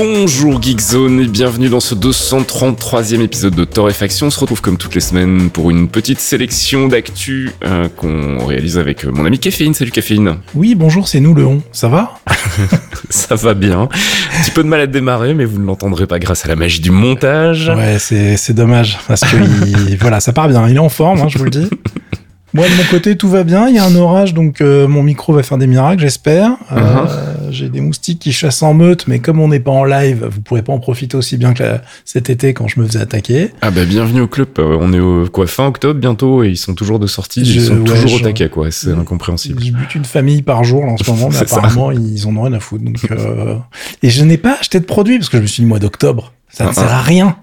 Bonjour 0.00 0.62
Geekzone 0.62 1.22
et 1.22 1.26
bienvenue 1.26 1.68
dans 1.68 1.80
ce 1.80 1.92
233e 1.96 3.20
épisode 3.20 3.56
de 3.56 3.64
Torréfaction. 3.64 4.28
On 4.28 4.30
se 4.30 4.38
retrouve 4.38 4.60
comme 4.60 4.76
toutes 4.76 4.94
les 4.94 5.00
semaines 5.00 5.50
pour 5.50 5.70
une 5.70 5.88
petite 5.88 6.20
sélection 6.20 6.86
d'actu 6.86 7.50
euh, 7.64 7.88
qu'on 7.88 8.46
réalise 8.46 8.78
avec 8.78 9.04
mon 9.04 9.24
ami 9.24 9.40
Caféine. 9.40 9.74
Salut 9.74 9.90
Caféine. 9.90 10.36
Oui, 10.54 10.76
bonjour, 10.76 11.08
c'est 11.08 11.18
nous 11.18 11.34
le 11.34 11.44
on. 11.44 11.62
Ça 11.72 11.88
va? 11.88 12.20
Ça 13.10 13.34
va 13.34 13.54
bien. 13.54 13.88
Un 13.90 14.42
petit 14.42 14.52
peu 14.52 14.62
de 14.62 14.68
mal 14.68 14.82
à 14.82 14.86
démarrer, 14.86 15.34
mais 15.34 15.44
vous 15.44 15.58
ne 15.58 15.66
l'entendrez 15.66 16.06
pas 16.06 16.20
grâce 16.20 16.44
à 16.44 16.48
la 16.48 16.54
magie 16.54 16.80
du 16.80 16.92
montage. 16.92 17.68
Ouais, 17.68 17.96
c'est 17.98 18.52
dommage 18.52 19.00
parce 19.08 19.22
que 19.22 19.36
il, 19.66 19.96
voilà, 20.00 20.20
ça 20.20 20.32
part 20.32 20.46
bien. 20.46 20.68
Il 20.68 20.76
est 20.76 20.78
en 20.78 20.88
forme, 20.88 21.22
hein, 21.22 21.28
je 21.28 21.38
vous 21.38 21.44
le 21.44 21.50
dis. 21.50 21.68
Moi, 22.58 22.68
de 22.68 22.74
mon 22.74 22.82
côté, 22.90 23.16
tout 23.16 23.28
va 23.28 23.44
bien. 23.44 23.68
Il 23.68 23.76
y 23.76 23.78
a 23.78 23.84
un 23.84 23.94
orage, 23.94 24.34
donc 24.34 24.60
euh, 24.60 24.88
mon 24.88 25.02
micro 25.04 25.32
va 25.32 25.42
faire 25.44 25.58
des 25.58 25.66
miracles, 25.68 26.00
j'espère. 26.02 26.56
Euh, 26.72 26.76
Uh-huh. 26.78 27.08
J'ai 27.50 27.70
des 27.70 27.80
moustiques 27.80 28.18
qui 28.18 28.30
chassent 28.32 28.62
en 28.62 28.74
meute, 28.74 29.06
mais 29.08 29.20
comme 29.20 29.40
on 29.40 29.48
n'est 29.48 29.60
pas 29.60 29.70
en 29.70 29.84
live, 29.84 30.28
vous 30.30 30.42
pourrez 30.42 30.60
pas 30.62 30.72
en 30.74 30.80
profiter 30.80 31.16
aussi 31.16 31.38
bien 31.38 31.54
que 31.54 31.62
la- 31.62 31.82
cet 32.04 32.28
été 32.28 32.52
quand 32.52 32.68
je 32.68 32.78
me 32.78 32.86
faisais 32.86 33.00
attaquer. 33.00 33.52
Ah 33.62 33.70
bah 33.70 33.86
bienvenue 33.86 34.20
au 34.20 34.26
club. 34.28 34.48
Euh, 34.58 34.76
On 34.80 34.92
est 34.92 34.98
au 35.00 35.26
quoi 35.32 35.46
fin 35.46 35.66
octobre 35.66 35.98
bientôt 35.98 36.42
et 36.44 36.48
ils 36.50 36.56
sont 36.58 36.74
toujours 36.74 36.98
de 36.98 37.06
sortie. 37.06 37.46
Je- 37.46 37.52
ils 37.54 37.62
sont 37.62 37.78
ouais, 37.78 37.84
toujours 37.84 38.12
au 38.12 38.18
je- 38.18 38.24
taquet 38.24 38.50
quoi. 38.50 38.70
C'est 38.70 38.92
incompréhensible. 38.92 39.62
Je 39.64 39.72
bute 39.72 39.94
une 39.94 40.04
famille 40.04 40.42
par 40.42 40.62
jour 40.64 40.84
là, 40.84 40.92
en 40.92 40.96
ce 40.98 41.10
moment, 41.10 41.28
mais 41.30 41.36
ça. 41.36 41.42
apparemment 41.56 41.90
ils 41.90 42.26
en 42.26 42.36
ont 42.36 42.42
rien 42.42 42.52
à 42.52 42.60
foutre. 42.60 42.84
Donc, 42.84 42.96
euh, 43.10 43.54
Et 44.02 44.10
je 44.10 44.24
n'ai 44.24 44.36
pas 44.36 44.56
acheté 44.60 44.78
de 44.80 44.84
produit 44.84 45.18
parce 45.18 45.30
que 45.30 45.38
je 45.38 45.42
me 45.42 45.46
suis 45.46 45.62
dit 45.62 45.68
mois 45.68 45.78
d'octobre, 45.78 46.32
ça 46.50 46.64
ne 46.64 46.70
Ah, 46.70 46.72
sert 46.74 46.88
ah. 46.90 46.98
à 46.98 47.00
rien. 47.02 47.36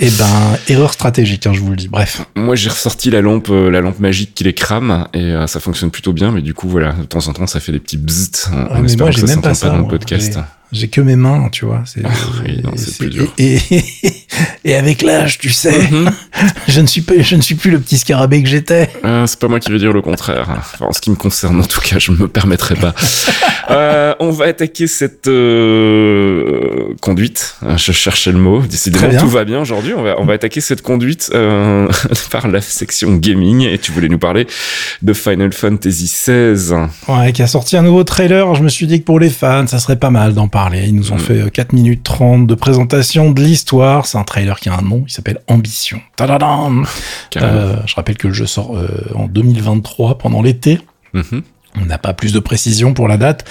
Et 0.00 0.10
ben, 0.10 0.58
erreur 0.68 0.92
stratégique, 0.92 1.46
hein, 1.46 1.52
je 1.52 1.60
vous 1.60 1.70
le 1.70 1.76
dis. 1.76 1.88
Bref. 1.88 2.22
Moi 2.34 2.56
j'ai 2.56 2.70
ressorti 2.70 3.10
la 3.10 3.20
lampe, 3.20 3.48
euh, 3.50 3.70
la 3.70 3.80
lampe 3.80 4.00
magique 4.00 4.34
qui 4.34 4.42
les 4.44 4.52
crame 4.52 5.06
et 5.14 5.20
euh, 5.20 5.46
ça 5.46 5.60
fonctionne 5.60 5.90
plutôt 5.90 6.12
bien. 6.12 6.32
Mais 6.32 6.42
du 6.42 6.54
coup 6.54 6.68
voilà, 6.68 6.92
de 6.92 7.04
temps 7.04 7.26
en 7.28 7.32
temps 7.32 7.46
ça 7.46 7.60
fait 7.60 7.72
des 7.72 7.78
petits 7.78 7.96
bzzzt. 7.96 8.50
En 8.52 8.80
mais 8.80 8.86
espérant 8.86 9.10
moi, 9.10 9.20
que 9.20 9.26
ça 9.26 9.26
pas 9.26 9.32
s'entend 9.32 9.54
ça. 9.54 9.68
dans 9.68 9.78
le 9.78 9.86
podcast. 9.88 10.38
J'ai 10.74 10.88
que 10.88 11.00
mes 11.00 11.16
mains, 11.16 11.48
tu 11.50 11.64
vois. 11.64 11.82
C'est, 11.86 12.02
Ah, 12.04 12.08
oui, 12.44 12.62
c'est. 12.76 13.04
Et, 13.38 13.58
et, 13.70 13.82
et 14.64 14.74
avec 14.74 15.02
l'âge, 15.02 15.38
tu 15.38 15.50
sais, 15.50 15.88
Mhm. 15.90 16.10
je 16.68 16.80
ne 16.80 16.86
suis 16.86 17.00
pas, 17.02 17.14
je 17.20 17.36
ne 17.36 17.40
suis 17.40 17.54
plus 17.54 17.70
le 17.70 17.78
petit 17.80 17.96
scarabée 17.98 18.42
que 18.42 18.48
j'étais. 18.48 18.90
Euh, 19.04 19.26
c'est 19.26 19.38
pas 19.38 19.48
moi 19.48 19.60
qui 19.60 19.70
vais 19.70 19.78
dire 19.78 19.92
le 19.92 20.02
contraire. 20.02 20.46
Enfin, 20.58 20.86
en 20.86 20.92
ce 20.92 21.00
qui 21.00 21.10
me 21.10 21.16
concerne, 21.16 21.60
en 21.60 21.64
tout 21.64 21.80
cas, 21.80 21.98
je 21.98 22.10
me 22.12 22.28
permettrai 22.28 22.74
pas. 22.74 22.94
Euh, 23.70 24.14
on 24.20 24.30
va 24.30 24.44
attaquer 24.44 24.86
cette 24.86 25.26
euh, 25.26 26.94
conduite. 27.00 27.56
Je 27.76 27.92
cherchais 27.92 28.30
le 28.30 28.38
mot. 28.38 28.60
Décidément, 28.60 29.08
tout 29.18 29.28
va 29.28 29.44
bien 29.44 29.60
aujourd'hui. 29.60 29.94
On 29.96 30.02
va, 30.02 30.16
on 30.20 30.26
va 30.26 30.34
attaquer 30.34 30.60
cette 30.60 30.82
conduite 30.82 31.30
euh, 31.34 31.88
par 32.30 32.48
la 32.48 32.60
section 32.60 33.14
gaming. 33.16 33.62
Et 33.62 33.78
tu 33.78 33.90
voulais 33.92 34.08
nous 34.10 34.18
parler 34.18 34.46
de 35.00 35.12
Final 35.14 35.52
Fantasy 35.52 36.04
XVI. 36.04 36.74
Ouais, 37.08 37.32
qui 37.32 37.42
a 37.42 37.46
sorti 37.46 37.76
un 37.78 37.82
nouveau 37.82 38.04
trailer. 38.04 38.54
Je 38.54 38.62
me 38.62 38.68
suis 38.68 38.86
dit 38.86 39.00
que 39.00 39.04
pour 39.06 39.18
les 39.18 39.30
fans, 39.30 39.66
ça 39.66 39.78
serait 39.78 39.98
pas 39.98 40.10
mal 40.10 40.34
d'en 40.34 40.48
parler. 40.48 40.63
Ils 40.72 40.94
nous 40.94 41.12
ont 41.12 41.16
Mm. 41.16 41.20
fait 41.20 41.40
euh, 41.42 41.48
4 41.50 41.72
minutes 41.72 42.02
30 42.02 42.46
de 42.46 42.54
présentation 42.54 43.30
de 43.30 43.40
l'histoire. 43.40 44.06
C'est 44.06 44.18
un 44.18 44.24
trailer 44.24 44.58
qui 44.60 44.68
a 44.68 44.76
un 44.78 44.82
nom. 44.82 45.04
Il 45.06 45.12
s'appelle 45.12 45.38
Ambition. 45.48 46.00
Euh, 47.36 47.76
je 47.86 47.94
rappelle 47.94 48.16
que 48.16 48.28
le 48.28 48.34
jeu 48.34 48.46
sort 48.46 48.76
euh, 48.76 48.88
en 49.14 49.26
2023 49.26 50.18
pendant 50.18 50.42
l'été. 50.42 50.78
Mhm. 51.12 51.42
On 51.82 51.86
n'a 51.86 51.98
pas 51.98 52.12
plus 52.12 52.32
de 52.32 52.38
précision 52.38 52.94
pour 52.94 53.08
la 53.08 53.16
date. 53.16 53.44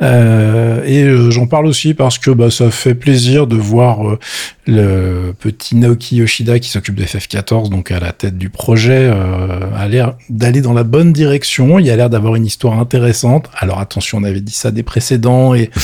Euh, 0.00 0.82
et 0.86 1.02
euh, 1.02 1.30
j'en 1.30 1.46
parle 1.46 1.66
aussi 1.66 1.92
parce 1.92 2.16
que 2.18 2.30
bah, 2.30 2.50
ça 2.50 2.70
fait 2.70 2.94
plaisir 2.94 3.46
de 3.46 3.56
voir 3.56 4.08
euh, 4.08 4.18
le 4.66 5.34
petit 5.38 5.76
Naoki 5.76 6.16
Yoshida 6.16 6.58
qui 6.58 6.70
s'occupe 6.70 6.94
de 6.94 7.04
FF14, 7.04 7.68
donc 7.68 7.90
à 7.90 8.00
la 8.00 8.12
tête 8.12 8.38
du 8.38 8.48
projet, 8.48 9.10
euh, 9.12 9.60
a 9.76 9.88
l'air 9.88 10.14
d'aller 10.30 10.62
dans 10.62 10.72
la 10.72 10.84
bonne 10.84 11.12
direction. 11.12 11.78
Il 11.78 11.90
a 11.90 11.96
l'air 11.96 12.08
d'avoir 12.08 12.34
une 12.36 12.46
histoire 12.46 12.78
intéressante. 12.80 13.50
Alors 13.58 13.78
attention, 13.78 14.16
on 14.18 14.24
avait 14.24 14.40
dit 14.40 14.54
ça 14.54 14.70
des 14.70 14.82
précédents 14.82 15.54
et 15.54 15.70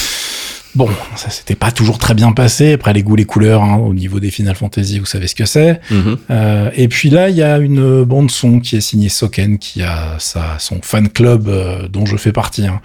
bon, 0.74 0.88
ça 1.16 1.30
s'était 1.30 1.54
pas 1.54 1.70
toujours 1.70 1.98
très 1.98 2.14
bien 2.14 2.32
passé. 2.32 2.72
Après 2.72 2.92
les 2.92 3.02
goûts, 3.02 3.16
les 3.16 3.24
couleurs, 3.24 3.62
hein, 3.62 3.76
au 3.76 3.94
niveau 3.94 4.20
des 4.20 4.30
Final 4.30 4.54
Fantasy, 4.54 4.98
vous 4.98 5.06
savez 5.06 5.26
ce 5.26 5.34
que 5.34 5.44
c'est. 5.44 5.80
Mhm. 5.90 6.16
Euh, 6.30 6.70
et 6.74 6.88
puis 6.88 7.10
là, 7.10 7.28
il 7.28 7.36
y 7.36 7.42
a 7.42 7.58
une 7.58 8.04
bande 8.04 8.30
son 8.30 8.60
qui 8.60 8.76
est 8.76 8.80
signée 8.80 9.08
Soken, 9.08 9.58
qui 9.58 9.82
a 9.82 10.16
sa, 10.18 10.58
son 10.58 10.80
fan 10.82 11.08
club 11.08 11.48
euh, 11.48 11.88
dont 11.88 12.06
je 12.06 12.16
fais 12.16 12.32
partie, 12.32 12.66
hein, 12.66 12.80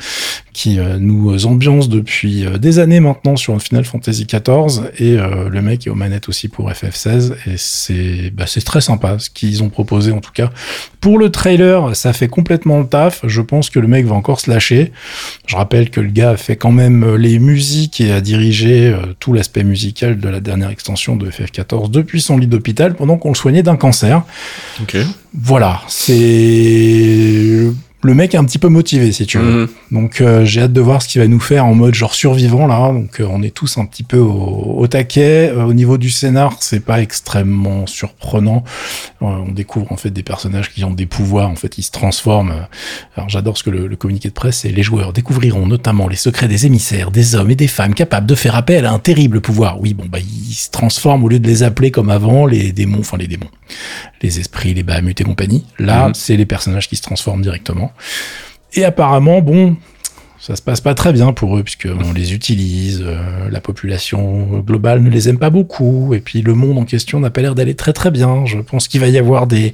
qui 0.54 0.80
euh, 0.80 0.98
nous 1.00 1.46
ambiance 1.46 1.88
depuis 1.88 2.46
des 2.60 2.80
années 2.80 3.00
maintenant 3.00 3.36
sur 3.36 3.60
Final 3.62 3.86
Fantasy 3.86 4.26
XIV. 4.26 4.92
Et 5.00 5.16
le 5.18 5.62
mec 5.62 5.88
est 5.88 5.90
aux 5.90 5.96
manettes 5.96 6.30
aussi 6.30 6.48
pour 6.48 6.70
FF16. 6.70 7.34
Et 7.48 7.58
c'est 7.58 8.32
bah, 8.32 8.46
c'est 8.48 8.64
très 8.64 8.82
sympa 8.82 9.20
ce 9.20 9.30
qu'ils 9.30 9.64
ont 9.64 9.70
proposé 9.70 10.12
en 10.12 10.20
tout 10.20 10.32
cas. 10.34 10.50
Pour 11.00 11.20
le 11.20 11.30
trailer, 11.32 11.96
ça 11.96 12.12
fait 12.14 12.28
complètement 12.28 12.80
le 12.80 12.88
taf. 12.88 13.22
Je 13.26 13.42
pense 13.42 13.70
que 13.70 13.80
le 13.80 13.88
mec 13.88 14.06
va 14.06 14.16
encore 14.16 14.40
se 14.40 14.50
lâcher. 14.50 14.92
Je 15.46 15.56
rappelle 15.56 15.90
que 15.90 16.02
le 16.02 16.10
gars 16.10 16.36
fait 16.38 16.56
quand 16.56 16.72
même 16.72 17.16
les 17.16 17.40
musiques 17.40 17.77
et 18.00 18.12
a 18.12 18.22
dirigé 18.22 18.88
euh, 18.88 19.14
tout 19.20 19.34
l'aspect 19.34 19.64
musical 19.64 20.20
de 20.20 20.30
la 20.30 20.40
dernière 20.40 20.70
extension 20.70 21.16
de 21.16 21.30
FF14 21.30 21.92
depuis 21.92 22.22
son 22.22 22.38
lit 22.38 22.48
d'hôpital 22.48 22.96
pendant 22.96 23.18
qu'on 23.18 23.30
le 23.30 23.36
soignait 23.36 23.64
d'un 23.64 23.76
cancer. 23.76 24.24
Voilà, 25.34 25.82
c'est 25.88 27.68
le 28.04 28.14
mec 28.14 28.36
est 28.36 28.38
un 28.38 28.46
petit 28.46 28.60
peu 28.60 28.70
motivé 28.70 29.12
si 29.12 29.26
tu 29.26 29.40
veux. 29.40 29.62
Mhm. 29.62 29.68
Donc 29.92 30.22
euh, 30.22 30.46
j'ai 30.46 30.62
hâte 30.62 30.74
de 30.74 30.82
voir 30.82 31.02
ce 31.02 31.08
qu'il 31.08 31.20
va 31.20 31.28
nous 31.28 31.40
faire 31.40 31.66
en 31.66 31.74
mode 31.74 31.96
genre 31.96 32.14
survivant 32.14 32.68
là. 32.68 32.92
Donc 32.94 33.20
euh, 33.20 33.28
on 33.30 33.42
est 33.42 33.50
tous 33.54 33.78
un 33.80 33.86
petit 33.86 34.04
peu 34.04 34.20
au, 34.20 34.76
au 34.78 34.88
taquet. 34.88 35.50
Euh, 35.50 35.64
au 35.64 35.74
niveau 35.74 35.98
du 35.98 36.10
scénar, 36.12 36.58
c'est 36.60 36.80
pas 36.80 37.02
extrêmement 37.02 37.88
surprenant. 37.88 38.64
Euh, 39.24 39.26
on 39.26 39.52
découvre 39.52 39.92
en 39.92 39.98
fait 39.98 40.12
des 40.12 40.22
personnages 40.24 40.72
qui 40.72 40.84
ont 40.84 40.92
des 40.94 41.08
pouvoirs. 41.08 41.50
En 41.50 41.56
fait, 41.56 41.78
ils 41.80 41.84
se 41.84 41.92
transforment. 41.92 42.68
Alors 43.16 43.30
j'adore 43.30 43.58
ce 43.58 43.64
que 43.64 43.72
le, 43.72 43.88
le 43.88 43.96
communiqué 43.96 44.30
de 44.30 44.34
presse 44.34 44.58
c'est 44.60 44.70
les 44.70 44.84
joueurs 44.84 45.12
découvriront 45.12 45.66
notamment 45.66 46.08
les 46.08 46.16
secrets 46.16 46.48
des 46.48 46.66
émissaires, 46.68 47.10
des 47.12 47.34
hommes 47.36 47.50
et 47.52 47.56
des 47.56 47.68
femmes 47.68 47.94
capables 47.96 48.28
de 48.28 48.36
faire 48.36 48.56
appel 48.56 48.86
à 48.86 48.92
un 48.92 49.00
terrible 49.00 49.42
pouvoir. 49.42 49.82
Oui, 49.82 49.94
bon 49.96 50.06
bah 50.08 50.20
ils 50.20 50.54
se 50.54 50.70
transforment 50.70 51.24
au 51.24 51.30
lieu 51.30 51.40
de 51.40 51.48
les 51.48 51.64
appeler 51.64 51.90
comme 51.92 52.10
avant 52.12 52.46
les 52.46 52.72
démons, 52.72 53.00
enfin 53.00 53.18
les 53.18 53.28
démons, 53.28 53.50
les 54.22 54.40
esprits, 54.40 54.74
les 54.76 54.84
Bahamut 54.84 55.20
et 55.20 55.24
compagnie. 55.24 55.66
Là, 55.80 56.08
Mhm. 56.10 56.14
c'est 56.14 56.38
les 56.38 56.46
personnages 56.46 56.88
qui 56.88 56.96
se 56.96 57.02
transforment 57.02 57.42
directement. 57.42 57.87
Et 58.74 58.84
apparemment, 58.84 59.42
bon, 59.42 59.76
ça 60.40 60.56
se 60.56 60.62
passe 60.62 60.82
pas 60.82 60.94
très 60.94 61.14
bien 61.14 61.34
pour 61.34 61.58
eux, 61.58 61.64
puisque 61.64 61.88
on 61.88 62.14
les 62.14 62.34
utilise, 62.34 63.04
euh, 63.06 63.50
la 63.50 63.60
population 63.60 64.60
globale 64.60 65.02
ne 65.02 65.10
les 65.10 65.30
aime 65.30 65.40
pas 65.40 65.50
beaucoup, 65.50 66.14
et 66.14 66.20
puis 66.20 66.42
le 66.42 66.54
monde 66.54 66.78
en 66.78 66.86
question 66.86 67.20
n'a 67.20 67.30
pas 67.30 67.42
l'air 67.42 67.56
d'aller 67.56 67.76
très 67.76 67.94
très 67.94 68.12
bien. 68.12 68.46
Je 68.46 68.60
pense 68.60 68.88
qu'il 68.88 69.02
va 69.02 69.08
y 69.08 69.18
avoir 69.18 69.48
des, 69.48 69.74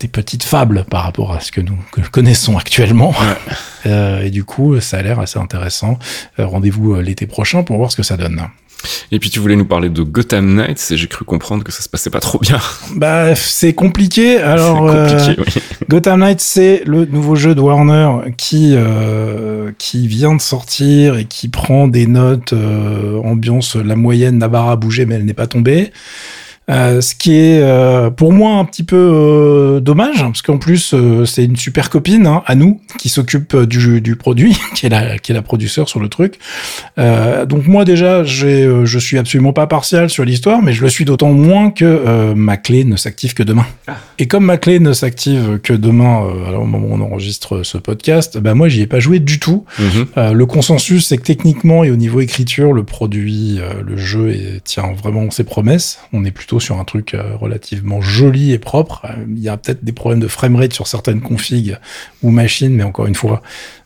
des 0.00 0.08
petites 0.08 0.44
fables 0.44 0.84
par 0.88 1.04
rapport 1.04 1.32
à 1.32 1.40
ce 1.40 1.52
que 1.52 1.60
nous 1.60 1.78
que 1.92 2.00
connaissons 2.08 2.56
actuellement. 2.56 3.14
Euh, 3.84 4.22
et 4.22 4.30
du 4.30 4.42
coup, 4.42 4.80
ça 4.80 4.98
a 4.98 5.02
l'air 5.02 5.20
assez 5.20 5.38
intéressant. 5.38 6.00
Euh, 6.40 6.46
Rendez-vous 6.46 6.96
euh, 6.96 7.02
l'été 7.02 7.28
prochain 7.28 7.62
pour 7.62 7.76
voir 7.76 7.92
ce 7.92 7.96
que 7.96 8.02
ça 8.02 8.16
donne. 8.16 8.48
Et 9.10 9.18
puis 9.18 9.30
tu 9.30 9.40
voulais 9.40 9.56
nous 9.56 9.64
parler 9.64 9.88
de 9.88 10.02
Gotham 10.02 10.54
Knights 10.54 10.90
et 10.90 10.96
j'ai 10.96 11.06
cru 11.06 11.24
comprendre 11.24 11.64
que 11.64 11.72
ça 11.72 11.82
se 11.82 11.88
passait 11.88 12.10
pas 12.10 12.20
trop 12.20 12.38
bien. 12.38 12.58
Bah, 12.96 13.34
c'est 13.34 13.74
compliqué. 13.74 14.38
Alors, 14.38 14.88
c'est 14.90 14.96
euh, 14.96 15.34
compliqué. 15.34 15.42
oui. 15.56 15.62
Gotham 15.88 16.20
Knights, 16.20 16.40
c'est 16.40 16.82
le 16.86 17.04
nouveau 17.04 17.34
jeu 17.34 17.54
de 17.54 17.60
Warner 17.60 18.32
qui 18.36 18.72
euh, 18.74 19.72
qui 19.78 20.08
vient 20.08 20.34
de 20.34 20.40
sortir 20.40 21.16
et 21.16 21.24
qui 21.24 21.48
prend 21.48 21.88
des 21.88 22.06
notes 22.06 22.52
euh, 22.52 23.20
ambiance 23.22 23.76
la 23.76 23.96
moyenne 23.96 24.38
n'a 24.38 24.48
pas 24.48 24.74
bougé 24.76 25.04
mais 25.06 25.16
elle 25.16 25.24
n'est 25.24 25.34
pas 25.34 25.46
tombée. 25.46 25.92
Euh, 26.68 27.00
ce 27.00 27.14
qui 27.14 27.36
est 27.36 27.60
euh, 27.62 28.10
pour 28.10 28.32
moi 28.32 28.54
un 28.54 28.64
petit 28.64 28.82
peu 28.82 28.96
euh, 28.96 29.78
dommage 29.78 30.16
parce 30.20 30.42
qu'en 30.42 30.58
plus 30.58 30.96
c'est 31.24 31.44
une 31.44 31.54
super 31.54 31.90
copine 31.90 32.26
hein, 32.26 32.42
à 32.44 32.56
nous 32.56 32.80
qui 32.98 33.08
s'occupe 33.08 33.56
du, 33.56 34.00
du 34.00 34.16
produit 34.16 34.58
qui 34.74 34.86
est 34.86 34.88
la 34.88 35.16
qui 35.18 35.30
est 35.30 35.34
la 35.36 35.42
produceur 35.42 35.88
sur 35.88 36.00
le 36.00 36.08
truc 36.08 36.40
donc 36.96 37.66
moi 37.68 37.84
déjà 37.84 38.24
j'ai 38.24 38.68
je 38.84 38.98
suis 38.98 39.16
absolument 39.16 39.52
pas 39.52 39.68
partial 39.68 40.10
sur 40.10 40.24
l'histoire 40.24 40.60
mais 40.60 40.72
je 40.72 40.82
le 40.82 40.88
suis 40.88 41.04
d'autant 41.04 41.32
moins 41.32 41.70
que 41.70 42.32
ma 42.34 42.56
clé 42.56 42.82
ne 42.82 42.96
s'active 42.96 43.34
que 43.34 43.44
demain 43.44 43.66
et 44.18 44.26
comme 44.26 44.44
ma 44.44 44.56
clé 44.56 44.80
ne 44.80 44.92
s'active 44.92 45.60
que 45.62 45.72
demain 45.72 46.24
alors, 46.48 46.62
au 46.62 46.66
moment 46.66 46.88
où 46.88 46.94
on 46.94 47.00
enregistre 47.00 47.62
ce 47.62 47.78
podcast 47.78 48.38
bah 48.38 48.54
moi 48.54 48.68
j'y 48.68 48.80
ai 48.82 48.86
pas 48.88 48.98
joué 48.98 49.20
du 49.20 49.38
tout 49.38 49.64
Mhm. 49.78 50.32
le 50.32 50.46
consensus, 50.46 51.06
c'est 51.06 51.16
que 51.18 51.22
techniquement 51.22 51.84
et 51.84 51.90
au 51.90 51.96
niveau 51.96 52.20
écriture, 52.20 52.72
le 52.72 52.82
produit, 52.82 53.60
le 53.86 53.96
jeu 53.96 54.30
est- 54.30 54.64
tient 54.64 54.92
vraiment 54.92 55.30
ses 55.30 55.44
promesses. 55.44 55.98
On 56.12 56.24
est 56.24 56.30
plutôt 56.30 56.55
sur 56.60 56.78
un 56.78 56.84
truc 56.84 57.14
euh, 57.14 57.36
relativement 57.36 58.00
joli 58.00 58.52
et 58.52 58.58
propre. 58.58 59.02
Euh, 59.04 59.24
Il 59.28 59.38
y 59.38 59.48
a 59.48 59.56
peut-être 59.56 59.84
des 59.84 59.92
problèmes 59.92 60.20
de 60.20 60.28
framerate 60.28 60.72
sur 60.72 60.86
certaines 60.86 61.20
configs 61.20 61.78
ou 62.22 62.30
machines, 62.30 62.74
mais 62.74 62.84
encore 62.84 63.06
une 63.06 63.14
fois, 63.14 63.42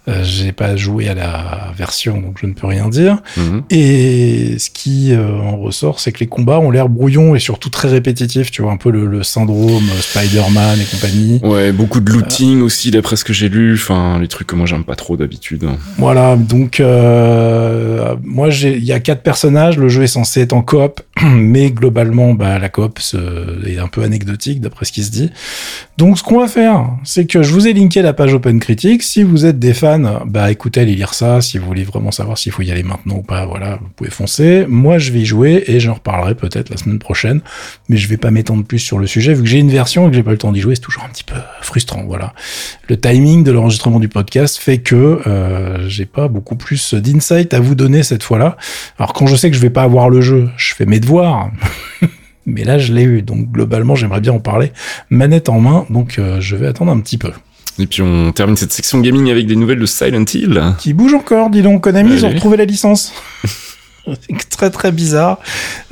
Euh, 0.08 0.25
j'ai 0.25 0.52
pas 0.52 0.76
joué 0.76 1.08
à 1.08 1.14
la 1.14 1.73
version, 1.76 2.20
donc 2.20 2.38
je 2.41 2.47
ne 2.47 2.55
peux 2.55 2.67
rien 2.67 2.88
dire. 2.88 3.19
Mhm. 3.37 3.62
Et 3.69 4.56
ce 4.58 4.70
qui 4.70 5.12
euh, 5.12 5.38
en 5.38 5.58
ressort, 5.58 6.00
c'est 6.00 6.11
que 6.11 6.20
les 6.20 6.26
combats 6.26 6.58
ont 6.58 6.70
l'air 6.70 6.88
brouillons 6.88 7.35
et 7.35 7.38
surtout 7.38 7.69
très 7.69 7.88
répétitifs. 7.88 8.50
Tu 8.50 8.62
vois, 8.62 8.73
un 8.73 8.79
peu 8.79 8.91
le, 8.91 9.05
le 9.05 9.23
syndrome 9.23 9.85
euh, 9.91 10.00
Spider-Man 10.00 10.79
et 10.81 10.85
compagnie. 10.85 11.41
Ouais, 11.43 11.70
beaucoup 11.73 12.00
de 12.00 12.11
looting 12.11 12.62
aussi, 12.62 12.91
d'après 12.91 13.17
ce 13.17 13.25
que 13.25 13.35
j'ai 13.35 13.50
lu. 13.50 13.75
Enfin, 13.75 14.19
les 14.19 14.29
trucs 14.29 14.47
que 14.47 14.56
moi 14.56 14.64
j'aime 14.64 14.85
pas 14.85 14.97
trop 14.97 15.19
d'habitude. 15.19 15.69
Voilà, 15.99 16.37
donc 16.37 16.81
moi 18.25 18.49
il 18.49 18.85
y 18.85 18.93
a 18.93 19.00
quatre 19.00 19.23
personnages. 19.23 19.76
Le 19.76 19.88
jeu 19.88 20.05
est 20.05 20.06
censé 20.06 20.41
être 20.41 20.55
en 20.55 20.62
coop, 20.62 21.02
mais 21.23 21.70
globalement, 21.70 22.32
bah, 22.32 22.58
la 22.58 22.70
coop 22.70 22.99
est 23.67 23.79
un 23.79 23.88
peu 23.88 24.02
anecdotique 24.02 24.62
d'après 24.62 24.87
ce 24.87 24.93
qui 24.93 25.05
se 25.05 25.11
dit. 25.11 25.31
Donc 25.99 26.19
ce 26.19 26.23
qu'on 26.23 26.41
va 26.41 26.49
faire, 26.49 26.88
c'est 27.05 27.26
que 27.26 27.43
je 27.43 27.52
vous 27.52 27.69
ai 27.69 27.75
linké 27.75 28.00
la 28.00 28.14
page 28.14 28.32
Open 28.32 28.58
Critique. 28.61 29.02
Si 29.02 29.23
vous 29.23 29.44
êtes 29.44 29.58
des 29.58 29.75
fans, 29.75 29.89
bah 29.98 30.50
écoutez, 30.50 30.81
allez 30.81 30.94
lire 30.94 31.14
ça. 31.14 31.40
Si 31.40 31.58
vous 31.58 31.66
voulez 31.66 31.84
vraiment 31.84 32.10
savoir 32.10 32.38
s'il 32.38 32.52
faut 32.52 32.62
y 32.62 32.70
aller 32.70 32.82
maintenant 32.82 33.16
ou 33.16 33.22
pas, 33.22 33.46
voilà, 33.46 33.78
vous 33.81 33.88
pouvez 33.96 34.10
foncer. 34.10 34.64
Moi, 34.69 34.98
je 34.98 35.12
vais 35.12 35.20
y 35.20 35.25
jouer 35.25 35.64
et 35.66 35.81
j'en 35.81 35.94
reparlerai 35.94 36.34
peut-être 36.34 36.70
la 36.70 36.76
semaine 36.76 36.98
prochaine. 36.98 37.40
Mais 37.88 37.96
je 37.96 38.08
vais 38.08 38.16
pas 38.16 38.31
m'étendre 38.31 38.64
plus 38.64 38.78
sur 38.78 38.98
le 38.98 39.06
sujet 39.06 39.34
vu 39.34 39.42
que 39.42 39.48
j'ai 39.48 39.58
une 39.58 39.70
version 39.70 40.06
et 40.06 40.10
que 40.10 40.16
j'ai 40.16 40.22
pas 40.22 40.31
le 40.31 40.38
temps 40.38 40.52
d'y 40.52 40.60
jouer. 40.60 40.75
C'est 40.75 40.82
toujours 40.82 41.04
un 41.04 41.08
petit 41.08 41.25
peu 41.25 41.37
frustrant, 41.62 42.04
voilà. 42.04 42.34
Le 42.88 42.98
timing 42.98 43.44
de 43.44 43.50
l'enregistrement 43.50 44.00
du 44.00 44.08
podcast 44.08 44.58
fait 44.58 44.78
que 44.78 45.20
euh, 45.26 45.88
j'ai 45.88 46.06
pas 46.06 46.28
beaucoup 46.28 46.56
plus 46.56 46.94
d'insight 46.94 47.54
à 47.54 47.60
vous 47.60 47.75
donner 47.75 48.02
cette 48.02 48.22
fois-là. 48.22 48.56
Alors 48.98 49.12
quand 49.12 49.26
je 49.26 49.37
sais 49.37 49.50
que 49.50 49.56
je 49.56 49.62
vais 49.62 49.70
pas 49.70 49.82
avoir 49.82 50.10
le 50.10 50.20
jeu, 50.20 50.48
je 50.56 50.75
fais 50.75 50.87
mes 50.87 51.00
devoirs. 51.00 51.50
Mais 52.46 52.64
là, 52.64 52.78
je 52.78 52.92
l'ai 52.92 53.02
eu, 53.02 53.22
donc 53.22 53.50
globalement, 53.50 53.94
j'aimerais 53.94 54.20
bien 54.20 54.32
en 54.32 54.40
parler 54.40 54.72
manette 55.10 55.48
en 55.48 55.60
main, 55.60 55.87
donc 55.90 56.19
euh, 56.19 56.40
je 56.40 56.56
vais 56.56 56.66
attendre 56.66 56.90
un 56.90 56.98
petit 57.00 57.19
peu. 57.19 57.32
Et 57.80 57.86
puis 57.86 58.02
on 58.02 58.32
termine 58.32 58.56
cette 58.56 58.72
section 58.72 59.00
gaming 59.00 59.30
avec 59.30 59.46
des 59.46 59.56
nouvelles 59.56 59.78
de 59.78 59.86
Silent 59.86 60.24
Hill. 60.32 60.62
Qui 60.78 60.92
bouge 60.92 61.14
encore, 61.14 61.50
dis 61.50 61.62
donc, 61.62 61.82
Konami, 61.82 62.12
ils 62.12 62.26
ont 62.26 62.30
retrouvé 62.30 62.56
la 62.56 62.64
licence. 62.64 63.12
Très 64.50 64.70
très 64.70 64.93
bizarre. 64.93 65.38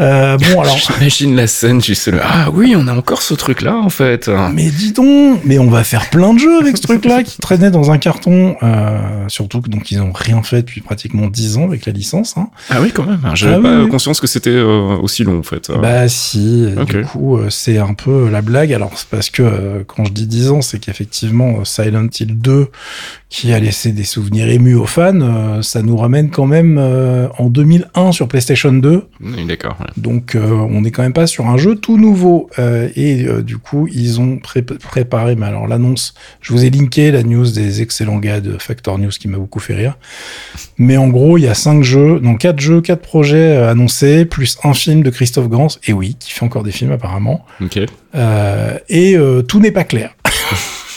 Euh, 0.01 0.37
bon, 0.39 0.61
alors, 0.63 0.77
J'imagine 0.79 1.37
la 1.37 1.47
scène, 1.47 1.81
tu 1.81 1.95
sais 1.95 2.11
le 2.11 2.21
ah 2.23 2.49
oui, 2.53 2.75
on 2.77 2.87
a 2.89 2.95
encore 2.95 3.23
ce 3.23 3.35
truc 3.35 3.63
là 3.63 3.77
en 3.77 3.89
fait. 3.91 4.29
mais 4.53 4.71
dis 4.71 4.93
donc, 4.93 5.41
mais 5.45 5.59
on 5.59 5.69
va 5.71 5.85
faire 5.85 6.11
plein 6.11 6.35
de 6.35 6.39
jeux 6.39 6.59
avec 6.61 6.77
ce 6.77 6.83
truc-là 6.83 7.23
qui 7.23 7.39
traînait 7.41 7.71
dans 7.71 7.91
un 7.91 7.99
carton. 7.99 8.57
Euh, 8.63 8.99
surtout 9.29 9.61
que 9.61 9.69
donc 9.69 9.91
ils 9.91 10.01
ont 10.01 10.13
rien 10.13 10.43
fait 10.43 10.63
depuis 10.63 10.81
pratiquement 10.81 11.29
10 11.29 11.59
ans 11.59 11.65
avec 11.65 11.87
la 11.87 11.93
licence. 11.93 12.35
Hein. 12.37 12.49
Ah 12.71 12.81
oui 12.81 12.93
quand 12.95 13.05
même. 13.05 13.21
J'avais 13.35 13.57
Ah 13.57 13.61
pas 13.61 13.83
oui. 13.85 13.89
conscience 13.89 14.21
que 14.21 14.27
c'était 14.27 14.51
euh, 14.51 14.97
aussi 15.01 15.25
long 15.25 15.39
en 15.39 15.43
fait. 15.43 15.71
Bah 15.71 16.09
si, 16.09 16.67
du 16.87 17.03
coup 17.05 17.37
euh, 17.39 17.49
c'est 17.51 17.79
un 17.79 17.95
peu 17.95 18.29
la 18.31 18.43
blague. 18.43 18.73
Alors 18.73 18.93
c'est 18.97 19.09
parce 19.09 19.31
que 19.31 19.85
quand 19.87 20.05
je 20.07 20.13
dis 20.13 20.27
10 20.27 20.51
ans, 20.51 20.63
c'est 20.63 20.79
qu'effectivement 20.79 21.65
Silent 21.65 22.09
Hill 22.19 22.39
2, 22.39 22.69
qui 23.31 23.53
a 23.53 23.59
laissé 23.61 23.93
des 23.93 24.05
souvenirs 24.05 24.49
émus 24.49 24.75
aux 24.75 24.87
fans, 24.87 25.21
euh, 25.21 25.61
ça 25.61 25.83
nous 25.83 25.99
ramène 25.99 26.31
quand 26.31 26.47
même 26.47 26.79
euh, 26.79 27.29
en 27.37 27.51
2001 27.51 28.13
sur 28.13 28.27
PlayStation 28.27 28.73
2. 28.73 29.05
Oui, 29.21 29.45
D'accord. 29.47 29.77
ouais. 29.81 29.87
Donc 29.99 30.35
euh, 30.35 30.49
on 30.51 30.81
n'est 30.81 30.91
quand 30.91 31.03
même 31.03 31.13
pas 31.13 31.27
sur 31.27 31.47
un 31.47 31.59
jeu 31.59 31.75
tout 31.77 31.99
nouveau. 31.99 32.49
Et 32.97 33.27
du 33.43 33.59
coup 33.59 33.87
ils 33.93 34.19
ont 34.21 34.39
pré- 34.39 34.63
préparé, 34.63 35.37
mais 35.37 35.45
alors 35.47 35.67
l'annonce, 35.67 36.15
je 36.41 36.53
vous 36.55 36.65
ai 36.65 36.71
linké 36.71 37.11
la 37.11 37.23
news 37.23 37.51
des 37.51 37.83
excellents 37.83 38.19
gars 38.19 38.41
de 38.41 38.57
Factor 38.59 38.99
News 38.99 39.11
qui 39.11 39.29
m'a 39.29 39.37
beaucoup 39.39 39.61
fait 39.61 39.75
rire. 39.75 39.99
Mais 40.79 40.97
en 40.97 41.09
gros 41.09 41.37
il 41.37 41.43
y 41.45 41.49
a 41.49 41.55
cinq 41.55 41.83
jeux, 41.83 42.21
donc 42.21 42.39
quatre 42.39 42.61
jeux, 42.61 42.81
quatre 42.81 43.03
projets 43.03 43.57
annoncés, 43.59 44.25
plus 44.25 44.57
un 44.65 44.73
film 44.73 45.03
de 45.03 45.11
Christophe 45.11 45.49
Gans, 45.49 45.69
et 45.87 45.93
oui, 45.93 46.17
qui 46.19 46.33
fait 46.33 46.45
encore 46.47 46.63
des 46.63 46.73
films 46.73 46.93
apparemment. 46.93 47.45
Ok. 47.61 47.79
Et 48.89 49.17
tout 49.49 49.61
n'est 49.61 49.73
pas 49.73 49.85
clair. 49.85 50.15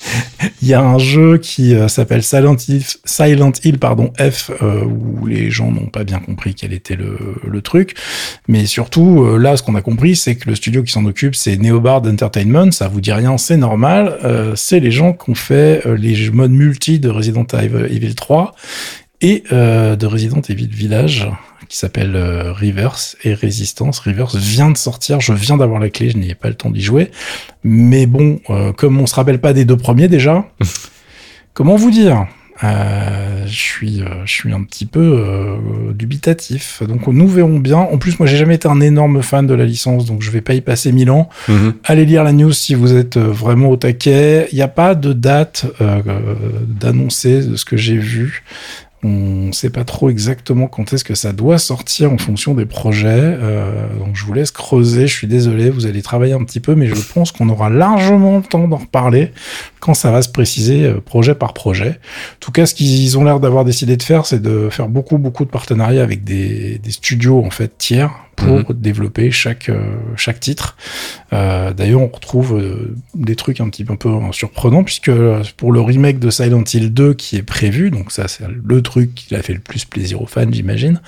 Il 0.62 0.68
y 0.68 0.74
a 0.74 0.82
un 0.82 0.98
jeu 0.98 1.38
qui 1.38 1.74
euh, 1.74 1.88
s'appelle 1.88 2.22
Silent 2.22 2.56
Hill, 3.64 3.78
pardon, 3.78 4.12
F, 4.18 4.50
euh, 4.62 4.84
où 4.84 5.26
les 5.26 5.50
gens 5.50 5.70
n'ont 5.70 5.86
pas 5.86 6.04
bien 6.04 6.18
compris 6.18 6.54
quel 6.54 6.72
était 6.72 6.96
le, 6.96 7.60
truc. 7.62 7.94
Mais 8.48 8.64
surtout, 8.64 9.22
euh, 9.22 9.36
là, 9.36 9.56
ce 9.56 9.62
qu'on 9.62 9.74
a 9.74 9.82
compris, 9.82 10.16
c'est 10.16 10.36
que 10.36 10.48
le 10.48 10.54
studio 10.54 10.82
qui 10.82 10.92
s'en 10.92 11.04
occupe, 11.04 11.34
c'est 11.34 11.56
Neobard 11.56 12.02
Entertainment. 12.06 12.70
Ça 12.72 12.88
vous 12.88 13.00
dit 13.00 13.12
rien, 13.12 13.36
c'est 13.36 13.58
normal. 13.58 14.18
C'est 14.56 14.80
les 14.80 14.90
gens 14.90 15.12
qui 15.12 15.30
ont 15.30 15.34
fait 15.34 15.82
les 15.96 16.30
modes 16.30 16.50
multi 16.50 16.98
de 16.98 17.10
Resident 17.10 17.44
Evil 17.44 18.14
3 18.14 18.54
et 19.20 19.44
de 19.50 20.06
Resident 20.06 20.40
Evil 20.48 20.68
Village 20.68 21.28
qui 21.70 21.76
s'appelle 21.76 22.16
euh, 22.16 22.52
Reverse 22.52 23.16
et 23.22 23.32
Résistance. 23.32 24.00
Reverse 24.00 24.34
vient 24.34 24.70
de 24.70 24.76
sortir, 24.76 25.20
je 25.20 25.32
viens 25.32 25.56
d'avoir 25.56 25.78
la 25.78 25.88
clé, 25.88 26.10
je 26.10 26.18
n'ai 26.18 26.34
pas 26.34 26.48
le 26.48 26.54
temps 26.54 26.68
d'y 26.68 26.82
jouer. 26.82 27.12
Mais 27.62 28.06
bon, 28.06 28.40
euh, 28.50 28.72
comme 28.72 29.00
on 29.00 29.06
se 29.06 29.14
rappelle 29.14 29.40
pas 29.40 29.52
des 29.52 29.64
deux 29.64 29.76
premiers 29.76 30.08
déjà, 30.08 30.44
comment 31.54 31.76
vous 31.76 31.92
dire? 31.92 32.26
Euh, 32.62 33.46
je 33.46 33.56
suis, 33.56 34.02
euh, 34.02 34.26
je 34.26 34.32
suis 34.32 34.52
un 34.52 34.62
petit 34.64 34.84
peu 34.84 35.00
euh, 35.00 35.92
dubitatif. 35.94 36.82
Donc 36.82 37.06
nous 37.06 37.28
verrons 37.28 37.60
bien. 37.60 37.78
En 37.78 37.98
plus, 37.98 38.18
moi, 38.18 38.26
j'ai 38.26 38.36
jamais 38.36 38.56
été 38.56 38.68
un 38.68 38.80
énorme 38.80 39.22
fan 39.22 39.46
de 39.46 39.54
la 39.54 39.64
licence, 39.64 40.04
donc 40.04 40.22
je 40.22 40.30
vais 40.30 40.40
pas 40.40 40.54
y 40.54 40.60
passer 40.60 40.92
mille 40.92 41.10
ans. 41.10 41.28
Mhm. 41.48 41.74
Allez 41.84 42.04
lire 42.04 42.24
la 42.24 42.32
news 42.32 42.52
si 42.52 42.74
vous 42.74 42.94
êtes 42.94 43.16
euh, 43.16 43.28
vraiment 43.28 43.70
au 43.70 43.76
taquet. 43.76 44.48
Il 44.52 44.56
n'y 44.56 44.62
a 44.62 44.68
pas 44.68 44.94
de 44.94 45.12
date 45.12 45.66
d'annoncer 46.66 47.44
de 47.46 47.56
ce 47.56 47.64
que 47.64 47.76
j'ai 47.76 47.96
vu. 47.96 48.42
On 49.02 49.46
ne 49.46 49.52
sait 49.52 49.70
pas 49.70 49.84
trop 49.84 50.10
exactement 50.10 50.66
quand 50.66 50.92
est-ce 50.92 51.04
que 51.04 51.14
ça 51.14 51.32
doit 51.32 51.56
sortir 51.58 52.12
en 52.12 52.18
fonction 52.18 52.52
des 52.52 52.66
projets. 52.66 53.08
Euh, 53.08 53.86
donc 53.98 54.14
je 54.14 54.24
vous 54.26 54.34
laisse 54.34 54.50
creuser. 54.50 55.06
Je 55.06 55.14
suis 55.14 55.26
désolé, 55.26 55.70
vous 55.70 55.86
allez 55.86 56.02
travailler 56.02 56.34
un 56.34 56.44
petit 56.44 56.60
peu, 56.60 56.74
mais 56.74 56.86
je 56.86 56.94
pense 56.94 57.32
qu'on 57.32 57.48
aura 57.48 57.70
largement 57.70 58.36
le 58.36 58.42
temps 58.42 58.68
d'en 58.68 58.76
reparler 58.76 59.32
quand 59.80 59.94
ça 59.94 60.10
va 60.10 60.20
se 60.20 60.28
préciser 60.28 60.84
euh, 60.84 61.00
projet 61.00 61.34
par 61.34 61.54
projet. 61.54 61.90
En 62.34 62.40
tout 62.40 62.52
cas, 62.52 62.66
ce 62.66 62.74
qu'ils 62.74 63.16
ont 63.16 63.24
l'air 63.24 63.40
d'avoir 63.40 63.64
décidé 63.64 63.96
de 63.96 64.02
faire, 64.02 64.26
c'est 64.26 64.42
de 64.42 64.68
faire 64.70 64.88
beaucoup, 64.88 65.16
beaucoup 65.16 65.46
de 65.46 65.50
partenariats 65.50 66.02
avec 66.02 66.22
des, 66.22 66.78
des 66.78 66.90
studios 66.90 67.42
en 67.42 67.50
fait 67.50 67.78
tiers 67.78 68.10
pour 68.46 68.74
développer 68.74 69.30
chaque 69.30 69.68
euh, 69.68 69.96
chaque 70.16 70.40
titre. 70.40 70.76
Euh, 71.32 71.72
D'ailleurs, 71.72 72.00
on 72.02 72.08
retrouve 72.08 72.58
euh, 72.58 72.94
des 73.14 73.36
trucs 73.36 73.60
un 73.60 73.68
petit 73.68 73.84
peu, 73.84 73.92
un 73.92 73.96
peu 73.96 74.10
surprenants 74.32 74.82
puisque 74.84 75.10
pour 75.56 75.72
le 75.72 75.80
remake 75.80 76.18
de 76.18 76.30
Silent 76.30 76.64
Hill 76.72 76.92
2 76.92 77.14
qui 77.14 77.36
est 77.36 77.42
prévu, 77.42 77.90
donc 77.90 78.10
ça 78.12 78.28
c'est 78.28 78.44
le 78.48 78.82
truc 78.82 79.14
qui 79.14 79.34
a 79.34 79.42
fait 79.42 79.54
le 79.54 79.60
plus 79.60 79.84
plaisir 79.84 80.20
aux 80.22 80.26
fans, 80.26 80.50
j'imagine. 80.50 81.00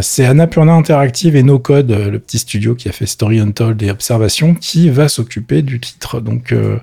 c'est 0.00 0.24
Annapurna 0.26 0.72
Interactive 0.72 1.34
et 1.36 1.42
No 1.42 1.58
Code, 1.58 1.90
le 1.90 2.18
petit 2.18 2.38
studio 2.38 2.74
qui 2.74 2.88
a 2.88 2.92
fait 2.92 3.06
Story 3.06 3.40
Untold 3.40 3.82
et 3.82 3.90
Observation, 3.90 4.54
qui 4.54 4.90
va 4.90 5.08
s'occuper 5.08 5.62
du 5.62 5.80
titre. 5.80 6.20
Donc 6.20 6.52
euh, 6.52 6.78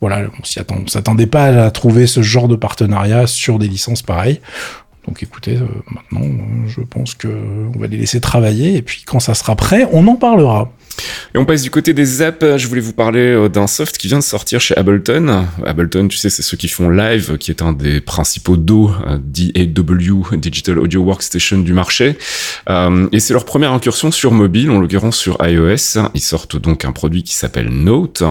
voilà, 0.00 0.22
on 0.40 0.44
s'y 0.44 0.58
attend- 0.58 0.86
s'attendait 0.86 1.26
pas 1.26 1.64
à 1.64 1.70
trouver 1.70 2.06
ce 2.06 2.22
genre 2.22 2.48
de 2.48 2.56
partenariat 2.56 3.26
sur 3.26 3.58
des 3.58 3.68
licences 3.68 4.02
pareilles. 4.02 4.40
Donc 5.06 5.22
écoutez, 5.22 5.56
euh, 5.56 5.66
maintenant, 5.90 6.26
euh, 6.26 6.68
je 6.68 6.80
pense 6.82 7.14
que 7.14 7.28
on 7.74 7.78
va 7.78 7.86
les 7.86 7.96
laisser 7.96 8.20
travailler 8.20 8.76
et 8.76 8.82
puis 8.82 9.02
quand 9.06 9.20
ça 9.20 9.34
sera 9.34 9.56
prêt, 9.56 9.88
on 9.92 10.06
en 10.08 10.16
parlera. 10.16 10.70
Et 11.34 11.38
on 11.38 11.44
passe 11.44 11.62
du 11.62 11.70
côté 11.70 11.92
des 11.92 12.22
apps. 12.22 12.56
Je 12.56 12.66
voulais 12.66 12.80
vous 12.80 12.92
parler 12.92 13.20
euh, 13.20 13.48
d'un 13.48 13.66
soft 13.66 13.98
qui 13.98 14.08
vient 14.08 14.18
de 14.18 14.24
sortir 14.24 14.60
chez 14.60 14.76
Ableton. 14.76 15.46
Ableton, 15.64 16.08
tu 16.08 16.16
sais, 16.16 16.30
c'est 16.30 16.42
ceux 16.42 16.56
qui 16.56 16.68
font 16.68 16.90
Live, 16.90 17.36
qui 17.38 17.50
est 17.50 17.62
un 17.62 17.72
des 17.72 18.00
principaux 18.00 18.56
DAW, 18.56 18.90
euh, 19.06 19.18
DAW, 19.18 20.36
Digital 20.36 20.78
Audio 20.78 21.02
Workstation 21.02 21.58
du 21.58 21.72
marché. 21.72 22.16
Euh, 22.68 23.08
et 23.12 23.20
c'est 23.20 23.32
leur 23.32 23.44
première 23.44 23.72
incursion 23.72 24.10
sur 24.10 24.32
mobile, 24.32 24.70
en 24.70 24.80
l'occurrence 24.80 25.16
sur 25.16 25.38
iOS. 25.40 26.00
Ils 26.14 26.20
sortent 26.20 26.56
donc 26.56 26.84
un 26.84 26.92
produit 26.92 27.22
qui 27.22 27.34
s'appelle 27.34 27.68
Note. 27.68 28.22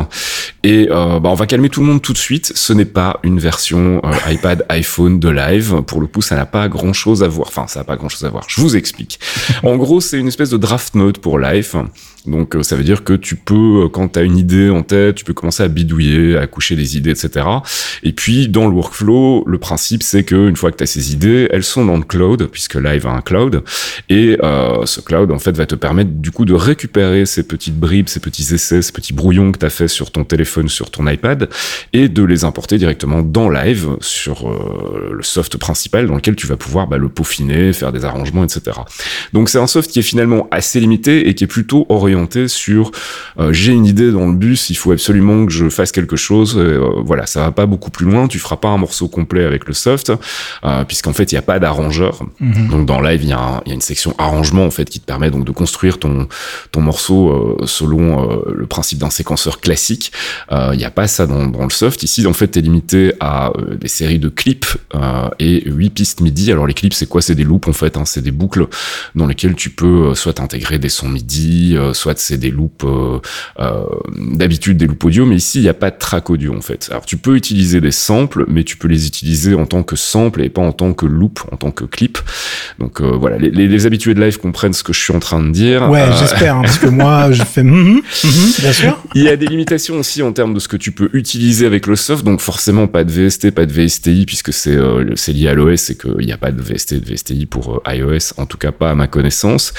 Et 0.64 0.88
euh, 0.92 1.20
bah, 1.20 1.30
on 1.30 1.36
va 1.36 1.46
calmer 1.46 1.70
tout 1.70 1.80
le 1.80 1.88
monde 1.88 2.02
tout 2.02 2.14
de 2.14 2.18
suite. 2.18 2.52
Ce 2.56 2.74
n'est 2.74 2.86
pas 2.86 3.20
une 3.24 3.40
version 3.40 4.02
iPad, 4.30 4.66
iPhone 4.70 5.20
de 5.20 5.30
Live. 5.30 5.82
Pour 5.88 6.02
le 6.02 6.08
coup, 6.08 6.22
ça 6.22 6.36
n'a 6.36 6.46
pas 6.46 6.68
grand-chose 6.68 7.24
à 7.24 7.28
voir. 7.28 7.48
Enfin, 7.48 7.68
ça 7.68 7.80
n'a 7.80 7.84
pas 7.86 7.96
grand-chose 7.96 8.26
à 8.26 8.30
voir. 8.30 8.44
Je 8.48 8.60
vous 8.60 8.76
explique. 8.76 9.20
En 9.64 9.78
gros, 9.78 10.02
c'est 10.02 10.18
une 10.18 10.28
espèce 10.28 10.50
de 10.50 10.58
draft 10.58 10.96
mode 10.96 11.20
pour 11.20 11.40
Live. 11.40 11.76
Donc 12.26 12.49
euh, 12.56 12.64
ça 12.64 12.76
veut 12.76 12.84
dire 12.84 13.04
que 13.04 13.14
tu 13.14 13.36
peux, 13.36 13.84
euh, 13.86 13.90
quand 13.90 14.10
tu 14.10 14.20
as 14.20 14.24
une 14.24 14.38
idée 14.38 14.70
en 14.70 14.84
tête, 14.84 15.16
tu 15.16 15.26
peux 15.26 15.34
commencer 15.34 15.64
à 15.64 15.68
bidouiller, 15.68 16.38
à 16.38 16.48
coucher 16.48 16.76
des 16.76 16.98
idées, 16.98 17.12
etc. 17.12 17.46
Et 18.04 18.12
puis 18.12 18.48
dans 18.48 18.68
le 18.68 18.74
workflow, 18.74 19.44
le 19.46 19.58
principe 19.58 20.04
c'est 20.04 20.24
que 20.24 20.50
une 20.50 20.56
fois 20.56 20.72
que 20.72 20.78
tu 20.78 20.84
as 20.84 20.88
ces 20.88 21.14
idées, 21.14 21.48
elles 21.52 21.64
sont 21.64 21.86
dans 21.86 21.98
le 21.98 22.04
cloud, 22.04 22.50
puisque 22.52 22.76
Live 22.76 23.08
a 23.08 23.12
un 23.12 23.22
cloud, 23.22 23.64
et 24.10 24.38
euh, 24.44 24.86
ce 24.86 25.02
cloud 25.02 25.32
en 25.32 25.40
fait 25.40 25.56
va 25.56 25.66
te 25.66 25.76
permettre 25.76 26.12
du 26.12 26.32
coup 26.32 26.46
de 26.46 26.54
récupérer 26.54 27.26
ces 27.26 27.44
petites 27.44 27.78
bribes, 27.78 28.10
ces 28.10 28.20
petits 28.20 28.54
essais, 28.54 28.82
ces 28.82 28.92
petits 28.92 29.14
brouillons 29.14 29.52
que 29.52 29.60
tu 29.60 29.66
as 29.66 29.70
fait 29.70 29.88
sur 29.88 30.12
ton 30.12 30.24
téléphone, 30.24 30.70
sur 30.70 30.92
ton 30.92 31.08
iPad, 31.08 31.50
et 31.94 32.10
de 32.10 32.24
les 32.24 32.44
importer 32.44 32.78
directement 32.78 33.22
dans 33.22 33.50
Live 33.50 33.90
sur 34.02 34.50
euh, 34.50 35.12
le 35.14 35.24
soft 35.24 35.58
principal 35.58 36.08
dans 36.08 36.16
lequel 36.16 36.36
tu 36.36 36.48
vas 36.48 36.58
pouvoir 36.58 36.88
bah, 36.88 36.98
le 36.98 37.10
peaufiner, 37.10 37.74
faire 37.74 37.92
des 37.92 38.06
arrangements, 38.06 38.44
etc. 38.44 38.78
Donc 39.34 39.50
c'est 39.50 39.60
un 39.60 39.68
soft 39.68 39.90
qui 39.90 40.00
est 40.00 40.04
finalement 40.04 40.48
assez 40.52 40.80
limité 40.80 41.28
et 41.28 41.34
qui 41.34 41.44
est 41.44 41.48
plutôt 41.48 41.86
orienté 41.90 42.39
sur 42.48 42.92
euh, 43.40 43.54
j'ai 43.54 43.74
une 43.74 43.86
idée 43.86 44.12
dans 44.12 44.28
le 44.28 44.34
bus, 44.34 44.70
il 44.70 44.76
faut 44.76 44.92
absolument 44.92 45.46
que 45.46 45.52
je 45.52 45.70
fasse 45.70 45.92
quelque 45.92 46.16
chose. 46.16 46.58
euh, 46.58 46.90
voilà, 47.04 47.26
ça 47.26 47.42
va 47.42 47.52
pas 47.52 47.66
beaucoup 47.66 47.92
plus 47.92 48.06
loin. 48.06 48.28
Tu 48.28 48.40
feras 48.40 48.58
pas 48.58 48.70
un 48.70 48.78
morceau 48.78 49.08
complet 49.08 49.44
avec 49.44 49.66
le 49.66 49.74
soft, 49.74 50.12
euh, 50.64 50.84
puisqu'en 50.86 51.14
fait 51.14 51.32
il 51.32 51.36
y 51.36 51.38
a 51.38 51.42
pas 51.42 51.60
d'arrangeur. 51.60 52.22
Donc 52.40 52.86
dans 52.86 53.02
Live 53.02 53.22
il 53.24 53.30
y, 53.30 53.34
a 53.34 53.62
y 53.66 53.72
une 53.72 53.82
section 53.82 54.16
arrangement 54.18 54.66
en 54.66 54.72
fait 54.72 54.90
qui 54.90 55.00
te 55.00 55.06
permet 55.06 55.32
donc 55.32 55.46
de 55.46 55.52
construire 55.52 56.00
ton 56.00 56.28
ton 56.72 56.82
morceau 56.82 57.30
euh, 57.30 57.66
selon 57.66 58.00
le 58.48 58.66
principe 58.66 59.00
d'un 59.00 59.10
séquenceur 59.10 59.60
classique. 59.60 60.12
Il 60.52 60.78
n'y 60.78 60.86
a 60.86 60.92
pas 60.92 61.08
ça 61.08 61.28
dans, 61.28 61.48
dans, 61.48 61.64
le 61.64 61.70
soft. 61.70 62.04
Ici, 62.04 62.26
en 62.26 62.34
fait, 62.34 62.52
tu 62.52 62.60
es 62.60 62.62
limité 62.62 63.14
à 63.20 63.52
des 63.80 63.88
séries 63.88 64.20
de 64.20 64.30
clips 64.30 64.68
et 65.40 65.70
8 65.70 65.90
pistes 65.90 66.22
MIDI. 66.22 66.52
Alors 66.52 66.68
les 66.68 66.74
clips, 66.74 66.94
c'est 66.94 67.08
quoi? 67.08 67.22
C'est 67.22 67.36
des 67.36 67.44
loops 67.44 67.68
en 67.68 67.74
fait, 67.74 67.98
hein, 67.98 68.06
c'est 68.06 68.22
des 68.22 68.32
boucles 68.32 68.68
dans 69.16 69.28
lesquelles 69.28 69.56
tu 69.56 69.70
peux 69.70 70.14
soit 70.16 70.40
intégrer 70.40 70.80
des 70.80 70.90
sons 70.90 71.10
MIDI, 71.10 71.78
soit 71.94 72.18
c'est 72.30 72.38
des 72.38 72.52
loops 72.52 72.86
d'habitude 74.18 74.78
des 74.78 74.88
loops 74.88 75.06
audio, 75.06 75.26
mais 75.26 75.36
ici 75.36 75.60
il 75.60 75.64
n'y 75.64 75.70
a 75.70 75.74
pas 75.74 75.92
de 75.92 75.98
track 75.98 76.30
audio 76.30 76.56
en 76.56 76.62
fait. 76.62 76.88
Alors 76.92 77.06
tu 77.06 77.18
peux 77.18 77.36
utiliser 77.36 77.82
des 77.82 77.92
samples, 77.92 78.46
mais 78.48 78.64
tu 78.64 78.78
peux 78.78 78.88
les 78.88 79.08
utiliser 79.08 79.56
en 79.56 79.66
tant 79.66 79.84
que 79.84 79.96
sample 79.96 80.42
et 80.42 80.50
pas 80.50 80.62
en 80.62 80.72
tant 80.72 80.94
que 80.94 81.06
loop, 81.06 81.40
en 81.52 81.58
tant 81.58 81.72
que 81.72 81.86
clip. 81.86 82.18
Donc 82.80 83.02
euh, 83.02 83.12
voilà, 83.12 83.38
les, 83.38 83.50
les, 83.50 83.86
habitués 83.86 84.14
de 84.14 84.22
live 84.22 84.38
comprennent 84.38 84.74
ce 84.74 84.84
que 84.84 84.94
je 84.94 85.00
suis 85.00 85.14
en 85.14 85.20
train 85.20 85.42
de 85.42 85.52
dire. 85.52 85.90
Ouais, 85.90 86.02
euh, 86.02 86.12
j'espère, 86.20 86.58
hein, 86.58 86.62
parce 86.62 86.78
que 86.78 86.88
moi 86.88 87.32
je 87.32 87.44
fais 87.44 87.64
mm 87.64 88.02
bien 88.60 88.74
sûr. 88.74 89.02
Il 89.16 89.24
y 89.24 89.30
a 89.30 89.36
des 89.36 89.48
limitations 89.48 89.96
aussi 89.96 90.22
en 90.22 90.32
termes 90.32 90.54
de 90.54 90.60
ce 90.60 90.68
que 90.68 90.78
tu 90.78 90.92
peux 90.92 91.10
utiliser 91.14 91.66
avec 91.66 91.88
le 91.88 91.96
soft, 91.96 92.24
donc 92.24 92.42
forcément 92.42 92.88
pas 92.88 93.04
de 93.04 93.12
VST, 93.12 93.52
pas 93.52 93.66
de 93.66 93.72
VSTI, 93.72 94.26
puisque 94.26 94.54
c'est 94.54 94.76
euh, 94.76 95.16
c'est 95.16 95.34
lié 95.34 95.48
à 95.48 95.54
l'OS 95.54 95.90
et 95.90 95.98
qu'il 95.98 96.26
n'y 96.26 96.32
a 96.32 96.38
pas 96.38 96.52
de 96.52 96.62
VST, 96.62 96.96
de 96.96 97.14
VSTI 97.14 97.46
pour 97.46 97.82
iOS, 97.88 98.34
en 98.38 98.46
tout 98.46 98.58
cas 98.58 98.72
pas 98.72 98.92
à 98.92 98.96
ma 98.96 99.08
connaissance. 99.08 99.74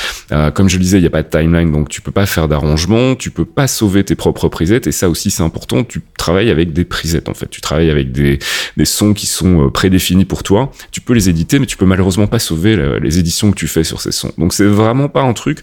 comme 0.55 0.69
je 0.69 0.77
le 0.77 0.83
disais, 0.83 0.99
il 0.99 1.03
n'y 1.03 1.07
a 1.07 1.11
pas 1.11 1.23
de 1.23 1.29
timeline, 1.29 1.73
donc 1.73 1.89
tu 1.89 2.01
peux 2.01 2.13
pas 2.13 2.27
faire 2.27 2.40
d'arrangement, 2.49 3.15
tu 3.15 3.31
peux 3.31 3.45
pas 3.45 3.67
sauver 3.67 4.05
tes 4.05 4.15
propres 4.15 4.49
presets, 4.49 4.83
et 4.87 4.93
ça 4.93 5.09
aussi 5.09 5.31
c'est 5.31 5.43
important, 5.43 5.85
tu 5.85 6.03
travailles 6.17 6.51
avec 6.51 6.73
des 6.73 6.85
presets 6.85 7.29
en 7.29 7.35
fait, 7.35 7.49
tu 7.49 7.61
travailles 7.61 7.91
avec 7.91 8.13
des, 8.13 8.39
des 8.77 8.85
sons 8.85 9.15
qui 9.15 9.27
sont 9.27 9.71
prédéfinis 9.71 10.25
pour 10.25 10.43
toi, 10.43 10.71
tu 10.91 11.01
peux 11.01 11.15
les 11.15 11.29
éditer, 11.29 11.59
mais 11.59 11.67
tu 11.67 11.77
peux 11.77 11.87
malheureusement 11.87 12.27
pas 12.27 12.39
sauver 12.39 12.77
les 13.01 13.19
éditions 13.19 13.51
que 13.51 13.57
tu 13.57 13.69
fais 13.69 13.85
sur 13.85 14.01
ces 14.01 14.13
sons. 14.13 14.33
Donc 14.39 14.53
c'est 14.53 14.65
vraiment 14.65 15.09
pas 15.09 15.23
un 15.23 15.33
truc 15.33 15.61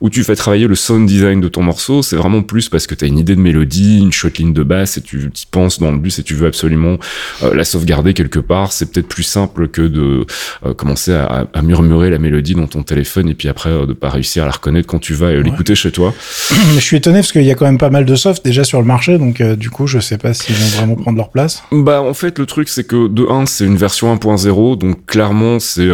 où 0.00 0.10
tu 0.10 0.24
fais 0.24 0.36
travailler 0.36 0.66
le 0.66 0.74
sound 0.74 1.06
design 1.06 1.40
de 1.40 1.48
ton 1.48 1.62
morceau, 1.62 2.02
c'est 2.02 2.16
vraiment 2.16 2.42
plus 2.42 2.68
parce 2.68 2.86
que 2.86 2.94
tu 2.94 3.04
as 3.04 3.08
une 3.08 3.18
idée 3.18 3.36
de 3.36 3.40
mélodie, 3.40 3.98
une 3.98 4.12
shotline 4.12 4.52
de 4.52 4.62
basse 4.62 4.96
et 4.96 5.00
tu 5.00 5.24
y 5.24 5.46
penses 5.50 5.78
dans 5.78 5.90
le 5.90 5.98
bus 5.98 6.18
et 6.18 6.22
tu 6.22 6.34
veux 6.34 6.46
absolument 6.46 6.98
euh, 7.42 7.54
la 7.54 7.64
sauvegarder 7.64 8.14
quelque 8.14 8.38
part. 8.38 8.72
C'est 8.72 8.90
peut-être 8.92 9.08
plus 9.08 9.22
simple 9.22 9.68
que 9.68 9.82
de 9.82 10.26
euh, 10.64 10.74
commencer 10.74 11.12
à, 11.12 11.46
murmurer 11.62 12.10
la 12.10 12.18
mélodie 12.18 12.54
dans 12.54 12.66
ton 12.66 12.82
téléphone 12.82 13.28
et 13.28 13.34
puis 13.34 13.48
après 13.48 13.70
euh, 13.70 13.86
de 13.86 13.92
pas 13.92 14.08
réussir 14.08 14.42
à 14.44 14.46
la 14.46 14.52
reconnaître 14.52 14.86
quand 14.86 14.98
tu 14.98 15.14
vas 15.14 15.32
l'écouter 15.32 15.74
chez 15.74 15.92
toi. 15.92 16.14
Je 16.74 16.80
suis 16.80 16.96
étonné 16.96 17.20
parce 17.20 17.32
qu'il 17.32 17.42
y 17.42 17.50
a 17.50 17.54
quand 17.54 17.66
même 17.66 17.78
pas 17.78 17.90
mal 17.90 18.04
de 18.04 18.14
soft 18.14 18.44
déjà 18.44 18.64
sur 18.64 18.80
le 18.80 18.86
marché, 18.86 19.18
donc 19.18 19.42
du 19.42 19.70
coup 19.70 19.86
je 19.86 19.98
sais 19.98 20.18
pas 20.18 20.34
s'ils 20.34 20.54
vont 20.54 20.78
vraiment 20.78 20.94
prendre 20.96 21.16
leur 21.16 21.30
place. 21.30 21.62
Bah 21.72 22.02
en 22.02 22.14
fait 22.14 22.38
le 22.38 22.46
truc 22.46 22.68
c'est 22.68 22.84
que 22.84 23.08
de 23.08 23.26
1 23.26 23.46
c'est 23.46 23.64
une 23.64 23.76
version 23.76 24.14
1.0, 24.14 24.78
donc 24.78 25.06
clairement 25.06 25.58
c'est 25.60 25.88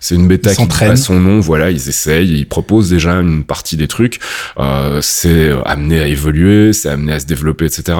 c'est 0.00 0.14
une 0.14 0.28
bêta 0.28 0.54
qui 0.54 0.84
a 0.84 0.96
son 0.96 1.14
nom. 1.14 1.40
Voilà, 1.40 1.70
ils 1.70 1.88
essayent, 1.88 2.38
ils 2.38 2.46
proposent 2.46 2.90
déjà 2.90 3.12
une 3.12 3.44
partie 3.44 3.76
des 3.76 3.88
trucs. 3.88 4.18
Euh, 4.58 4.98
c'est 5.00 5.50
amené 5.64 6.00
à 6.00 6.06
évoluer, 6.06 6.72
c'est 6.72 6.88
amené 6.88 7.12
à 7.12 7.20
se 7.20 7.26
développer, 7.26 7.66
etc. 7.66 7.98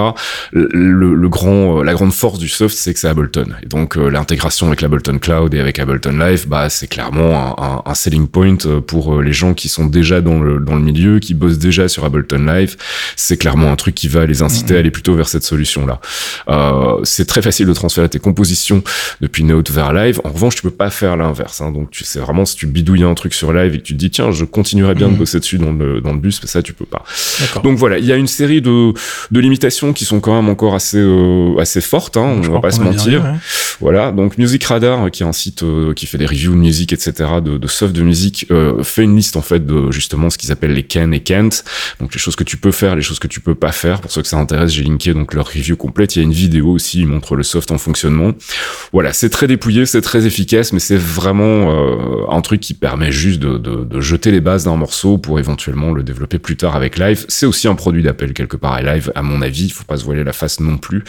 Le, 0.53 1.15
le, 1.15 1.29
grand, 1.29 1.79
euh, 1.79 1.85
la 1.85 1.95
grande 1.95 2.13
force 2.13 2.39
du 2.39 2.49
soft, 2.49 2.77
c'est 2.77 2.93
que 2.93 3.01
c'est 3.01 3.09
Ableton. 3.09 3.47
Et 3.63 3.67
donc 3.67 3.97
euh, 3.97 4.11
l'intégration 4.11 4.67
avec 4.67 4.81
l'Ableton 4.81 5.19
Cloud 5.19 5.55
et 5.55 5.61
avec 5.61 5.79
Ableton 5.79 6.19
Live, 6.19 6.47
bah 6.49 6.69
c'est 6.69 6.89
clairement 6.89 7.57
un, 7.63 7.83
un, 7.91 7.95
selling 7.95 8.27
point 8.27 8.57
euh, 8.67 8.81
pour 8.81 9.23
les 9.23 9.33
gens 9.33 9.55
qui 9.55 9.69
sont 9.69 9.87
déjà 9.87 10.21
dans 10.21 10.41
le 10.41 10.59
dans 10.59 10.75
le 10.75 10.83
milieu, 10.83 11.12
qui 11.21 11.35
bossent 11.35 11.59
déjà 11.59 11.89
sur 11.89 12.05
Ableton 12.05 12.45
Live. 12.47 12.77
C'est 13.17 13.37
clairement 13.37 13.71
un 13.71 13.77
truc 13.77 13.95
qui 13.95 14.09
va 14.09 14.27
les 14.27 14.43
inciter 14.43 14.77
à 14.77 14.79
aller 14.79 14.91
plutôt 14.91 15.15
vers 15.15 15.29
cette 15.29 15.45
solution 15.45 15.87
là. 15.87 16.01
Euh, 16.49 17.01
c'est 17.05 17.27
très 17.27 17.43
facile 17.43 17.67
de 17.67 17.75
transférer 17.75 18.09
tes 18.09 18.19
compositions 18.19 18.83
depuis 19.21 19.45
Note 19.45 19.71
vers 19.71 19.93
Live. 19.93 20.21
En 20.25 20.31
revanche, 20.31 20.57
tu 20.57 20.63
peux 20.63 20.71
pas 20.71 20.91
faire 20.91 21.17
l'inverse. 21.17 21.61
Hein. 21.61 21.71
Donc 21.73 21.91
tu 21.91 22.05
sais 22.05 22.21
vraiment 22.21 22.45
si 22.45 22.57
tu 22.57 22.67
bidouilles 22.67 23.05
un 23.05 23.15
truc 23.15 23.35
sur 23.35 23.53
live 23.53 23.75
et 23.75 23.79
que 23.79 23.83
tu 23.83 23.95
te 23.95 23.99
dis 23.99 24.11
tiens 24.11 24.31
je 24.31 24.45
continuerai 24.45 24.95
bien 24.95 25.09
de 25.09 25.13
mhm. 25.13 25.19
bosser 25.19 25.41
dessus 25.41 25.59
dans 25.59 25.73
le 25.73 26.01
dans 26.01 26.13
le 26.13 26.19
bus 26.19 26.41
mais 26.43 26.49
ça 26.49 26.63
tu 26.63 26.73
peux 26.73 26.85
pas 26.85 27.05
donc 27.63 27.79
voilà 27.79 27.99
il 27.99 28.05
y 28.05 28.13
a 28.13 28.17
une 28.17 28.27
série 28.27 28.61
de 28.61 28.93
de 29.31 29.41
limitations 29.41 29.93
qui 29.93 30.05
sont 30.05 30.21
quand 30.21 30.35
même 30.35 30.49
encore 30.49 30.75
assez 30.75 30.99
euh, 30.99 31.59
assez 31.59 31.81
fortes 31.81 32.17
hein, 32.17 32.41
on 32.45 32.53
va 32.53 32.61
pas 32.61 32.71
se 32.71 32.81
mentir 32.81 33.25
voilà 33.81 34.13
donc 34.13 34.39
Music 34.39 34.63
Radar 34.65 35.11
qui 35.11 35.23
est 35.23 35.27
un 35.27 35.33
site 35.33 35.63
euh, 35.63 35.95
qui 35.95 36.07
fait 36.07 36.19
des 36.19 36.27
reviews 36.27 36.53
de 36.53 36.59
musique 36.59 36.93
etc 36.93 37.13
de, 37.45 37.59
de 37.59 37.67
soft 37.67 37.95
de 37.95 38.03
musique 38.03 38.47
euh, 38.51 38.83
fait 38.83 39.05
une 39.05 39.17
liste 39.17 39.37
en 39.37 39.43
fait 39.43 39.65
de 39.65 39.91
justement 39.91 40.31
ce 40.31 40.39
qu'ils 40.39 40.53
appellent 40.53 40.75
les 40.75 40.85
can 41.03 41.13
et 41.13 41.21
can't 41.21 41.51
donc 42.01 42.15
les 42.15 42.21
choses 42.21 42.37
que 42.37 42.45
tu 42.45 42.57
peux 42.57 42.73
faire 42.73 42.97
les 42.97 43.03
choses 43.03 43.19
que 43.19 43.29
tu 43.29 43.41
peux 43.41 43.55
pas 43.55 43.73
faire 43.73 44.01
pour 44.01 44.11
ceux 44.11 44.23
que 44.23 44.29
ça 44.29 44.39
intéresse 44.39 44.73
j'ai 44.73 44.85
linké 44.85 45.15
donc 45.15 45.35
leur 45.35 45.47
review 45.47 45.77
complète 45.77 46.17
il 46.17 46.21
y 46.21 46.23
a 46.23 46.25
une 46.25 46.33
vidéo 46.33 46.71
aussi 46.71 47.01
ils 47.01 47.07
montrent 47.07 47.37
le 47.37 47.43
soft 47.43 47.71
en 47.71 47.79
fonctionnement 47.79 48.33
voilà 48.93 49.13
c'est 49.13 49.31
très 49.31 49.47
dépouillé 49.47 49.87
c'est 49.87 50.03
très 50.03 50.27
efficace 50.27 50.73
mais 50.73 50.81
c'est 50.81 50.97
vraiment 50.97 51.73
un 52.31 52.41
truc 52.41 52.61
qui 52.61 52.75
permet 52.75 53.13
juste 53.13 53.41
de, 53.41 53.59
de, 53.59 54.01
jeter 54.01 54.31
les 54.31 54.41
bases 54.41 54.65
d'un 54.65 54.77
morceau 54.77 55.19
pour 55.19 55.39
éventuellement 55.39 55.93
le 55.93 56.03
développer 56.03 56.39
plus 56.39 56.57
tard 56.57 56.75
avec 56.77 56.99
Live. 56.99 57.25
C'est 57.29 57.47
aussi 57.47 57.69
un 57.69 57.75
produit 57.75 58.03
d'appel 58.03 58.33
quelque 58.33 58.57
part 58.57 58.73
à 58.73 58.83
Live, 58.83 59.13
à 59.15 59.23
mon 59.23 59.43
avis. 59.43 59.67
Il 59.67 59.73
faut 59.73 59.85
pas 59.85 59.97
se 59.97 60.05
voiler 60.05 60.25
la 60.25 60.33
face 60.33 60.61
non 60.61 60.79
plus 60.79 61.05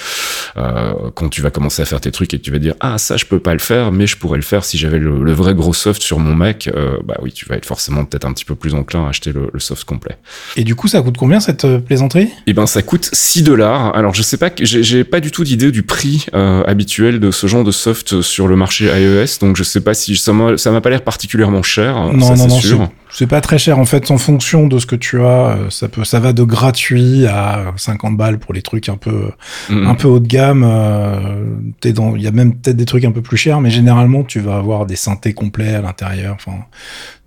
euh, 0.58 0.94
quand 1.16 1.30
tu 1.30 1.42
vas 1.42 1.50
commencer 1.50 1.82
à 1.82 1.86
faire 1.86 2.02
tes 2.02 2.12
trucs 2.12 2.34
et 2.34 2.38
que 2.38 2.44
tu 2.44 2.52
vas 2.52 2.60
dire 2.60 2.76
ah 2.80 2.98
ça 2.98 3.18
je 3.18 3.26
peux 3.26 3.40
pas 3.40 3.54
le 3.54 3.60
faire, 3.60 3.92
mais 3.92 4.08
je 4.08 4.18
pourrais 4.18 4.38
le 4.38 4.44
faire 4.44 4.64
si 4.64 4.78
j'avais 4.78 5.00
le, 5.00 5.34
vrai 5.34 5.56
gros 5.56 5.74
soft 5.74 6.02
sur 6.02 6.20
mon 6.20 6.36
Mac. 6.36 6.70
Euh, 6.76 6.98
bah 7.04 7.18
oui, 7.22 7.32
tu 7.32 7.46
vas 7.46 7.56
être 7.56 7.66
forcément 7.66 8.06
peut-être 8.06 8.26
un 8.26 8.34
petit 8.34 8.46
peu 8.46 8.56
plus 8.56 8.74
enclin 8.74 9.06
à 9.06 9.10
acheter 9.10 9.32
le, 9.32 9.50
le 9.52 9.60
soft 9.60 9.83
complet. 9.86 10.18
Et 10.56 10.64
du 10.64 10.76
coup, 10.76 10.88
ça 10.88 11.02
coûte 11.02 11.18
combien 11.18 11.40
cette 11.40 11.66
euh, 11.66 11.80
plaisanterie? 11.80 12.30
Eh 12.48 12.54
ben, 12.54 12.66
ça 12.66 12.82
coûte 12.82 13.10
6 13.12 13.44
dollars. 13.44 13.96
Alors 13.96 14.14
je 14.14 14.22
sais 14.22 14.38
pas, 14.38 14.50
j'ai 14.60 15.04
pas 15.04 15.20
du 15.20 15.32
tout 15.32 15.44
d'idée 15.44 15.72
du 15.72 15.84
prix 15.84 16.26
euh, 16.34 16.64
habituel 16.66 17.20
de 17.20 17.32
ce 17.32 17.48
genre 17.48 17.64
de 17.64 17.72
soft 17.72 18.22
sur 18.22 18.48
le 18.48 18.56
marché 18.56 18.86
iOS, 18.86 19.40
donc 19.42 19.58
je 19.58 19.64
sais 19.64 19.82
pas 19.82 19.94
si 19.94 20.16
ça 20.16 20.34
m'a 20.34 20.82
pas 20.82 20.90
l'air 20.90 21.04
particulièrement 21.04 21.64
cher. 21.64 21.96
Non, 22.14 22.36
ça, 22.36 22.36
non, 22.36 22.48
non, 22.48 22.90
c'est 23.14 23.28
pas 23.28 23.42
très 23.42 23.60
cher 23.60 23.78
en 23.78 23.86
fait 23.86 24.10
en 24.10 24.18
fonction 24.18 24.68
de 24.68 24.80
ce 24.80 24.88
que 24.88 24.96
tu 24.96 25.22
as. 25.22 25.24
Euh, 25.24 25.70
ça 25.70 25.88
peut, 25.88 26.04
ça 26.04 26.20
va 26.20 26.34
de 26.34 26.44
gratuit 26.44 27.28
à 27.28 27.72
50 27.78 28.18
balles 28.18 28.40
pour 28.40 28.56
les 28.56 28.64
trucs 28.64 28.90
un 28.90 28.98
peu, 28.98 29.30
mm. 29.70 29.88
un 29.88 29.94
peu 29.94 30.08
haut 30.08 30.20
de 30.20 30.28
gamme. 30.28 30.66
Euh, 30.68 31.46
il 31.86 32.22
y 32.22 32.28
a 32.28 32.32
même 32.32 32.56
peut-être 32.56 32.76
des 32.76 32.86
trucs 32.86 33.06
un 33.06 33.12
peu 33.12 33.22
plus 33.22 33.38
chers, 33.38 33.62
mais 33.62 33.70
généralement 33.70 34.24
tu 34.24 34.40
vas 34.40 34.56
avoir 34.58 34.88
des 34.88 34.96
synthés 34.96 35.34
complets 35.34 35.76
à 35.76 35.82
l'intérieur. 35.82 36.36
Enfin, 36.36 36.58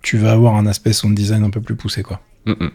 tu 0.07 0.17
vas 0.17 0.31
avoir 0.31 0.55
un 0.55 0.65
aspect 0.67 0.93
sound 0.93 1.13
design 1.13 1.43
un 1.43 1.49
peu 1.49 1.59
plus 1.59 1.75
poussé 1.75 2.01
quoi. 2.01 2.21
Mm, 2.45 2.51
mm. 2.51 2.69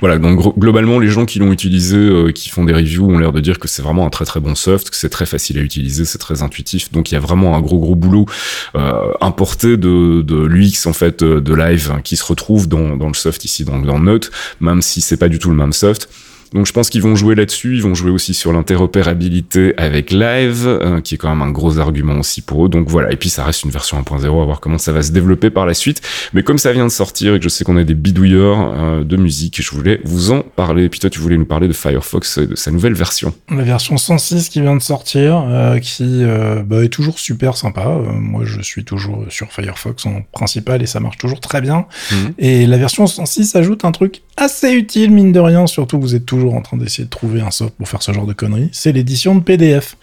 Voilà, 0.00 0.18
donc 0.18 0.58
globalement, 0.58 0.98
les 0.98 1.10
gens 1.10 1.26
qui 1.26 1.38
l'ont 1.38 1.52
utilisé, 1.52 1.96
euh, 1.96 2.32
qui 2.32 2.48
font 2.48 2.64
des 2.64 2.72
reviews, 2.72 3.08
ont 3.08 3.18
l'air 3.20 3.30
de 3.30 3.38
dire 3.38 3.60
que 3.60 3.68
c'est 3.68 3.82
vraiment 3.82 4.04
un 4.04 4.10
très 4.10 4.24
très 4.24 4.40
bon 4.40 4.56
soft, 4.56 4.90
que 4.90 4.96
c'est 4.96 5.08
très 5.08 5.26
facile 5.26 5.58
à 5.58 5.62
utiliser, 5.62 6.04
c'est 6.04 6.18
très 6.18 6.42
intuitif. 6.42 6.90
Donc 6.90 7.12
il 7.12 7.14
y 7.14 7.16
a 7.16 7.20
vraiment 7.20 7.54
un 7.54 7.60
gros 7.60 7.78
gros 7.78 7.94
boulot 7.94 8.26
euh, 8.74 9.12
importé 9.20 9.76
de, 9.76 10.22
de 10.22 10.44
l'UX 10.44 10.86
en 10.86 10.92
fait 10.92 11.22
de 11.22 11.54
live 11.54 11.92
hein, 11.94 12.00
qui 12.02 12.16
se 12.16 12.24
retrouve 12.24 12.66
dans, 12.66 12.96
dans 12.96 13.06
le 13.06 13.14
soft 13.14 13.44
ici, 13.44 13.64
dans, 13.64 13.78
dans 13.78 14.00
Note, 14.00 14.32
même 14.60 14.82
si 14.82 15.00
c'est 15.00 15.16
pas 15.16 15.28
du 15.28 15.38
tout 15.38 15.50
le 15.50 15.56
même 15.56 15.72
soft. 15.72 16.08
Donc 16.52 16.66
je 16.66 16.72
pense 16.72 16.90
qu'ils 16.90 17.02
vont 17.02 17.16
jouer 17.16 17.34
là-dessus, 17.34 17.76
ils 17.76 17.82
vont 17.82 17.94
jouer 17.94 18.10
aussi 18.10 18.34
sur 18.34 18.52
l'interopérabilité 18.52 19.74
avec 19.76 20.10
Live, 20.10 20.66
euh, 20.66 21.00
qui 21.00 21.14
est 21.14 21.18
quand 21.18 21.28
même 21.28 21.42
un 21.42 21.50
gros 21.50 21.78
argument 21.78 22.18
aussi 22.18 22.42
pour 22.42 22.66
eux. 22.66 22.68
Donc 22.68 22.88
voilà, 22.88 23.12
et 23.12 23.16
puis 23.16 23.30
ça 23.30 23.44
reste 23.44 23.64
une 23.64 23.70
version 23.70 24.00
1.0, 24.00 24.24
à 24.24 24.44
voir 24.44 24.60
comment 24.60 24.78
ça 24.78 24.92
va 24.92 25.02
se 25.02 25.12
développer 25.12 25.50
par 25.50 25.66
la 25.66 25.74
suite. 25.74 26.02
Mais 26.32 26.42
comme 26.42 26.58
ça 26.58 26.72
vient 26.72 26.84
de 26.84 26.90
sortir 26.90 27.34
et 27.34 27.38
que 27.38 27.44
je 27.44 27.48
sais 27.48 27.64
qu'on 27.64 27.76
a 27.76 27.84
des 27.84 27.94
bidouilleurs 27.94 28.58
euh, 28.60 29.04
de 29.04 29.16
musique, 29.16 29.62
je 29.62 29.70
voulais 29.70 30.00
vous 30.04 30.32
en 30.32 30.42
parler. 30.42 30.84
Et 30.84 30.88
puis 30.88 31.00
toi, 31.00 31.10
tu 31.10 31.20
voulais 31.20 31.38
nous 31.38 31.46
parler 31.46 31.68
de 31.68 31.72
Firefox, 31.72 32.38
de 32.38 32.54
sa 32.54 32.70
nouvelle 32.70 32.94
version. 32.94 33.34
La 33.50 33.62
version 33.62 33.96
106 33.96 34.48
qui 34.48 34.60
vient 34.60 34.76
de 34.76 34.82
sortir, 34.82 35.44
euh, 35.46 35.78
qui 35.78 36.24
bah, 36.66 36.84
est 36.84 36.88
toujours 36.88 37.18
super 37.18 37.56
sympa. 37.56 37.86
moi, 38.14 38.42
je 38.44 38.60
suis 38.60 38.84
toujours 38.84 39.24
sur 39.28 39.50
Firefox 39.52 40.06
en 40.06 40.22
principal 40.32 40.82
et 40.82 40.86
ça 40.86 41.00
marche 41.00 41.18
toujours 41.18 41.40
très 41.40 41.60
bien. 41.60 41.86
Mhm. 42.10 42.34
Et 42.38 42.66
la 42.66 42.76
version 42.76 43.06
106 43.06 43.56
ajoute 43.56 43.84
un 43.84 43.92
truc 43.92 44.22
assez 44.36 44.72
utile, 44.72 45.10
mine 45.10 45.32
de 45.32 45.40
rien, 45.40 45.66
surtout 45.66 46.00
vous 46.00 46.14
êtes 46.14 46.26
toujours 46.26 46.54
en 46.54 46.62
train 46.62 46.76
d'essayer 46.76 47.04
de 47.04 47.10
trouver 47.10 47.40
un 47.40 47.50
soft 47.50 47.74
pour 47.74 47.88
faire 47.88 48.02
ce 48.02 48.12
genre 48.12 48.26
de 48.26 48.32
conneries, 48.32 48.70
c'est 48.72 48.92
l'édition 48.92 49.34
de 49.34 49.40
PDF. 49.40 49.96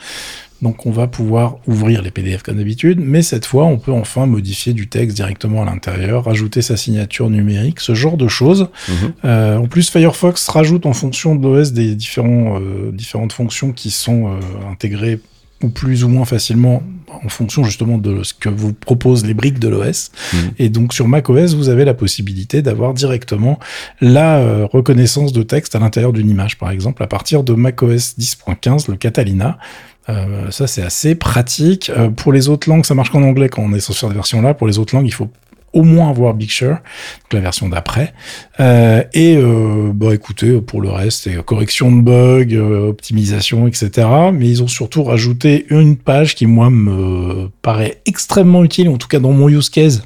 Donc 0.61 0.85
on 0.85 0.91
va 0.91 1.07
pouvoir 1.07 1.55
ouvrir 1.67 2.01
les 2.01 2.11
PDF 2.11 2.43
comme 2.43 2.57
d'habitude, 2.57 2.99
mais 3.01 3.21
cette 3.21 3.45
fois 3.45 3.65
on 3.65 3.77
peut 3.77 3.93
enfin 3.93 4.25
modifier 4.25 4.73
du 4.73 4.89
texte 4.89 5.15
directement 5.15 5.61
à 5.61 5.65
l'intérieur, 5.65 6.25
rajouter 6.25 6.61
sa 6.61 6.75
signature 6.75 7.29
numérique, 7.29 7.79
ce 7.79 7.95
genre 7.95 8.17
de 8.17 8.27
choses. 8.27 8.67
Mhm. 8.89 8.95
Euh, 9.23 9.57
en 9.57 9.67
plus 9.67 9.89
Firefox 9.89 10.49
rajoute 10.49 10.85
en 10.85 10.93
fonction 10.93 11.35
de 11.35 11.47
l'OS 11.47 11.71
des 11.71 11.95
différents, 11.95 12.59
euh, 12.59 12.91
différentes 12.91 13.31
fonctions 13.31 13.71
qui 13.71 13.89
sont 13.89 14.27
euh, 14.27 14.39
intégrées 14.69 15.19
ou 15.63 15.69
plus 15.69 16.03
ou 16.03 16.07
moins 16.07 16.25
facilement 16.25 16.83
en 17.23 17.29
fonction 17.29 17.63
justement 17.63 17.97
de 17.97 18.23
ce 18.23 18.33
que 18.33 18.49
vous 18.49 18.73
proposent 18.73 19.25
les 19.25 19.33
briques 19.33 19.59
de 19.59 19.67
l'OS. 19.67 20.11
Mhm. 20.33 20.39
Et 20.59 20.69
donc 20.69 20.93
sur 20.93 21.07
macOS, 21.07 21.55
vous 21.55 21.69
avez 21.69 21.85
la 21.85 21.93
possibilité 21.93 22.61
d'avoir 22.61 22.93
directement 22.93 23.59
la 23.99 24.37
euh, 24.37 24.67
reconnaissance 24.71 25.33
de 25.33 25.43
texte 25.43 25.75
à 25.75 25.79
l'intérieur 25.79 26.13
d'une 26.13 26.29
image, 26.29 26.57
par 26.57 26.71
exemple, 26.71 27.03
à 27.03 27.07
partir 27.07 27.43
de 27.43 27.53
macOS 27.53 28.15
10.15, 28.17 28.89
le 28.89 28.95
Catalina. 28.95 29.57
Euh, 30.07 30.49
ça, 30.49 30.65
c'est 30.65 30.81
assez 30.81 31.13
pratique. 31.15 31.89
Euh, 31.89 32.09
pour 32.09 32.33
les 32.33 32.49
autres 32.49 32.69
langues, 32.69 32.85
ça 32.85 32.95
marche 32.95 33.11
qu'en 33.11 33.23
anglais 33.23 33.49
quand 33.49 33.61
on 33.61 33.73
est 33.73 33.79
sur 33.79 33.93
cette 33.93 34.11
version-là. 34.11 34.53
Pour 34.53 34.67
les 34.67 34.79
autres 34.79 34.95
langues, 34.95 35.05
il 35.07 35.13
faut 35.13 35.29
au 35.73 35.83
moins 35.83 36.09
avoir 36.09 36.33
Big 36.33 36.51
Sur, 36.51 36.77
la 37.31 37.39
version 37.39 37.69
d'après. 37.69 38.13
Euh, 38.59 39.03
et 39.13 39.35
euh, 39.37 39.91
bah 39.93 40.13
écoutez, 40.13 40.59
pour 40.61 40.81
le 40.81 40.89
reste, 40.89 41.23
c'est 41.23 41.43
correction 41.43 41.91
de 41.91 42.01
bugs, 42.01 42.55
euh, 42.55 42.89
optimisation, 42.89 43.67
etc. 43.67 44.07
Mais 44.33 44.49
ils 44.49 44.63
ont 44.63 44.67
surtout 44.67 45.03
rajouté 45.03 45.65
une 45.69 45.97
page 45.97 46.35
qui 46.35 46.45
moi 46.45 46.69
me 46.69 47.49
paraît 47.61 48.01
extrêmement 48.05 48.63
utile, 48.63 48.89
en 48.89 48.97
tout 48.97 49.07
cas 49.07 49.19
dans 49.19 49.31
mon 49.31 49.49
use 49.49 49.69
case 49.69 50.03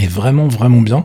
est 0.00 0.06
vraiment 0.06 0.48
vraiment 0.48 0.80
bien. 0.80 1.04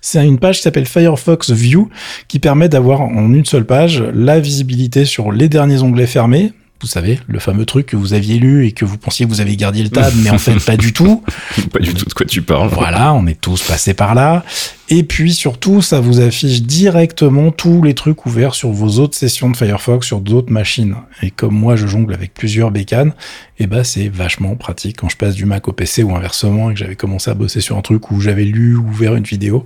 C'est 0.00 0.26
une 0.26 0.38
page 0.38 0.56
qui 0.56 0.62
s'appelle 0.62 0.86
Firefox 0.86 1.50
View 1.52 1.88
qui 2.26 2.40
permet 2.40 2.68
d'avoir 2.68 3.00
en 3.00 3.32
une 3.32 3.44
seule 3.44 3.64
page 3.64 4.02
la 4.12 4.40
visibilité 4.40 5.04
sur 5.04 5.30
les 5.30 5.48
derniers 5.48 5.82
onglets 5.82 6.06
fermés, 6.06 6.52
vous 6.80 6.88
savez, 6.88 7.18
le 7.26 7.38
fameux 7.38 7.64
truc 7.64 7.86
que 7.86 7.96
vous 7.96 8.12
aviez 8.12 8.38
lu 8.38 8.66
et 8.66 8.72
que 8.72 8.84
vous 8.84 8.98
pensiez 8.98 9.24
que 9.24 9.30
vous 9.30 9.40
avez 9.40 9.56
gardé 9.56 9.82
le 9.82 9.88
tab, 9.88 10.12
mais 10.16 10.30
en 10.30 10.38
fait 10.38 10.58
pas 10.64 10.76
du 10.76 10.92
tout. 10.92 11.24
pas 11.72 11.78
du 11.78 11.94
tout 11.94 12.04
de 12.04 12.12
quoi 12.12 12.26
tu 12.26 12.42
parles. 12.42 12.68
Voilà, 12.68 13.14
on 13.14 13.26
est 13.26 13.40
tous 13.40 13.62
passés 13.62 13.94
par 13.94 14.14
là. 14.14 14.44
Et 14.90 15.02
puis 15.02 15.32
surtout, 15.32 15.80
ça 15.80 16.00
vous 16.00 16.20
affiche 16.20 16.62
directement 16.62 17.50
tous 17.50 17.82
les 17.82 17.94
trucs 17.94 18.26
ouverts 18.26 18.54
sur 18.54 18.70
vos 18.70 19.00
autres 19.00 19.16
sessions 19.16 19.48
de 19.48 19.56
Firefox 19.56 20.06
sur 20.06 20.20
d'autres 20.20 20.52
machines. 20.52 20.96
Et 21.22 21.30
comme 21.30 21.54
moi, 21.54 21.74
je 21.74 21.86
jongle 21.86 22.12
avec 22.12 22.34
plusieurs 22.34 22.70
bécanes, 22.70 23.14
et 23.58 23.64
eh 23.64 23.66
ben 23.68 23.84
c'est 23.84 24.08
vachement 24.08 24.56
pratique 24.56 24.96
quand 24.98 25.08
je 25.08 25.16
passe 25.16 25.36
du 25.36 25.46
Mac 25.46 25.68
au 25.68 25.72
PC 25.72 26.02
ou 26.02 26.14
inversement 26.16 26.70
et 26.70 26.74
que 26.74 26.80
j'avais 26.80 26.96
commencé 26.96 27.30
à 27.30 27.34
bosser 27.34 27.60
sur 27.60 27.76
un 27.76 27.82
truc 27.82 28.10
où 28.10 28.20
j'avais 28.20 28.42
lu 28.42 28.74
ou 28.74 28.88
ouvert 28.88 29.14
une 29.14 29.22
vidéo 29.22 29.64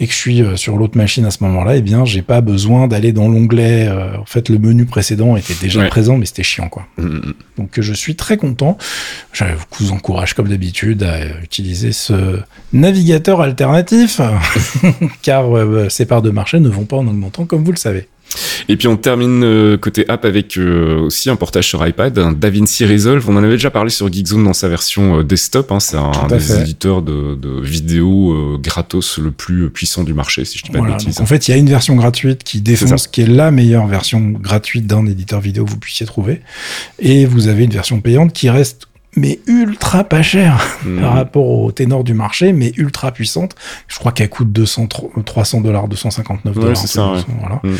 et 0.00 0.06
que 0.06 0.12
je 0.14 0.18
suis 0.18 0.40
euh, 0.40 0.56
sur 0.56 0.78
l'autre 0.78 0.96
machine 0.96 1.26
à 1.26 1.30
ce 1.30 1.44
moment-là, 1.44 1.74
et 1.74 1.78
eh 1.78 1.82
bien 1.82 2.06
j'ai 2.06 2.22
pas 2.22 2.40
besoin 2.40 2.88
d'aller 2.88 3.12
dans 3.12 3.28
l'onglet. 3.28 3.86
Euh, 3.86 4.16
en 4.16 4.24
fait, 4.24 4.48
le 4.48 4.58
menu 4.58 4.86
précédent 4.86 5.36
était 5.36 5.54
déjà 5.60 5.84
présent, 5.88 6.16
mais 6.16 6.24
c'était 6.24 6.42
chiant 6.42 6.70
quoi. 6.70 6.86
Mm, 6.96 7.02
mm, 7.02 7.16
mm. 7.16 7.34
Donc 7.58 7.80
je 7.80 7.92
suis 7.92 8.16
très 8.16 8.38
content. 8.38 8.78
Je 9.32 9.44
vous 9.78 9.92
encourage 9.92 10.32
comme 10.32 10.48
d'habitude 10.48 11.02
à 11.02 11.40
utiliser 11.42 11.92
ce 11.92 12.40
navigateur 12.72 13.42
alternatif 13.42 14.20
car 15.22 15.56
euh, 15.56 15.88
ces 15.88 16.06
parts 16.06 16.22
de 16.22 16.30
marché 16.30 16.60
ne 16.60 16.68
vont 16.68 16.84
pas 16.84 16.96
en 16.96 17.06
augmentant, 17.06 17.44
comme 17.44 17.64
vous 17.64 17.72
le 17.72 17.78
savez. 17.78 18.08
Et 18.68 18.76
puis 18.76 18.88
on 18.88 18.98
termine 18.98 19.42
euh, 19.42 19.78
côté 19.78 20.06
app 20.10 20.26
avec 20.26 20.58
euh, 20.58 20.98
aussi 20.98 21.30
un 21.30 21.36
portage 21.36 21.66
sur 21.66 21.86
iPad, 21.86 22.18
un 22.18 22.32
DaVinci 22.32 22.84
Resolve. 22.84 23.24
On 23.30 23.36
en 23.36 23.42
avait 23.42 23.54
déjà 23.54 23.70
parlé 23.70 23.88
sur 23.88 24.12
Geekzone 24.12 24.44
dans 24.44 24.52
sa 24.52 24.68
version 24.68 25.22
desktop. 25.22 25.72
Hein. 25.72 25.80
c'est 25.80 25.96
un, 25.96 26.26
des 26.28 26.60
éditeurs 26.60 27.00
de, 27.00 27.34
de 27.34 27.60
vidéos 27.62 28.58
gratos 28.58 29.18
le 29.18 29.30
plus 29.30 29.70
puissant 29.70 30.04
du 30.04 30.12
marché, 30.12 30.44
si 30.44 30.58
je 30.58 30.64
dis 30.64 30.70
pas 30.70 30.80
de 30.80 30.86
bêtises. 30.86 31.20
en 31.20 31.26
fait, 31.26 31.48
il 31.48 31.52
y 31.52 31.54
a 31.54 31.56
une 31.56 31.70
version 31.70 31.96
gratuite 31.96 32.44
qui 32.44 32.60
défonce, 32.60 33.06
qui 33.06 33.22
est 33.22 33.26
la 33.26 33.50
meilleure 33.50 33.86
version 33.86 34.20
gratuite 34.20 34.86
d'un 34.86 35.06
éditeur 35.06 35.40
vidéo 35.40 35.64
que 35.64 35.70
vous 35.70 35.78
puissiez 35.78 36.04
trouver, 36.04 36.42
et 36.98 37.24
vous 37.24 37.48
avez 37.48 37.64
une 37.64 37.70
version 37.70 38.02
payante 38.02 38.34
qui 38.34 38.50
reste 38.50 38.87
mais 39.18 39.40
ultra 39.46 40.04
pas 40.04 40.22
cher 40.22 40.78
mmh. 40.84 41.00
par 41.00 41.14
rapport 41.14 41.48
au 41.48 41.72
ténor 41.72 42.04
du 42.04 42.14
marché, 42.14 42.52
mais 42.52 42.72
ultra 42.76 43.12
puissante. 43.12 43.54
Je 43.86 43.98
crois 43.98 44.12
qu'elle 44.12 44.28
coûte 44.28 44.52
200, 44.52 44.88
300 45.24 45.60
dollars, 45.60 45.88
259 45.88 46.54
dollars. 46.54 46.76
voilà. 47.40 47.60
Mmh. 47.62 47.74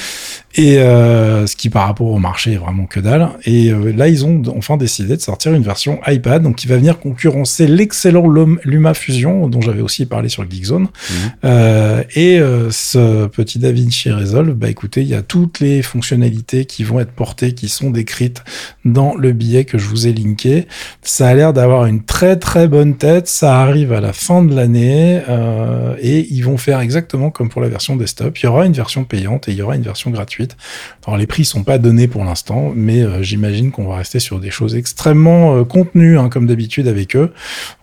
Et 0.55 0.78
euh, 0.78 1.47
ce 1.47 1.57
qui 1.57 1.69
par 1.69 1.87
rapport 1.87 2.09
au 2.09 2.19
marché 2.19 2.52
est 2.52 2.57
vraiment 2.57 2.87
que 2.87 3.00
dalle. 3.00 3.28
Et 3.45 3.71
euh, 3.71 3.93
là, 3.93 4.09
ils 4.09 4.25
ont 4.25 4.43
enfin 4.57 4.76
décidé 4.76 5.17
de 5.17 5.21
sortir 5.21 5.52
une 5.55 5.62
version 5.62 6.00
iPad, 6.07 6.43
donc 6.43 6.57
qui 6.57 6.67
va 6.67 6.76
venir 6.76 6.99
concurrencer 6.99 7.67
l'excellent 7.67 8.26
Luma 8.64 8.95
Fusion, 8.95 9.49
dont 9.49 9.61
j'avais 9.61 9.83
aussi 9.83 10.07
parlé 10.07 10.28
sur 10.28 10.49
Geekzone. 10.49 10.85
Mmh. 10.85 11.14
Euh, 11.45 12.02
et 12.14 12.40
euh, 12.40 12.71
ce 12.71 13.26
petit 13.26 13.59
DaVinci 13.59 14.11
Resolve, 14.11 14.55
bah 14.55 14.69
écoutez, 14.69 15.02
il 15.02 15.09
y 15.09 15.14
a 15.14 15.23
toutes 15.23 15.61
les 15.61 15.83
fonctionnalités 15.83 16.64
qui 16.64 16.85
vont 16.85 17.00
être 17.00 17.12
portées, 17.12 17.52
qui 17.52 17.69
sont 17.69 17.90
décrites 17.90 18.43
dans 18.85 19.14
le 19.14 19.33
billet 19.33 19.64
que 19.64 19.78
je 19.78 19.87
vous 19.87 20.07
ai 20.07 20.12
linké. 20.12 20.67
Ça 21.02 21.28
a 21.28 21.35
l'air 21.35 21.52
d'avoir 21.52 21.87
une 21.87 22.02
très 22.02 22.37
très 22.37 22.69
bonne 22.69 22.97
tête. 22.97 23.28
Ça 23.28 23.61
arrive 23.61 23.93
à 23.93 24.00
la 24.00 24.12
fin 24.12 24.43
de 24.43 24.55
l'année 24.55 25.21
euh, 25.28 25.95
et 26.00 26.26
ils 26.31 26.43
vont 26.43 26.57
faire 26.57 26.81
exactement 26.81 27.31
comme 27.31 27.49
pour 27.49 27.61
la 27.61 27.69
version 27.69 27.97
desktop. 27.97 28.38
Il 28.38 28.47
y 28.47 28.49
aura 28.49 28.67
une 28.67 28.73
version 28.73 29.05
payante 29.05 29.49
et 29.49 29.52
il 29.52 29.59
y 29.59 29.62
aura 29.62 29.76
une 29.76 29.83
version 29.83 30.11
gratuite. 30.11 30.48
Alors 31.07 31.17
les 31.17 31.26
prix 31.26 31.45
sont 31.45 31.64
pas 31.64 31.78
donnés 31.78 32.09
pour 32.09 32.25
l'instant, 32.25 32.73
mais 32.75 33.02
euh, 33.02 33.23
j'imagine 33.23 33.71
qu'on 33.71 33.87
va 33.87 33.97
rester 33.97 34.19
sur 34.19 34.40
des 34.40 34.50
choses 34.50 34.75
extrêmement 34.76 35.57
euh, 35.57 35.64
contenues 35.64 36.19
hein, 36.19 36.28
comme 36.28 36.47
d'habitude 36.47 36.88
avec 36.88 37.17
eux. 37.17 37.33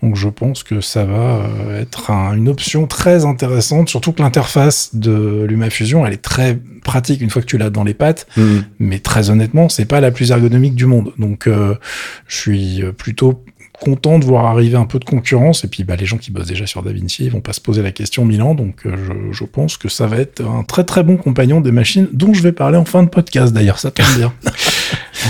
Donc 0.03 0.15
je 0.15 0.29
pense 0.29 0.63
que 0.63 0.81
ça 0.81 1.05
va 1.05 1.41
euh, 1.45 1.81
être 1.81 2.12
une 2.12 2.48
option 2.50 2.88
très 2.88 3.25
intéressante, 3.25 3.89
surtout 3.89 4.12
que 4.12 4.22
l'interface 4.22 4.95
de 4.95 5.45
LumaFusion 5.48 6.05
elle 6.05 6.13
est 6.13 6.22
très 6.22 6.60
pratique 6.84 7.22
une 7.22 7.31
fois 7.31 7.41
que 7.41 7.48
tu 7.48 7.57
l'as 7.57 7.72
dans 7.72 7.84
les 7.84 7.95
pattes, 7.95 8.27
mmh. 8.38 8.57
mais 8.79 9.00
très 9.00 9.29
honnêtement 9.29 9.69
c'est 9.69 9.86
pas 9.86 10.01
la 10.01 10.12
plus 10.12 10.31
ergonomique 10.31 10.75
du 10.75 10.86
monde. 10.86 11.13
Donc 11.17 11.48
je 11.48 12.36
suis 12.36 12.84
plutôt 12.98 13.43
content 13.79 14.20
de 14.20 14.25
voir 14.25 14.46
arriver 14.46 14.77
un 14.77 14.86
peu 14.86 15.00
de 15.00 15.05
concurrence. 15.05 15.63
Et 15.63 15.67
puis, 15.67 15.84
bah, 15.84 15.96
les 15.96 16.05
gens 16.05 16.17
qui 16.17 16.32
bossent 16.32 16.48
déjà 16.48 16.65
sur 16.65 16.84
DaVinci, 16.84 17.25
ils 17.25 17.32
vont 17.32 17.41
pas 17.41 17.53
se 17.53 17.62
poser 17.62 17.82
la 17.82 17.91
question 17.91 18.25
Milan. 18.25 18.55
Donc, 18.55 18.86
euh, 18.86 18.96
je, 18.98 19.38
je, 19.38 19.44
pense 19.46 19.77
que 19.77 19.89
ça 19.89 20.08
va 20.08 20.17
être 20.17 20.41
un 20.41 20.63
très 20.63 20.84
très 20.84 21.03
bon 21.03 21.17
compagnon 21.17 21.62
des 21.62 21.72
machines 21.72 22.08
dont 22.12 22.34
je 22.34 22.41
vais 22.41 22.51
parler 22.51 22.77
en 22.77 22.86
fin 22.86 23.03
de 23.03 23.10
podcast. 23.10 23.53
D'ailleurs, 23.53 23.79
ça 23.79 23.91
tombe 23.91 24.05
bien. 24.17 24.34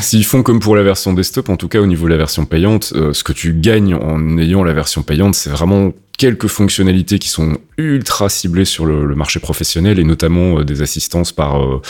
S'ils 0.02 0.26
font 0.26 0.44
comme 0.44 0.60
pour 0.60 0.76
la 0.76 0.84
version 0.84 1.14
desktop, 1.14 1.50
en 1.50 1.58
tout 1.58 1.68
cas 1.68 1.80
au 1.80 1.86
niveau 1.86 2.06
de 2.06 2.12
la 2.12 2.18
version 2.18 2.46
payante, 2.46 2.94
euh, 2.96 3.14
ce 3.14 3.24
que 3.24 3.34
tu 3.34 3.54
gagnes 3.54 3.96
en 3.96 4.38
ayant 4.38 4.64
la 4.64 4.74
version 4.74 5.04
payante, 5.04 5.36
c'est 5.36 5.50
vraiment 5.50 5.92
quelques 6.18 6.48
fonctionnalités 6.48 7.20
qui 7.20 7.30
sont 7.30 7.58
ultra 7.78 8.30
ciblées 8.30 8.66
sur 8.66 8.86
le, 8.86 9.16
marché 9.16 9.40
professionnel 9.40 10.00
et 10.00 10.04
notamment 10.04 10.60
euh, 10.60 10.64
des 10.64 10.82
assistances 10.82 11.32
par 11.32 11.62
euh, 11.62 11.82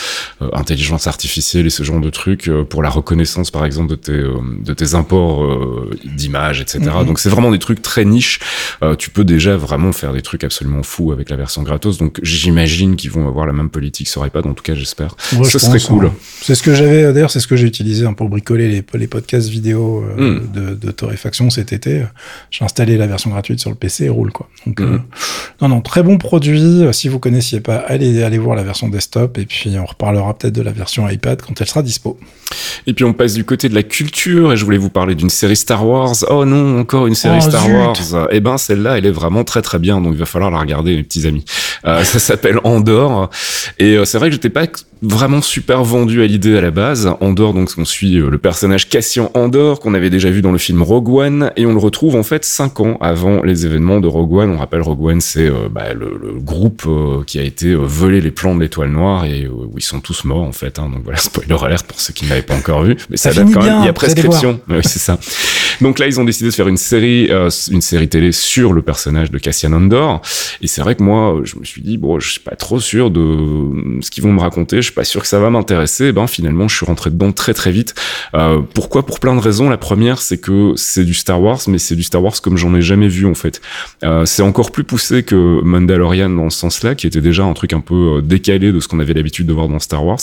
euh, 0.41 0.49
intelligence 0.53 1.07
artificielle 1.07 1.65
et 1.65 1.69
ce 1.69 1.83
genre 1.83 1.99
de 1.99 2.09
trucs 2.09 2.49
pour 2.69 2.83
la 2.83 2.89
reconnaissance 2.89 3.51
par 3.51 3.65
exemple 3.65 3.89
de 3.89 3.95
tes 3.95 4.11
de 4.11 4.73
tes 4.73 4.93
imports 4.93 5.43
d'images 6.03 6.61
etc 6.61 6.79
mm-hmm. 6.79 7.05
donc 7.05 7.19
c'est 7.19 7.29
vraiment 7.29 7.51
des 7.51 7.59
trucs 7.59 7.81
très 7.81 8.05
niches. 8.05 8.39
Tu 8.97 9.09
peux 9.09 9.23
déjà 9.23 9.57
vraiment 9.57 9.91
faire 9.91 10.13
des 10.13 10.21
trucs 10.21 10.43
absolument 10.43 10.83
fous 10.83 11.11
avec 11.11 11.29
la 11.29 11.35
version 11.35 11.63
gratos. 11.63 11.97
Donc 11.97 12.19
j'imagine 12.23 12.95
qu'ils 12.95 13.11
vont 13.11 13.27
avoir 13.27 13.45
la 13.45 13.53
même 13.53 13.69
politique 13.69 14.07
sur 14.07 14.25
iPad. 14.25 14.45
En 14.45 14.53
tout 14.53 14.63
cas 14.63 14.75
j'espère. 14.75 15.15
Ce 15.43 15.59
serait 15.59 15.79
cool. 15.79 16.07
hein. 16.07 16.13
c'est 16.41 16.55
ce 16.55 16.63
que 16.63 16.73
j'avais 16.73 17.13
d'ailleurs 17.13 17.31
c'est 17.31 17.39
ce 17.39 17.47
que 17.47 17.55
j'ai 17.55 17.67
utilisé 17.67 18.05
hein, 18.05 18.13
pour 18.13 18.29
bricoler 18.29 18.67
les, 18.67 18.83
les 18.93 19.07
podcasts 19.07 19.49
vidéo 19.49 20.03
mm. 20.17 20.51
de, 20.53 20.75
de 20.75 20.91
torréfaction 20.91 21.49
cet 21.49 21.73
été. 21.73 22.03
J'ai 22.51 22.65
installé 22.65 22.97
la 22.97 23.07
version 23.07 23.29
gratuite 23.29 23.59
sur 23.59 23.69
le 23.69 23.75
PC 23.75 24.09
roule 24.15 24.31
quoi. 24.31 24.47
Donc, 24.65 24.79
mhm. 24.79 24.93
euh, 24.93 24.97
non, 25.61 25.69
non, 25.69 25.81
très 25.81 26.03
bon 26.03 26.17
produit. 26.17 26.83
Euh, 26.83 26.91
si 26.91 27.07
vous 27.07 27.19
connaissiez 27.19 27.61
pas, 27.61 27.75
allez, 27.75 28.23
allez 28.23 28.37
voir 28.37 28.55
la 28.55 28.63
version 28.63 28.89
desktop 28.89 29.37
et 29.37 29.45
puis 29.45 29.71
on 29.79 29.85
reparlera 29.85 30.33
peut-être 30.33 30.53
de 30.53 30.61
la 30.61 30.71
version 30.71 31.07
iPad 31.07 31.41
quand 31.41 31.59
elle 31.59 31.67
sera 31.67 31.81
dispo. 31.81 32.19
Et 32.87 32.93
puis 32.93 33.05
on 33.05 33.13
passe 33.13 33.33
du 33.33 33.43
côté 33.43 33.69
de 33.69 33.75
la 33.75 33.83
culture 33.83 34.53
et 34.53 34.57
je 34.57 34.65
voulais 34.65 34.77
vous 34.77 34.89
parler 34.89 35.15
d'une 35.15 35.29
série 35.29 35.55
Star 35.55 35.87
Wars. 35.87 36.15
Oh 36.29 36.45
non, 36.45 36.79
encore 36.79 37.07
une 37.07 37.15
série 37.15 37.39
oh, 37.39 37.49
Star 37.49 37.69
Wars. 37.69 38.27
Eh 38.31 38.39
ben 38.39 38.57
celle-là, 38.57 38.97
elle 38.97 39.05
est 39.05 39.11
vraiment 39.11 39.43
très 39.43 39.61
très 39.61 39.79
bien, 39.79 40.01
donc 40.01 40.13
il 40.13 40.19
va 40.19 40.25
falloir 40.25 40.51
la 40.51 40.59
regarder, 40.59 40.95
mes 40.95 41.03
petits 41.03 41.27
amis. 41.27 41.45
Euh, 41.85 42.03
ça 42.03 42.19
s'appelle 42.19 42.59
Andorre 42.63 43.29
et 43.79 43.97
c'est 44.05 44.17
vrai 44.17 44.29
que 44.29 44.33
j'étais 44.33 44.49
pas 44.49 44.65
vraiment 45.01 45.41
super 45.41 45.83
vendu 45.83 46.23
à 46.23 46.27
l'idée 46.27 46.57
à 46.57 46.61
la 46.61 46.71
base. 46.71 47.09
Andorre, 47.21 47.53
donc 47.53 47.69
on 47.77 47.85
suit 47.85 48.13
le 48.15 48.37
personnage 48.37 48.89
Cassian 48.89 49.31
Andorre 49.33 49.79
qu'on 49.79 49.93
avait 49.93 50.09
déjà 50.09 50.29
vu 50.29 50.41
dans 50.41 50.51
le 50.51 50.57
film 50.57 50.81
Rogue 50.81 51.09
One 51.09 51.51
et 51.55 51.65
on 51.65 51.71
le 51.71 51.79
retrouve 51.79 52.15
en 52.15 52.23
fait 52.23 52.45
cinq 52.45 52.79
ans 52.79 52.97
avant 53.01 53.43
les 53.43 53.65
événements 53.65 53.99
de 53.99 54.04
Rogue 54.07 54.33
One. 54.33 54.51
On 54.51 54.57
rappelle 54.57 54.81
Rogue 54.81 55.03
One, 55.03 55.21
c'est 55.21 55.47
euh, 55.47 55.69
bah, 55.69 55.93
le, 55.93 56.19
le, 56.21 56.39
groupe 56.39 56.83
euh, 56.87 57.23
qui 57.25 57.39
a 57.39 57.43
été 57.43 57.69
euh, 57.69 57.77
volé 57.77 58.21
les 58.21 58.31
plans 58.31 58.55
de 58.55 58.61
l'étoile 58.61 58.89
noire 58.89 59.25
et 59.25 59.47
où 59.47 59.71
ils 59.75 59.83
sont 59.83 59.99
tous 59.99 60.25
morts 60.25 60.43
en 60.43 60.51
fait. 60.51 60.79
Hein. 60.79 60.89
Donc 60.93 61.03
voilà, 61.03 61.17
spoiler 61.19 61.55
alert 61.63 61.85
pour 61.85 61.99
ceux 61.99 62.13
qui 62.13 62.25
ne 62.25 62.29
l'avaient 62.29 62.41
pas 62.41 62.55
encore 62.55 62.83
vu. 62.83 62.97
Mais 63.09 63.17
ça, 63.17 63.33
date 63.33 63.51
quand 63.53 63.63
même. 63.63 63.81
Il 63.81 63.85
y 63.85 63.89
a 63.89 63.93
prescription. 63.93 64.59
oui, 64.69 64.79
c'est 64.83 64.99
ça. 64.99 65.17
Donc 65.81 65.99
là, 65.99 66.07
ils 66.07 66.19
ont 66.19 66.23
décidé 66.23 66.49
de 66.49 66.55
faire 66.55 66.67
une 66.67 66.77
série, 66.77 67.29
une 67.71 67.81
série 67.81 68.07
télé 68.07 68.31
sur 68.31 68.73
le 68.73 68.81
personnage 68.81 69.31
de 69.31 69.37
Cassian 69.37 69.73
Andor. 69.73 70.21
Et 70.61 70.67
c'est 70.67 70.81
vrai 70.81 70.95
que 70.95 71.03
moi, 71.03 71.41
je 71.43 71.57
me 71.57 71.63
suis 71.63 71.81
dit 71.81 71.97
bon, 71.97 72.19
je 72.19 72.31
suis 72.31 72.39
pas 72.39 72.55
trop 72.55 72.79
sûr 72.79 73.11
de 73.11 73.99
ce 74.01 74.09
qu'ils 74.09 74.23
vont 74.23 74.33
me 74.33 74.41
raconter. 74.41 74.77
Je 74.77 74.83
suis 74.83 74.93
pas 74.93 75.03
sûr 75.03 75.21
que 75.21 75.27
ça 75.27 75.39
va 75.39 75.49
m'intéresser. 75.49 76.11
Ben 76.11 76.27
finalement, 76.27 76.67
je 76.67 76.75
suis 76.75 76.85
rentré 76.85 77.09
dedans 77.09 77.31
très 77.31 77.53
très 77.53 77.71
vite. 77.71 77.95
pourquoi? 78.73 79.05
Pour 79.05 79.19
plein 79.19 79.35
de 79.35 79.41
raisons. 79.41 79.69
La 79.69 79.77
première, 79.77 80.19
c'est 80.19 80.37
que 80.37 80.73
c'est 80.75 81.03
du 81.03 81.13
Star 81.13 81.41
Wars, 81.41 81.59
mais 81.67 81.77
c'est 81.77 81.95
du 81.95 82.03
Star 82.03 82.23
Wars 82.23 82.39
comme 82.41 82.57
j'en 82.57 82.73
ai 82.75 82.81
jamais 82.81 83.07
vu 83.07 83.25
en 83.25 83.35
fait. 83.35 83.61
Euh, 84.03 84.25
c'est 84.25 84.41
encore 84.41 84.71
plus 84.71 84.83
poussé 84.83 85.23
que 85.23 85.61
Mandalorian 85.63 86.29
dans 86.29 86.49
ce 86.49 86.59
sens-là, 86.59 86.95
qui 86.95 87.07
était 87.07 87.21
déjà 87.21 87.43
un 87.43 87.53
truc 87.53 87.73
un 87.73 87.79
peu 87.79 88.17
euh, 88.17 88.21
décalé 88.21 88.71
de 88.71 88.79
ce 88.79 88.87
qu'on 88.87 88.99
avait 88.99 89.13
l'habitude 89.13 89.47
de 89.47 89.53
voir 89.53 89.67
dans 89.67 89.79
Star 89.79 90.05
Wars. 90.05 90.19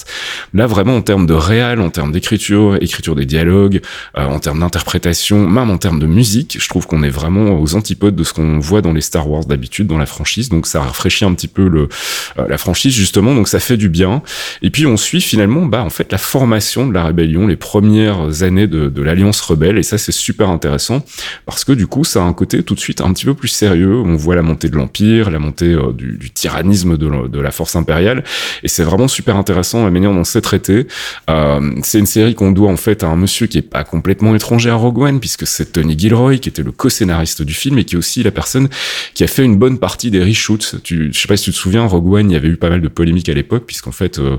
Là, 0.55 0.67
vraiment, 0.67 0.97
en 0.97 1.03
termes 1.03 1.27
de 1.27 1.35
réel, 1.35 1.81
en 1.81 1.91
termes 1.91 2.13
d'écriture, 2.13 2.77
écriture 2.81 3.15
des 3.15 3.27
dialogues, 3.27 3.81
euh, 4.17 4.25
en 4.25 4.39
termes 4.39 4.61
d'interprétation, 4.61 5.42
même 5.49 5.71
en 5.71 5.79
termes 5.79 5.99
de 5.99 6.07
musique, 6.07 6.57
je 6.61 6.69
trouve 6.69 6.87
qu'on 6.87 7.03
est 7.03 7.11
vraiment 7.11 7.61
aux 7.61 7.75
antipodes 7.75 8.17
de 8.17 8.25
ce 8.25 8.33
qu'on 8.33 8.59
voit 8.59 8.83
dans 8.83 8.93
les 8.93 9.01
Star 9.01 9.29
Wars 9.29 9.45
d'habitude, 9.45 9.87
dans 9.87 9.99
la 9.99 10.07
franchise. 10.07 10.49
Donc, 10.49 10.67
ça 10.67 10.81
rafraîchit 10.81 11.25
un 11.25 11.35
petit 11.35 11.49
peu 11.49 11.69
le, 11.69 11.89
la 12.37 12.59
franchise, 12.59 12.95
justement. 12.95 13.35
Donc, 13.35 13.49
ça 13.49 13.61
fait 13.61 13.77
du 13.77 13.89
bien. 13.89 14.23
Et 14.63 14.71
puis, 14.71 14.87
on 14.87 14.97
suit 14.97 15.21
finalement, 15.21 15.67
bah, 15.67 15.83
en 15.85 15.91
fait, 15.91 16.11
la 16.13 16.19
formation 16.19 16.87
de 16.87 16.93
la 16.93 17.05
rébellion, 17.05 17.47
les 17.47 17.57
premières 17.57 18.43
années 18.43 18.67
de, 18.67 18.89
de 18.89 19.03
l'Alliance 19.03 19.41
rebelle. 19.41 19.79
Et 19.79 19.83
ça, 19.83 19.99
c'est 19.99 20.13
super 20.13 20.49
intéressant 20.51 21.05
parce 21.47 21.65
que 21.65 21.73
du 21.73 21.87
coup, 21.87 22.05
ça 22.05 22.23
a 22.23 22.25
un 22.25 22.33
côté 22.33 22.63
tout 22.63 22.75
de 22.75 22.81
suite 22.81 23.01
un 23.01 23.13
petit 23.13 23.25
peu 23.25 23.35
plus 23.35 23.49
sérieux. 23.49 23.97
On 23.97 24.17
voit 24.17 24.35
la 24.35 24.43
montée 24.43 24.69
de 24.69 24.77
l'empire, 24.77 25.31
la 25.31 25.39
montée 25.39 25.73
euh, 25.73 25.93
du, 25.93 26.17
du, 26.19 26.31
tyrannisme 26.31 26.97
de, 26.97 27.29
de, 27.29 27.41
la 27.41 27.51
force 27.51 27.77
impériale, 27.77 28.25
et 28.63 28.69
c'est 28.69 28.83
vraiment 28.83 29.09
super 29.09 29.37
intéressant 29.37 29.85
la 29.85 29.91
manière 29.91 30.13
dont 30.13 30.25
c'est 30.25 30.41
traité. 30.41 30.87
Euh, 31.31 31.73
c'est 31.83 31.99
une 31.99 32.07
série 32.07 32.35
qu'on 32.35 32.53
doit 32.53 32.71
en 32.71 32.77
fait 32.77 33.03
à 33.03 33.09
un 33.09 33.17
monsieur 33.17 33.47
qui 33.47 33.59
est 33.59 33.63
pas 33.63 33.85
complètement 33.85 34.35
étranger 34.35 34.71
à 34.71 34.75
Rogue 34.75 34.99
One, 34.99 35.21
puisque 35.37 35.47
c'est 35.47 35.73
Tony 35.73 35.99
Gilroy 35.99 36.39
qui 36.39 36.49
était 36.49 36.63
le 36.63 36.73
co-scénariste 36.73 37.43
du 37.43 37.55
film 37.55 37.79
et 37.79 37.85
qui 37.85 37.95
est 37.95 37.99
aussi 37.99 38.23
la 38.23 38.31
personne 38.31 38.69
qui 39.15 39.25
a 39.25 39.27
fait 39.27 39.45
une 39.45 39.57
bonne 39.57 39.79
partie 39.79 40.11
des 40.11 40.23
reshoots. 40.23 40.77
Tu, 40.83 41.11
je 41.13 41.19
sais 41.19 41.29
pas 41.29 41.37
si 41.37 41.45
tu 41.45 41.51
te 41.53 41.57
souviens, 41.57 41.87
Rogue 41.87 42.13
One, 42.13 42.31
il 42.31 42.35
y 42.35 42.37
avait 42.37 42.49
eu 42.49 42.57
pas 42.57 42.69
mal 42.69 42.81
de 42.81 42.89
polémiques 42.89 43.29
à 43.29 43.35
l'époque, 43.35 43.65
puisqu'en 43.67 43.93
fait 43.93 44.19
euh, 44.19 44.37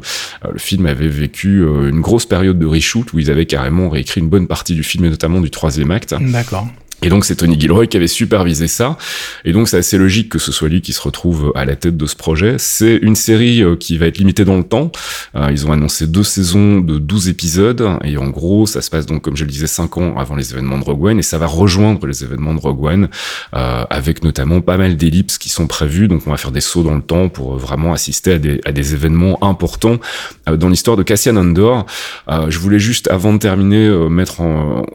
le 0.52 0.60
film 0.60 0.86
avait 0.86 1.08
vécu 1.08 1.64
une 1.64 2.02
grosse 2.02 2.26
période 2.26 2.60
de 2.60 2.66
reshoot 2.66 3.12
où 3.14 3.20
ils 3.20 3.32
avaient 3.32 3.46
carrément 3.46 3.90
réécrit 3.90 4.22
une 4.22 4.30
bonne 4.30 4.48
partie 4.48 4.76
du 4.76 4.84
film 4.84 5.06
et 5.06 5.10
notamment 5.10 5.42
du 5.42 5.50
troisième 5.50 5.92
acte. 5.92 6.16
D'accord. 6.20 6.68
Et 7.04 7.10
donc 7.10 7.26
c'est 7.26 7.36
Tony 7.36 7.60
Gilroy 7.60 7.88
qui 7.88 7.98
avait 7.98 8.08
supervisé 8.08 8.68
ça. 8.68 8.98
Et 9.46 9.52
donc 9.52 9.68
c'est 9.68 9.78
assez 9.78 9.98
logique 9.98 10.30
que 10.30 10.40
ce 10.40 10.52
soit 10.52 10.70
lui 10.70 10.82
qui 10.82 10.94
se 10.94 11.02
retrouve 11.02 11.52
à 11.56 11.66
la 11.66 11.76
tête 11.76 11.98
de 11.98 12.06
ce 12.06 12.16
projet. 12.16 12.56
C'est 12.58 12.96
une 13.02 13.16
série 13.16 13.62
euh, 13.62 13.76
qui 13.76 13.98
va 13.98 14.08
être 14.08 14.18
limitée 14.18 14.46
dans 14.46 14.58
le 14.58 14.64
temps. 14.64 14.92
Euh, 15.36 15.50
ils 15.52 15.68
ont 15.68 15.72
annoncé 15.72 16.08
deux 16.08 16.24
saisons 16.24 16.80
de 16.80 16.98
12 16.98 17.28
épisodes. 17.28 17.98
Et 18.04 18.18
en 18.18 18.30
gros, 18.30 18.66
ça 18.66 18.82
se 18.82 18.90
passe 18.90 19.06
donc, 19.06 19.22
comme 19.22 19.36
je 19.36 19.44
le 19.44 19.52
disais, 19.52 19.68
5 19.68 19.98
ans 19.98 20.16
avant 20.18 20.36
les 20.36 20.54
événements 20.54 20.80
de 20.80 20.84
Rogue 20.84 21.04
One. 21.04 21.20
Et 21.20 21.24
ça 21.24 21.38
va 21.38 21.46
rejoindre 21.46 22.08
les 22.08 22.24
événements 22.24 22.54
de 22.54 22.60
Rogue 22.60 22.86
One, 22.86 23.10
euh, 23.54 23.86
avec 23.90 24.24
notamment 24.24 24.62
pas 24.62 24.78
mal 24.78 24.96
d'ellipses 24.96 25.38
qui 25.38 25.50
sont 25.50 25.68
prévues. 25.68 26.08
Donc 26.08 26.24
on 26.26 26.32
va 26.32 26.38
faire 26.38 26.52
des 26.52 26.62
sauts 26.62 26.84
dans 26.84 26.96
le 26.96 27.02
temps 27.02 27.28
pour 27.28 27.58
vraiment 27.58 27.94
assister 27.94 28.34
à 28.34 28.40
des, 28.72 28.94
événements 28.94 29.42
importants 29.44 29.98
dans 30.46 30.68
l'histoire 30.68 30.98
de 30.98 31.04
Cassian 31.04 31.38
Andor. 31.38 31.86
je 32.30 32.60
voulais 32.60 32.80
juste, 32.80 33.10
avant 33.10 33.34
de 33.34 33.40
terminer, 33.40 33.90
mettre 34.10 34.42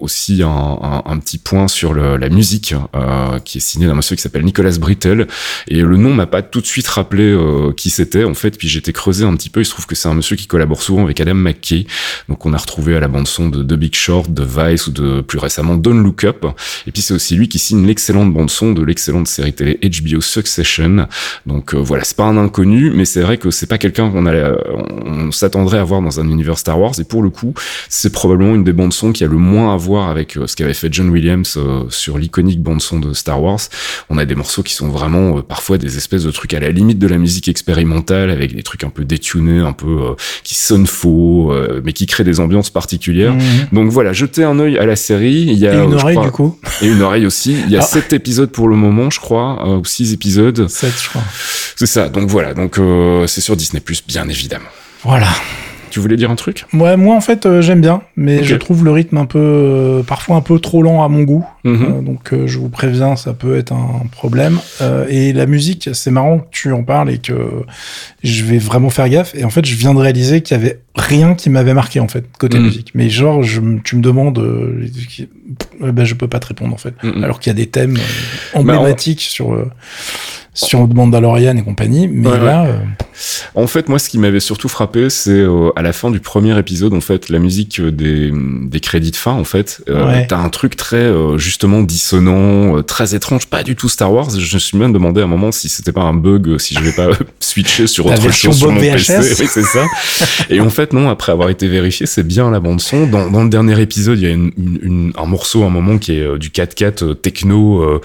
aussi 0.01 0.43
un, 0.43 1.03
un, 1.05 1.19
petit 1.19 1.39
point 1.39 1.69
sur 1.69 1.95
la 1.99 2.29
musique 2.29 2.75
euh, 2.95 3.39
qui 3.41 3.59
est 3.59 3.61
signée 3.61 3.87
d'un 3.87 3.95
monsieur 3.95 4.17
qui 4.17 4.23
s'appelle 4.23 4.45
Nicolas 4.45 4.77
Brittel. 4.79 5.27
Et 5.69 5.81
le 5.83 5.97
nom 5.97 6.15
m'a 6.15 6.27
pas 6.27 6.43
tout 6.43 6.61
de 6.61 6.67
suite 6.67 6.87
rappelé 6.89 7.25
euh, 7.25 7.73
qui 7.73 7.91
c'était 7.91 8.25
en 8.25 8.35
fait. 8.35 8.59
Puis 8.59 8.69
j'étais 8.69 8.93
creusé 8.93 9.25
un 9.25 9.35
petit 9.37 9.51
peu. 9.51 9.61
Il 9.61 9.65
se 9.65 9.71
trouve 9.71 9.87
que 9.87 9.95
c'est 9.95 10.09
un 10.09 10.15
monsieur 10.15 10.37
qui 10.37 10.47
collabore 10.47 10.83
souvent 10.83 11.05
avec 11.05 11.21
Adam 11.21 11.35
McKay. 11.35 11.87
Donc 12.29 12.47
on 12.47 12.53
a 12.53 12.57
retrouvé 12.57 12.97
à 12.97 13.01
la 13.01 13.09
bande 13.09 13.29
son 13.29 13.49
de 13.49 13.63
The 13.63 13.79
Big 13.79 13.95
Short 13.95 14.33
de 14.33 14.45
Vice 14.45 14.87
ou 14.87 14.93
de 14.93 15.21
plus 15.21 15.39
récemment 15.39 15.77
Don't 15.77 16.03
Look 16.03 16.25
Up. 16.25 16.47
Et 16.87 16.93
puis 16.93 17.03
c'est 17.03 17.15
aussi 17.15 17.37
lui 17.37 17.49
qui 17.49 17.59
signe 17.59 17.87
l'excellente 17.87 18.33
bande 18.33 18.51
son 18.51 18.73
de 18.73 18.83
l'excellente 18.83 19.29
série 19.29 19.53
télé 19.53 19.79
HBO 19.83 20.21
Succession. 20.21 21.07
Donc 21.47 21.75
euh, 21.75 21.79
voilà. 21.79 22.05
C'est 22.05 22.17
pas 22.17 22.25
un 22.25 22.37
inconnu 22.37 22.91
mais 22.91 23.05
c'est 23.05 23.23
vrai 23.23 23.39
que 23.39 23.51
c'est 23.51 23.67
pas 23.67 23.79
quelqu'un 23.79 24.11
qu'on 24.11 24.27
allait 24.27 24.45
on 25.05 25.31
s'attendrait 25.33 25.79
à 25.79 25.85
voir 25.85 26.01
dans 26.01 26.21
un 26.21 26.29
univers 26.29 26.59
Star 26.59 26.79
Wars. 26.81 26.95
Et 26.99 27.05
pour 27.05 27.23
le 27.23 27.31
coup 27.31 27.55
c'est 27.89 28.13
probablement 28.13 28.55
une 28.55 28.65
des 28.65 28.73
bandes 28.73 28.93
son 28.93 29.13
qui 29.13 29.25
a 29.25 29.27
le 29.27 29.37
moins 29.37 29.75
à 29.75 29.77
voir 29.77 30.09
avec 30.09 30.39
ce 30.47 30.57
qu'avait 30.57 30.75
fait 30.75 30.93
John 30.93 31.11
Williams 31.11 31.59
sur 31.91 32.19
l'iconique 32.19 32.63
bande 32.63 32.83
son 32.83 32.99
de 32.99 33.13
Star 33.13 33.43
Wars, 33.43 33.61
on 34.11 34.19
a 34.19 34.25
des 34.25 34.35
morceaux 34.35 34.63
qui 34.63 34.75
sont 34.75 34.89
vraiment 34.89 35.39
euh, 35.39 35.43
parfois 35.43 35.79
des 35.79 35.97
espèces 35.97 36.25
de 36.25 36.31
trucs 36.31 36.55
à 36.55 36.61
la 36.61 36.71
limite 36.71 36.99
de 36.99 37.07
la 37.07 37.19
musique 37.19 37.49
expérimentale, 37.49 38.31
avec 38.31 38.55
des 38.55 38.63
trucs 38.63 38.85
un 38.85 38.91
peu 38.91 39.05
détunés, 39.05 39.61
un 39.61 39.73
peu 39.73 39.87
euh, 39.87 40.15
qui 40.45 40.55
sonnent 40.55 40.87
faux, 40.87 41.53
euh, 41.53 41.81
mais 41.85 41.93
qui 41.93 42.07
créent 42.07 42.25
des 42.25 42.41
ambiances 42.41 42.71
particulières. 42.71 43.35
Mhm. 43.35 43.69
Donc 43.73 43.91
voilà, 43.91 44.13
jetez 44.13 44.45
un 44.45 44.59
œil 44.59 44.79
à 44.79 44.87
la 44.87 44.97
série. 44.97 45.43
Il 45.49 45.59
y 45.59 45.67
a 45.67 45.75
et 45.75 45.85
une 45.85 45.95
oreille 45.95 46.19
du 46.19 46.31
coup. 46.31 46.59
Et 46.83 46.87
une 46.87 47.03
oreille 47.03 47.27
aussi. 47.27 47.57
Il 47.67 47.71
y 47.71 47.77
a 47.77 47.81
ah. 47.81 47.83
sept 47.83 48.13
épisodes 48.13 48.51
pour 48.51 48.69
le 48.69 48.77
moment, 48.77 49.11
je 49.11 49.19
crois, 49.19 49.79
ou 49.79 49.85
six 49.85 50.13
épisodes. 50.13 50.69
Sept, 50.69 50.95
je 51.03 51.09
crois. 51.09 51.23
C'est 51.77 51.87
ça. 51.87 52.09
Donc 52.09 52.29
voilà. 52.29 52.55
Donc 52.55 52.79
c'est 53.27 53.41
sur 53.41 53.57
Disney 53.57 53.81
Plus, 53.81 54.03
bien 54.07 54.29
évidemment. 54.29 54.69
Voilà. 55.03 55.29
Tu 55.91 56.01
voulais 56.01 56.17
dire 56.17 56.31
un 56.31 56.37
truc? 56.37 56.65
Ouais, 56.73 56.97
moi 56.97 57.15
en 57.17 57.21
fait 57.21 57.47
euh, 57.47 57.63
j'aime 57.63 57.81
bien, 57.81 58.03
mais 58.17 58.45
je 58.45 58.55
trouve 58.57 58.85
le 58.85 58.91
rythme 58.91 59.17
un 59.17 59.27
peu, 59.27 59.39
euh, 59.39 60.03
parfois 60.03 60.37
un 60.37 60.41
peu 60.41 60.59
trop 60.59 60.83
lent 60.83 61.03
à 61.03 61.09
mon 61.09 61.23
goût. 61.23 61.45
Mhm. 61.65 61.83
Euh, 61.83 62.03
donc 62.03 62.47
je 62.47 62.59
vous 62.59 62.69
préviens, 62.69 63.17
ça 63.17 63.33
peut 63.33 63.57
être 63.57 63.73
un 63.73 64.07
problème. 64.11 64.59
et 65.09 65.33
la 65.33 65.47
musique, 65.47 65.91
c'est 65.93 66.11
marrant 66.11 66.39
que 66.39 66.47
tu 66.51 66.73
en 66.73 66.83
parles 66.83 67.11
et 67.11 67.19
que 67.19 67.35
je 68.23 68.45
vais 68.45 68.59
vraiment 68.59 68.91
faire 68.91 69.09
gaffe. 69.09 69.35
Et 69.35 69.45
en 69.45 69.51
fait, 69.51 69.65
je 69.65 69.75
viens 69.75 69.95
de 69.95 70.01
réaliser 70.01 70.41
qu'il 70.41 70.57
y 70.57 70.61
avait 70.61 70.81
rien 70.95 71.35
qui 71.35 71.51
m'avait 71.51 71.75
marqué 71.75 72.01
en 72.01 72.09
fait 72.09 72.25
côté 72.39 72.59
mhm. 72.59 72.65
musique. 72.65 72.93
Mais 72.95 73.09
genre, 73.09 73.43
je, 73.43 73.61
tu 73.85 73.97
me 73.97 74.03
demandes, 74.03 74.39
ben 75.81 76.05
je 76.05 76.15
peux 76.15 76.29
pas 76.29 76.39
te 76.39 76.47
répondre 76.47 76.75
en 76.75 76.79
fait. 76.79 76.95
Mhm. 77.03 77.25
Alors 77.25 77.41
qu'il 77.41 77.51
y 77.51 77.55
a 77.55 77.57
des 77.57 77.67
thèmes 77.67 77.95
bah, 77.95 78.61
emblématiques 78.61 79.23
sur 79.23 79.57
sur 80.59 80.89
Mandalorian 80.89 81.57
et 81.57 81.63
compagnie. 81.63 82.09
Mais 82.09 82.37
là, 82.39 82.67
euh, 82.67 82.79
en 83.55 83.67
fait, 83.67 83.89
moi, 83.89 83.99
ce 83.99 84.09
qui 84.09 84.19
m'avait 84.19 84.41
surtout 84.41 84.69
frappé, 84.69 85.09
c'est 85.09 85.31
euh, 85.31 85.71
à 85.77 85.83
la 85.83 85.93
fin 85.93 86.11
du 86.11 86.21
premier 86.21 86.59
épisode, 86.59 86.95
en 86.95 87.01
fait, 87.01 87.29
la 87.29 87.39
musique 87.39 87.81
des, 87.81 88.33
des 88.33 88.81
crédits 88.81 89.13
de 89.13 89.17
fin, 89.17 89.33
en 89.33 89.45
fait, 89.45 89.83
euh, 89.89 90.23
t'as 90.29 90.39
un 90.39 90.49
truc 90.49 90.77
très 90.77 91.09
justement 91.37 91.83
dissonant, 91.83 92.83
très 92.83 93.15
étrange, 93.15 93.47
pas 93.47 93.63
du 93.63 93.77
tout 93.77 93.89
Star 93.89 94.13
Wars. 94.13 94.31
Je 94.31 94.55
me 94.55 94.59
suis 94.59 94.77
même 94.77 94.93
demandé 94.93 95.21
à 95.21 95.25
un 95.25 95.29
moment 95.29 95.53
si 95.53 95.69
c'était 95.69 95.93
pas 95.93 96.03
un 96.03 96.15
bug, 96.15 96.59
si 96.59 96.75
je 96.75 96.81
vais 96.81 96.93
pas 96.93 97.11
switcher 97.41 97.87
sur 97.87 98.07
autre 98.07 98.33
chose 98.33 98.59
sur 98.59 98.73
mon 98.73 98.81
PC. 98.81 99.17
Oui, 99.39 99.47
c'est 99.49 99.63
ça. 99.63 99.85
et 100.51 100.61
en 100.61 100.71
fait, 100.71 100.93
non. 100.93 101.09
Après 101.09 101.33
avoir 101.33 101.49
été 101.49 101.69
vérifié, 101.69 102.07
c'est 102.07 102.27
bien 102.27 102.51
la 102.51 102.61
bande 102.61 102.81
son. 102.81 103.07
Dans, 103.07 103.31
dans 103.31 103.45
le 103.45 103.49
dernier 103.49 103.81
épisode, 103.81 104.19
il 104.19 104.25
y 104.25 104.27
a 104.27 104.31
une, 104.31 104.51
une, 104.57 105.13
un 105.17 105.27
morceau, 105.27 105.65
un 105.65 105.71
moment 105.71 105.99
qui 105.99 106.13
est 106.13 106.39
du 106.39 106.49
4-4 106.49 107.15
techno. 107.21 108.01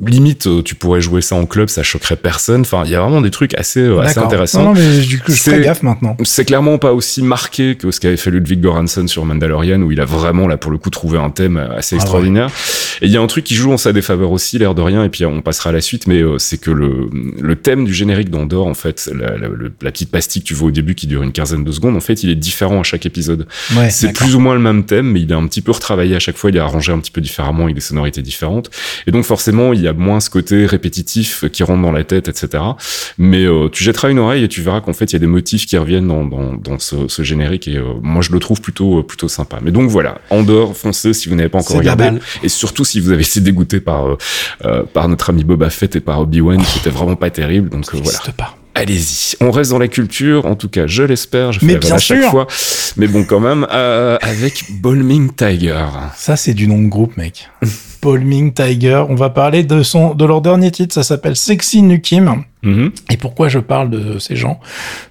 limite, 0.00 0.48
tu 0.64 0.74
pourrais 0.74 1.00
jouer 1.00 1.20
ça 1.20 1.33
en 1.34 1.46
club, 1.46 1.68
ça 1.68 1.82
choquerait 1.82 2.16
personne. 2.16 2.62
Enfin, 2.62 2.82
il 2.84 2.90
y 2.90 2.94
a 2.94 3.00
vraiment 3.00 3.20
des 3.20 3.30
trucs 3.30 3.54
assez, 3.54 3.80
euh, 3.80 4.00
assez 4.00 4.18
intéressants. 4.18 4.64
Non, 4.64 4.72
mais 4.72 5.00
du 5.00 5.20
coup, 5.20 5.32
je 5.32 5.42
fais 5.42 5.60
gaffe 5.60 5.82
maintenant. 5.82 6.16
C'est 6.22 6.44
clairement 6.44 6.78
pas 6.78 6.92
aussi 6.92 7.22
marqué 7.22 7.76
que 7.76 7.90
ce 7.90 8.00
qu'avait 8.00 8.16
fait 8.16 8.30
Ludwig 8.30 8.60
Göransson 8.60 9.06
sur 9.06 9.24
Mandalorian, 9.24 9.80
où 9.82 9.92
il 9.92 10.00
a 10.00 10.04
vraiment, 10.04 10.48
là, 10.48 10.56
pour 10.56 10.70
le 10.70 10.78
coup, 10.78 10.90
trouvé 10.90 11.18
un 11.18 11.30
thème 11.30 11.56
assez 11.56 11.96
ah 11.96 11.98
extraordinaire. 11.98 12.50
Et 13.02 13.06
il 13.06 13.12
y 13.12 13.16
a 13.16 13.20
un 13.20 13.26
truc 13.26 13.44
qui 13.44 13.54
joue 13.54 13.72
en 13.72 13.76
sa 13.76 13.92
défaveur 13.92 14.32
aussi, 14.32 14.58
l'air 14.58 14.74
de 14.74 14.82
rien, 14.82 15.04
et 15.04 15.08
puis 15.08 15.24
on 15.26 15.42
passera 15.42 15.70
à 15.70 15.72
la 15.72 15.80
suite, 15.80 16.06
mais 16.06 16.20
euh, 16.20 16.38
c'est 16.38 16.58
que 16.58 16.70
le, 16.70 17.08
le 17.40 17.56
thème 17.56 17.84
du 17.84 17.94
générique 17.94 18.30
d'Andorre, 18.30 18.66
en 18.66 18.74
fait, 18.74 19.10
la, 19.14 19.36
la, 19.36 19.48
la, 19.80 19.90
petite 19.90 20.10
pastille 20.10 20.42
que 20.42 20.48
tu 20.48 20.54
vois 20.54 20.68
au 20.68 20.72
début 20.72 20.94
qui 20.94 21.06
dure 21.06 21.22
une 21.22 21.32
quinzaine 21.32 21.64
de 21.64 21.72
secondes, 21.72 21.96
en 21.96 22.00
fait, 22.00 22.22
il 22.22 22.30
est 22.30 22.36
différent 22.36 22.80
à 22.80 22.82
chaque 22.82 23.06
épisode. 23.06 23.46
c'est 23.90 24.12
plus 24.12 24.34
ou 24.34 24.40
moins 24.40 24.54
le 24.54 24.60
même 24.60 24.84
thème, 24.84 25.10
mais 25.12 25.20
il 25.20 25.30
est 25.30 25.34
un 25.34 25.46
petit 25.46 25.62
peu 25.62 25.72
retravaillé 25.72 26.16
à 26.16 26.20
chaque 26.20 26.36
fois, 26.36 26.50
il 26.50 26.56
est 26.56 26.60
arrangé 26.60 26.92
un 26.92 26.98
petit 26.98 27.10
peu 27.10 27.20
différemment 27.20 27.64
avec 27.64 27.74
des 27.74 27.80
sonorités 27.80 28.22
différentes. 28.22 28.70
Et 29.06 29.10
donc, 29.10 29.24
forcément, 29.24 29.72
il 29.72 29.80
y 29.80 29.88
a 29.88 29.92
moins 29.92 30.20
ce 30.20 30.30
côté 30.30 30.66
répétitif 30.66 31.04
qui 31.22 31.62
rentrent 31.62 31.82
dans 31.82 31.92
la 31.92 32.04
tête, 32.04 32.28
etc. 32.28 32.62
Mais 33.18 33.44
euh, 33.44 33.68
tu 33.68 33.84
jetteras 33.84 34.10
une 34.10 34.18
oreille 34.18 34.44
et 34.44 34.48
tu 34.48 34.62
verras 34.62 34.80
qu'en 34.80 34.92
fait 34.92 35.06
il 35.06 35.12
y 35.12 35.16
a 35.16 35.20
des 35.20 35.26
motifs 35.26 35.66
qui 35.66 35.76
reviennent 35.76 36.08
dans, 36.08 36.24
dans, 36.24 36.54
dans 36.54 36.78
ce, 36.78 37.08
ce, 37.08 37.22
générique 37.22 37.68
et 37.68 37.76
euh, 37.76 37.94
moi 38.02 38.22
je 38.22 38.32
le 38.32 38.38
trouve 38.38 38.60
plutôt 38.60 39.00
euh, 39.00 39.02
plutôt 39.02 39.28
sympa. 39.28 39.58
Mais 39.62 39.70
donc 39.70 39.90
voilà, 39.90 40.18
Andorre, 40.30 40.76
foncez 40.76 41.12
si 41.12 41.28
vous 41.28 41.34
n'avez 41.34 41.48
pas 41.48 41.58
encore 41.58 41.76
regardé 41.76 42.10
et 42.42 42.48
surtout 42.48 42.84
si 42.84 43.00
vous 43.00 43.10
avez 43.10 43.22
été 43.22 43.40
dégoûté 43.40 43.80
par 43.80 44.16
par 44.92 45.08
notre 45.08 45.30
ami 45.30 45.44
Boba 45.44 45.70
Fett 45.70 45.96
et 45.96 46.00
par 46.00 46.20
Obi 46.20 46.40
Wan 46.40 46.62
qui 46.62 46.78
était 46.78 46.90
vraiment 46.90 47.16
pas 47.16 47.30
terrible. 47.30 47.68
Donc 47.68 47.84
voilà. 47.92 48.18
Pas. 48.36 48.56
Allez-y, 48.76 49.36
on 49.40 49.52
reste 49.52 49.70
dans 49.70 49.78
la 49.78 49.86
culture, 49.86 50.46
en 50.46 50.56
tout 50.56 50.68
cas, 50.68 50.88
je 50.88 51.04
l'espère, 51.04 51.52
je 51.52 51.60
fais 51.60 51.92
à 51.92 51.98
chaque 51.98 52.24
fois. 52.24 52.48
Mais 52.96 53.06
bon, 53.06 53.24
quand 53.24 53.38
même, 53.38 53.64
avec 53.70 54.64
Bolming 54.80 55.32
Tiger. 55.32 55.86
Ça, 56.16 56.36
c'est 56.36 56.54
du 56.54 56.66
nom 56.66 56.82
de 56.82 56.88
groupe, 56.88 57.16
mec. 57.16 57.48
Bolming 58.04 58.52
Tiger. 58.52 59.02
On 59.08 59.14
va 59.14 59.30
parler 59.30 59.64
de 59.64 59.82
son, 59.82 60.14
de 60.14 60.26
leur 60.26 60.42
dernier 60.42 60.70
titre. 60.70 60.92
Ça 60.92 61.02
s'appelle 61.02 61.36
Sexy 61.36 61.80
Nukim. 61.80 62.44
Mhm. 62.62 62.92
Et 63.10 63.16
pourquoi 63.16 63.48
je 63.48 63.58
parle 63.58 63.88
de 63.88 64.18
ces 64.18 64.36
gens? 64.36 64.60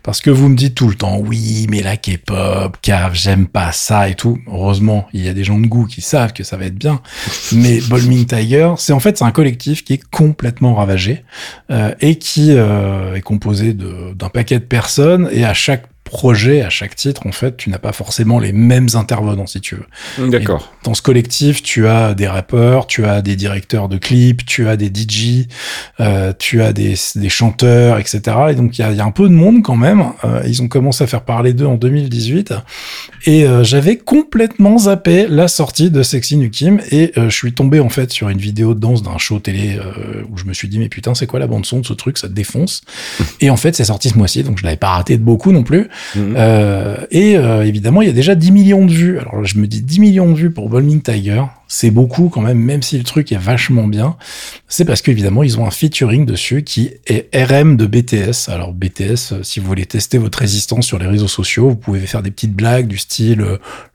Parce 0.04 0.22
que 0.22 0.30
vous 0.30 0.48
me 0.48 0.56
dites 0.56 0.76
tout 0.76 0.88
le 0.88 0.94
temps, 0.94 1.18
oui, 1.18 1.66
mais 1.72 1.82
la 1.82 1.98
K-pop, 1.98 2.78
cave, 2.84 3.14
j'aime 3.16 3.48
pas 3.48 3.72
ça 3.72 4.10
et 4.10 4.14
tout. 4.14 4.38
Heureusement, 4.48 5.08
il 5.12 5.26
y 5.26 5.28
a 5.28 5.34
des 5.34 5.44
gens 5.44 5.60
de 5.60 5.66
goût 5.66 5.88
qui 5.88 6.02
savent 6.02 6.34
que 6.34 6.44
ça 6.44 6.56
va 6.56 6.66
être 6.66 6.78
bien. 6.78 7.02
mais 7.52 7.80
Bolming 7.82 8.26
Tiger, 8.28 8.74
c'est 8.78 8.94
en 8.94 9.00
fait 9.00 9.18
c'est 9.18 9.26
un 9.26 9.32
collectif 9.32 9.84
qui 9.84 9.94
est 9.94 10.04
complètement 10.12 10.76
ravagé 10.76 11.24
euh, 11.72 11.96
et 12.00 12.20
qui 12.20 12.50
euh, 12.52 13.16
est 13.16 13.22
composé 13.22 13.74
d'un 13.74 14.30
paquet 14.30 14.60
de 14.60 14.66
personnes. 14.66 15.30
Et 15.32 15.46
à 15.46 15.56
chaque 15.56 15.88
projet, 16.14 16.62
à 16.62 16.70
chaque 16.70 16.96
titre, 16.96 17.26
en 17.26 17.32
fait, 17.32 17.58
tu 17.58 17.72
n'as 17.72 17.80
pas 17.80 17.92
forcément 17.92 18.38
les 18.38 18.54
mêmes 18.54 18.90
intervenants, 18.94 19.48
si 19.48 19.60
tu 19.62 19.76
veux. 19.76 20.30
D'accord. 20.30 20.72
Dans 20.84 20.94
ce 20.94 21.02
collectif, 21.02 21.64
tu 21.64 21.88
as 21.88 22.14
des 22.14 22.28
rappeurs, 22.28 22.86
tu 22.86 23.04
as 23.04 23.24
des 23.24 23.36
directeurs 23.36 23.90
de 23.90 23.98
clips, 23.98 24.46
tu 24.46 24.68
as 24.68 24.78
des 24.78 24.92
DJ, 24.94 25.48
euh, 26.00 26.32
tu 26.38 26.62
as 26.62 26.72
des, 26.72 26.94
des, 27.16 27.30
chanteurs, 27.30 27.98
etc. 27.98 28.22
Et 28.52 28.56
donc, 28.56 28.78
il 28.78 28.82
y 28.82 28.84
a, 28.84 28.92
y 28.92 29.00
a, 29.00 29.06
un 29.06 29.12
peu 29.12 29.28
de 29.28 29.34
monde 29.34 29.64
quand 29.64 29.76
même. 29.76 30.06
Euh, 30.24 30.44
ils 30.46 30.62
ont 30.62 30.68
commencé 30.68 31.04
à 31.04 31.08
faire 31.08 31.24
parler 31.24 31.54
d'eux 31.54 31.66
en 31.66 31.78
2018. 31.78 32.54
Et 33.26 33.46
euh, 33.46 33.64
j'avais 33.64 33.98
complètement 33.98 34.78
zappé 34.78 35.28
la 35.28 35.48
sortie 35.48 35.90
de 35.90 36.04
Sexy 36.04 36.38
Nukim. 36.38 36.80
Et 36.92 37.12
euh, 37.18 37.30
je 37.30 37.36
suis 37.36 37.54
tombé, 37.54 37.80
en 37.80 37.90
fait, 37.90 38.12
sur 38.12 38.30
une 38.30 38.38
vidéo 38.38 38.76
de 38.76 38.80
danse 38.80 39.02
d'un 39.02 39.18
show 39.18 39.40
télé 39.40 39.80
euh, 39.80 40.24
où 40.30 40.38
je 40.38 40.46
me 40.46 40.54
suis 40.54 40.68
dit, 40.68 40.78
mais 40.78 40.90
putain, 40.90 41.16
c'est 41.16 41.26
quoi 41.26 41.40
la 41.40 41.48
bande-son 41.48 41.80
de 41.80 41.86
ce 41.86 41.94
truc? 41.94 42.18
Ça 42.20 42.28
te 42.28 42.34
défonce. 42.34 42.82
et 43.42 43.50
en 43.50 43.58
fait, 43.58 43.76
c'est 43.76 43.86
sorti 43.86 44.10
ce 44.10 44.18
mois-ci, 44.18 44.44
donc 44.44 44.58
je 44.60 44.64
l'avais 44.64 44.78
pas 44.78 44.90
raté 44.90 45.18
de 45.18 45.24
beaucoup 45.24 45.52
non 45.52 45.64
plus. 45.64 45.90
Mhm. 46.16 46.36
Euh, 46.38 46.98
et 47.12 47.38
euh, 47.38 47.66
évidemment, 47.66 48.02
il 48.02 48.08
y 48.08 48.12
a 48.12 48.14
déjà 48.14 48.36
10 48.36 48.52
millions 48.52 48.86
de 48.86 48.92
vues. 48.92 49.20
Alors 49.20 49.44
je 49.44 49.58
me 49.58 49.68
dis 49.68 49.82
10 49.82 50.00
millions 50.00 50.32
de 50.32 50.36
vues 50.36 50.52
pour 50.52 50.70
Bolming 50.70 51.02
Tiger, 51.02 51.44
c'est 51.68 51.92
beaucoup 51.92 52.30
quand 52.30 52.42
même, 52.42 52.60
même 52.60 52.82
si 52.82 52.98
le 52.98 53.04
truc 53.04 53.32
est 53.32 53.38
vachement 53.38 53.88
bien. 53.88 54.16
C'est 54.68 54.86
parce 54.86 55.02
qu'évidemment, 55.02 55.44
ils 55.44 55.60
ont 55.60 55.66
un 55.66 55.72
featuring 55.72 56.26
dessus 56.26 56.64
qui 56.64 56.92
est 57.08 57.30
RM 57.36 57.78
de 57.78 57.86
BTS. 57.86 58.50
Alors 58.50 58.74
BTS, 58.74 59.34
euh, 59.34 59.44
si 59.44 59.60
vous 59.60 59.68
voulez 59.68 59.86
tester 59.86 60.18
votre 60.18 60.40
résistance 60.40 60.86
sur 60.86 61.00
les 61.00 61.08
réseaux 61.08 61.28
sociaux, 61.28 61.70
vous 61.70 61.76
pouvez 61.76 62.00
faire 62.02 62.22
des 62.22 62.32
petites 62.32 62.54
blagues 62.54 62.88
du 62.88 62.98
style 62.98 63.46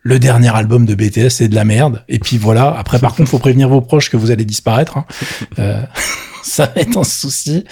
le 0.03 0.18
dernier 0.18 0.55
album 0.57 0.87
de 0.87 0.94
BTS 0.94 1.29
c'est 1.29 1.49
de 1.49 1.55
la 1.55 1.64
merde. 1.64 2.03
Et 2.09 2.18
puis 2.18 2.38
voilà. 2.38 2.75
Après, 2.79 2.99
par 2.99 3.14
contre, 3.16 3.29
faut 3.31 3.38
prévenir 3.38 3.68
vos 3.68 3.81
proches 3.81 4.11
que 4.11 4.16
vous 4.16 4.31
allez 4.31 4.44
disparaître. 4.44 4.99
Hein. 4.99 5.05
ça 6.58 6.72
va 6.74 6.80
être 6.80 6.96
un 6.96 7.04
souci. 7.04 7.64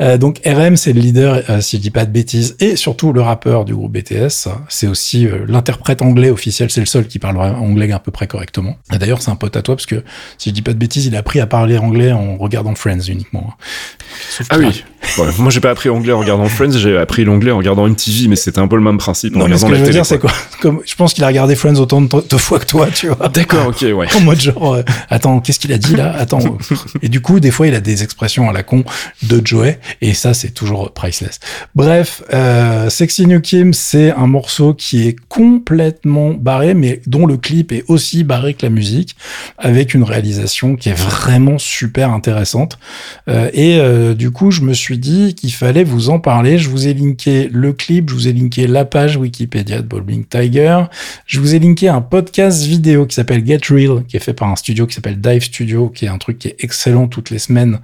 Euh, 0.00 0.18
donc 0.18 0.40
RM, 0.44 0.76
c'est 0.76 0.92
le 0.92 1.00
leader, 1.00 1.42
euh, 1.48 1.60
si 1.60 1.76
je 1.76 1.82
dis 1.82 1.90
pas 1.90 2.04
de 2.04 2.10
bêtises, 2.10 2.56
et 2.60 2.76
surtout 2.76 3.12
le 3.12 3.20
rappeur 3.22 3.64
du 3.64 3.74
groupe 3.74 3.92
BTS. 3.92 4.48
C'est 4.68 4.86
aussi 4.86 5.26
euh, 5.26 5.44
l'interprète 5.48 6.02
anglais 6.02 6.30
officiel, 6.30 6.70
c'est 6.70 6.80
le 6.80 6.86
seul 6.86 7.06
qui 7.06 7.18
parle 7.18 7.38
anglais 7.38 7.90
à 7.92 7.98
peu 7.98 8.10
près 8.10 8.26
correctement. 8.26 8.76
D'ailleurs, 8.90 9.22
c'est 9.22 9.30
un 9.30 9.36
pote 9.36 9.56
à 9.56 9.62
toi, 9.62 9.76
parce 9.76 9.86
que 9.86 10.04
si 10.36 10.50
je 10.50 10.54
dis 10.54 10.62
pas 10.62 10.72
de 10.72 10.78
bêtises, 10.78 11.06
il 11.06 11.16
a 11.16 11.20
appris 11.20 11.40
à 11.40 11.46
parler 11.46 11.78
anglais 11.78 12.12
en 12.12 12.36
regardant 12.36 12.74
Friends 12.74 13.00
uniquement. 13.08 13.54
ah 14.50 14.58
oui 14.58 14.84
Ouais, 15.16 15.26
moi, 15.38 15.50
j'ai 15.50 15.60
pas 15.60 15.70
appris 15.70 15.88
l'anglais 15.88 16.12
en 16.12 16.18
regardant 16.18 16.46
Friends, 16.46 16.72
j'ai 16.72 16.96
appris 16.98 17.24
l'anglais 17.24 17.50
en 17.50 17.58
regardant 17.58 17.88
MTV, 17.88 18.28
mais 18.28 18.36
c'était 18.36 18.58
un 18.58 18.68
peu 18.68 18.76
le 18.76 18.82
même 18.82 18.98
principe 18.98 19.34
en 19.36 19.40
Non, 19.40 19.48
mais 19.48 19.56
ce 19.56 19.64
que 19.64 19.70
je 19.72 19.76
veux 19.76 19.82
télé. 19.84 19.92
dire, 19.92 20.04
c'est 20.06 20.18
quoi 20.18 20.32
Comme, 20.60 20.80
Je 20.84 20.94
pense 20.96 21.14
qu'il 21.14 21.24
a 21.24 21.28
regardé 21.28 21.54
Friends 21.54 21.76
autant 21.76 22.02
de, 22.02 22.08
de 22.28 22.36
fois 22.36 22.58
que 22.58 22.66
toi, 22.66 22.88
tu 22.92 23.08
vois. 23.08 23.28
D'accord, 23.28 23.68
ok, 23.68 23.80
ouais. 23.94 24.06
En 24.16 24.20
mode 24.20 24.40
genre, 24.40 24.74
euh, 24.74 24.82
attends, 25.08 25.40
qu'est-ce 25.40 25.60
qu'il 25.60 25.72
a 25.72 25.78
dit 25.78 25.94
là? 25.96 26.14
Attends. 26.18 26.40
Et 27.00 27.08
du 27.08 27.20
coup, 27.20 27.40
des 27.40 27.50
fois, 27.50 27.68
il 27.68 27.74
a 27.74 27.80
des 27.80 28.02
expressions 28.02 28.17
à 28.20 28.52
la 28.52 28.62
con 28.62 28.84
de 29.22 29.40
Joey, 29.44 29.78
et 30.00 30.14
ça, 30.14 30.34
c'est 30.34 30.50
toujours 30.50 30.92
priceless. 30.92 31.40
Bref, 31.74 32.22
euh, 32.32 32.90
Sexy 32.90 33.26
New 33.26 33.40
Kim, 33.40 33.72
c'est 33.72 34.10
un 34.12 34.26
morceau 34.26 34.74
qui 34.74 35.08
est 35.08 35.16
complètement 35.28 36.34
barré, 36.34 36.74
mais 36.74 37.00
dont 37.06 37.26
le 37.26 37.36
clip 37.36 37.72
est 37.72 37.84
aussi 37.88 38.24
barré 38.24 38.54
que 38.54 38.66
la 38.66 38.70
musique, 38.70 39.16
avec 39.56 39.94
une 39.94 40.02
réalisation 40.02 40.76
qui 40.76 40.88
est 40.88 40.98
vraiment 40.98 41.58
super 41.58 42.12
intéressante. 42.12 42.78
Euh, 43.28 43.50
et 43.52 43.78
euh, 43.78 44.14
du 44.14 44.30
coup, 44.30 44.50
je 44.50 44.62
me 44.62 44.74
suis 44.74 44.98
dit 44.98 45.34
qu'il 45.34 45.52
fallait 45.52 45.84
vous 45.84 46.10
en 46.10 46.18
parler. 46.18 46.58
Je 46.58 46.68
vous 46.68 46.86
ai 46.86 46.94
linké 46.94 47.48
le 47.50 47.72
clip, 47.72 48.10
je 48.10 48.14
vous 48.14 48.28
ai 48.28 48.32
linké 48.32 48.66
la 48.66 48.84
page 48.84 49.16
Wikipédia 49.16 49.78
de 49.78 49.86
Bowling 49.86 50.24
Tiger. 50.24 50.82
Je 51.26 51.40
vous 51.40 51.54
ai 51.54 51.58
linké 51.58 51.88
un 51.88 52.00
podcast 52.00 52.64
vidéo 52.64 53.06
qui 53.06 53.14
s'appelle 53.14 53.44
Get 53.46 53.60
Real, 53.70 54.04
qui 54.06 54.16
est 54.16 54.20
fait 54.20 54.34
par 54.34 54.48
un 54.48 54.56
studio 54.56 54.86
qui 54.86 54.94
s'appelle 54.94 55.20
Dive 55.20 55.42
Studio, 55.42 55.88
qui 55.88 56.04
est 56.04 56.08
un 56.08 56.18
truc 56.18 56.38
qui 56.38 56.48
est 56.48 56.56
excellent 56.60 57.08
toutes 57.08 57.30
les 57.30 57.38
semaines, 57.38 57.78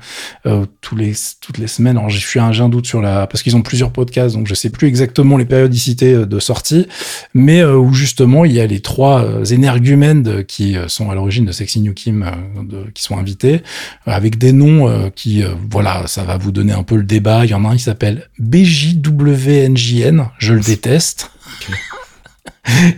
euh, 0.47 0.67
tous 0.81 0.97
les 0.97 1.13
toutes 1.41 1.59
les 1.59 1.67
semaines. 1.67 1.97
Alors 1.97 2.11
j'ai 2.11 2.19
suis 2.21 2.41
un, 2.41 2.53
j'ai 2.53 2.63
un 2.63 2.69
doute 2.69 2.87
sur 2.87 3.01
la 3.01 3.27
parce 3.27 3.43
qu'ils 3.43 3.57
ont 3.57 3.63
plusieurs 3.63 3.91
podcasts, 3.93 4.35
donc 4.35 4.47
je 4.47 4.55
sais 4.55 4.71
plus 4.71 4.89
exactement 4.89 5.37
les 5.37 5.45
périodicités 5.45 6.15
euh, 6.15 6.27
de 6.27 6.39
sortie, 6.39 6.87
mais 7.35 7.61
euh, 7.61 7.77
où 7.77 7.93
justement 7.93 8.45
il 8.45 8.53
y 8.53 8.61
a 8.61 8.67
les 8.67 8.81
trois 8.81 9.23
euh, 9.25 9.45
énergumènes 9.45 10.23
de- 10.23 10.43
qui 10.43 10.77
euh, 10.77 10.89
sont 10.89 11.11
à 11.11 11.15
l'origine 11.15 11.45
de 11.45 11.53
Sexy 11.53 11.81
New 11.81 11.95
Kim, 11.95 12.25
de- 12.63 12.87
qui 12.95 13.03
sont 13.03 13.17
invités, 13.19 13.63
avec 14.07 14.39
des 14.39 14.53
noms 14.53 14.89
euh, 14.89 15.09
qui, 15.15 15.43
euh, 15.43 15.51
voilà, 15.71 16.07
ça 16.07 16.23
va 16.25 16.37
vous 16.37 16.53
donner 16.53 16.73
un 16.73 16.83
peu 16.83 16.97
le 16.97 17.05
débat. 17.05 17.45
Il 17.45 17.51
y 17.51 17.55
en 17.55 17.65
a 17.65 17.69
un 17.69 17.77
qui 17.77 17.83
s'appelle 17.83 18.29
BJWNJN, 18.39 20.29
je 20.39 20.53
le 20.55 20.61
déteste. 20.61 21.31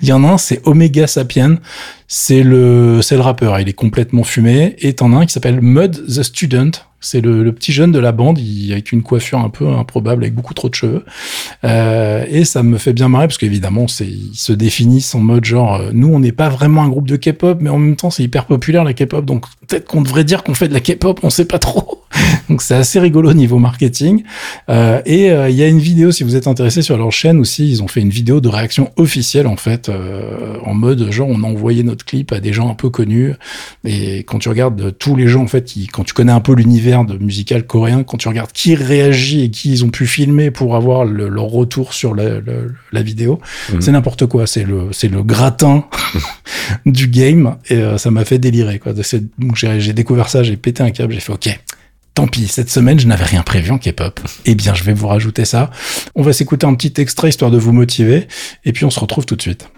Il 0.03 0.09
y 0.09 0.13
en 0.13 0.23
a 0.25 0.29
un, 0.29 0.39
c'est 0.39 0.61
Omega 0.65 1.07
Sapien. 1.09 1.59
C'est 2.09 2.43
le, 2.45 3.01
c'est 3.03 3.17
le 3.17 3.21
rappeur. 3.21 3.59
Il 3.59 3.69
est 3.69 3.73
complètement 3.73 4.23
fumé. 4.23 4.77
Et 4.79 4.95
t'en 4.95 5.13
as 5.13 5.17
un 5.19 5.27
qui 5.27 5.33
s'appelle 5.33 5.61
Mud 5.61 6.05
the 6.07 6.23
Student. 6.23 6.71
C'est 7.07 7.21
le, 7.21 7.53
petit 7.53 7.73
jeune 7.73 7.93
de 7.93 8.01
la 8.01 8.11
bande, 8.11 8.41
avec 8.73 8.91
une 8.91 9.05
coiffure 9.05 9.39
un 9.39 9.49
peu 9.49 9.69
improbable, 9.69 10.25
avec 10.25 10.35
beaucoup 10.35 10.55
trop 10.55 10.69
de 10.69 10.75
cheveux. 10.75 11.05
Euh, 11.63 12.25
et 12.29 12.45
ça 12.45 12.65
me 12.65 12.79
fait 12.79 12.93
bien 12.93 13.09
marrer 13.09 13.29
parce 13.29 13.39
qu'évidemment, 13.39 13.87
ils 14.01 14.35
se 14.35 14.53
définissent 14.53 15.15
en 15.15 15.21
mode 15.21 15.45
genre, 15.45 15.77
euh, 15.77 15.91
nous, 15.93 16.09
on 16.09 16.19
n'est 16.19 16.33
pas 16.33 16.49
vraiment 16.49 16.83
un 16.83 16.89
groupe 16.89 17.07
de 17.07 17.15
K-pop, 17.15 17.59
mais 17.61 17.71
en 17.71 17.79
même 17.79 17.95
temps, 17.95 18.11
c'est 18.11 18.25
hyper 18.25 18.47
populaire 18.47 18.83
la 18.83 18.93
K-pop. 18.93 19.25
Donc 19.25 19.47
peut-être 19.67 19.87
qu'on 19.87 20.03
devrait 20.03 20.25
dire 20.25 20.43
qu'on 20.45 20.55
fait 20.55 20.69
de 20.69 20.75
la 20.75 20.81
K-pop, 20.81 21.21
on 21.23 21.31
sait 21.31 21.45
pas 21.45 21.59
trop. 21.59 22.03
donc 22.49 22.63
c'est 22.63 22.75
assez 22.75 22.99
rigolo 23.01 23.31
au 23.31 23.35
niveau 23.35 23.59
marketing. 23.59 24.23
Euh, 24.69 25.01
et 25.07 25.31
euh, 25.31 25.49
il 25.51 25.57
y 25.57 25.63
a 25.63 25.69
une 25.69 25.79
vidéo, 25.81 26.13
si 26.13 26.25
vous 26.25 26.37
êtes 26.37 26.47
intéressé 26.47 26.81
sur 26.83 26.97
leur 26.97 27.13
chaîne 27.13 27.39
aussi, 27.39 27.69
ils 27.71 27.83
ont 27.83 27.89
fait 27.89 28.01
une 28.01 28.11
vidéo 28.11 28.41
de 28.41 28.49
réaction 28.49 28.91
officielle 28.97 29.47
en 29.47 29.57
fait, 29.57 29.89
euh, 29.89 30.57
en 30.65 30.75
mode 30.75 31.11
genre 31.11 31.29
on 31.29 31.43
a 31.43 31.47
envoyé 31.47 31.83
notre 31.83 32.05
clip 32.05 32.33
à 32.33 32.41
des 32.41 32.53
gens 32.53 32.71
un 32.71 32.75
peu 32.75 32.89
connus. 32.91 33.33
Et 33.85 34.19
quand 34.21 34.39
tu 34.39 34.49
regardes 34.49 34.81
euh, 34.81 34.91
tous 34.91 35.17
les 35.17 35.27
gens 35.29 35.43
en 35.43 35.47
fait, 35.47 35.65
qui, 35.65 35.87
quand 35.89 36.05
tu 36.05 36.15
connais 36.15 36.33
un 36.33 36.41
peu 36.41 36.55
l'univers 36.55 37.05
de 37.05 37.19
musical 37.19 37.67
coréen, 37.67 38.03
quand 38.05 38.17
tu 38.17 38.29
regardes 38.29 38.53
qui 38.53 38.75
réagit 38.75 39.43
et 39.43 39.51
qui 39.51 39.71
ils 39.73 39.85
ont 39.85 39.91
pu 39.91 40.07
filmer 40.07 40.51
pour 40.51 40.77
avoir 40.77 41.05
le- 41.05 41.29
leur 41.29 41.47
retour 41.47 41.93
sur 41.93 42.15
la, 42.15 42.25
la- 42.41 42.41
la 42.93 43.03
vidéo, 43.03 43.41
Mhm. 43.73 43.81
c'est 43.81 43.93
n'importe 43.93 44.27
quoi. 44.27 44.47
C'est 44.47 44.65
le, 44.65 44.89
c'est 44.93 45.09
le 45.09 45.23
gratin 45.23 45.85
du 46.87 47.09
game 47.09 47.57
et 47.69 47.75
euh, 47.77 47.99
ça 47.99 48.11
m'a 48.11 48.25
fait 48.25 48.39
délirer 48.39 48.79
quoi. 48.79 48.93
C'est- 49.03 49.25
J'ai 49.57 49.93
découvert 49.93 50.29
ça, 50.29 50.43
j'ai 50.43 50.57
pété 50.57 50.83
un 50.83 50.91
câble, 50.91 51.13
j'ai 51.15 51.21
fait 51.21 51.33
ok. 51.33 51.59
Tant 52.15 52.27
pis, 52.27 52.47
cette 52.49 52.71
semaine, 52.71 52.99
je 52.99 53.07
n'avais 53.07 53.25
rien 53.25 53.43
prévu 53.43 53.71
en 53.71 53.79
K-pop. 53.79 54.21
Eh 54.47 54.55
bien, 54.55 54.73
je 54.73 54.85
vais 54.85 54.95
vous 54.95 55.07
rajouter 55.07 55.45
ça. 55.45 55.71
On 56.15 56.23
va 56.23 56.33
s'écouter 56.33 56.67
un 56.67 56.75
petit 56.75 56.99
extrait 57.01 57.29
histoire 57.29 57.51
de 57.51 57.59
vous 57.59 57.73
motiver. 57.73 58.27
Et 58.65 58.73
puis, 58.73 58.87
on 58.87 58.91
se 58.91 59.01
retrouve 59.01 59.27
tout 59.27 59.37
de 59.37 59.43
suite. 59.43 59.69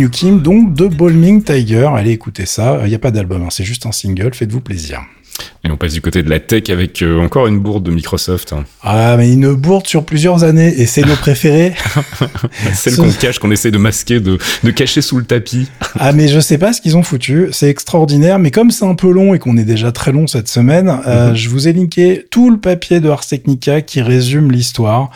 New 0.00 0.08
Kim, 0.08 0.40
donc 0.40 0.72
de 0.72 0.86
Balming 0.86 1.42
Tiger. 1.42 1.90
Allez 1.94 2.12
écouter 2.12 2.46
ça. 2.46 2.80
Il 2.84 2.88
n'y 2.88 2.94
a 2.94 2.98
pas 2.98 3.10
d'album, 3.10 3.42
hein, 3.42 3.48
c'est 3.50 3.64
juste 3.64 3.84
un 3.84 3.92
single. 3.92 4.32
Faites-vous 4.32 4.62
plaisir. 4.62 5.02
Et 5.70 5.72
on 5.72 5.76
passe 5.76 5.92
du 5.92 6.00
côté 6.00 6.24
de 6.24 6.28
la 6.30 6.40
tech 6.40 6.64
avec 6.68 7.00
euh, 7.00 7.20
encore 7.20 7.46
une 7.46 7.60
bourde 7.60 7.84
de 7.84 7.92
Microsoft. 7.92 8.52
hein. 8.52 8.64
Ah, 8.82 9.14
mais 9.16 9.32
une 9.32 9.54
bourde 9.54 9.86
sur 9.86 10.04
plusieurs 10.04 10.42
années 10.42 10.74
et 10.80 10.84
c'est 10.86 11.02
nos 11.06 11.14
préférés. 11.20 11.74
Celle 12.74 12.94
Ce- 12.94 13.00
qu'on 13.00 13.10
cache, 13.12 13.38
qu'on 13.38 13.52
essaie 13.52 13.70
de 13.70 13.78
masquer, 13.78 14.18
de, 14.18 14.36
de 14.64 14.70
cacher 14.72 15.00
sous 15.00 15.16
le 15.18 15.24
tapis. 15.24 15.68
Ah 15.96 16.10
mais 16.12 16.26
je 16.26 16.40
sais 16.40 16.58
pas 16.58 16.72
ce 16.72 16.80
qu'ils 16.80 16.96
ont 16.96 17.04
foutu, 17.04 17.48
c'est 17.52 17.68
extraordinaire, 17.70 18.40
mais 18.40 18.50
comme 18.50 18.72
c'est 18.72 18.84
un 18.84 18.96
peu 18.96 19.12
long 19.12 19.32
et 19.32 19.38
qu'on 19.38 19.56
est 19.56 19.64
déjà 19.64 19.92
très 19.92 20.10
long 20.10 20.26
cette 20.26 20.48
semaine, 20.48 20.92
euh, 21.06 21.34
je 21.36 21.48
vous 21.48 21.68
ai 21.68 21.72
linké 21.72 22.26
tout 22.32 22.50
le 22.50 22.58
papier 22.58 22.98
de 22.98 23.08
Ars 23.08 23.24
Technica 23.26 23.80
qui 23.80 24.02
résume 24.02 24.50
l'histoire. 24.50 25.10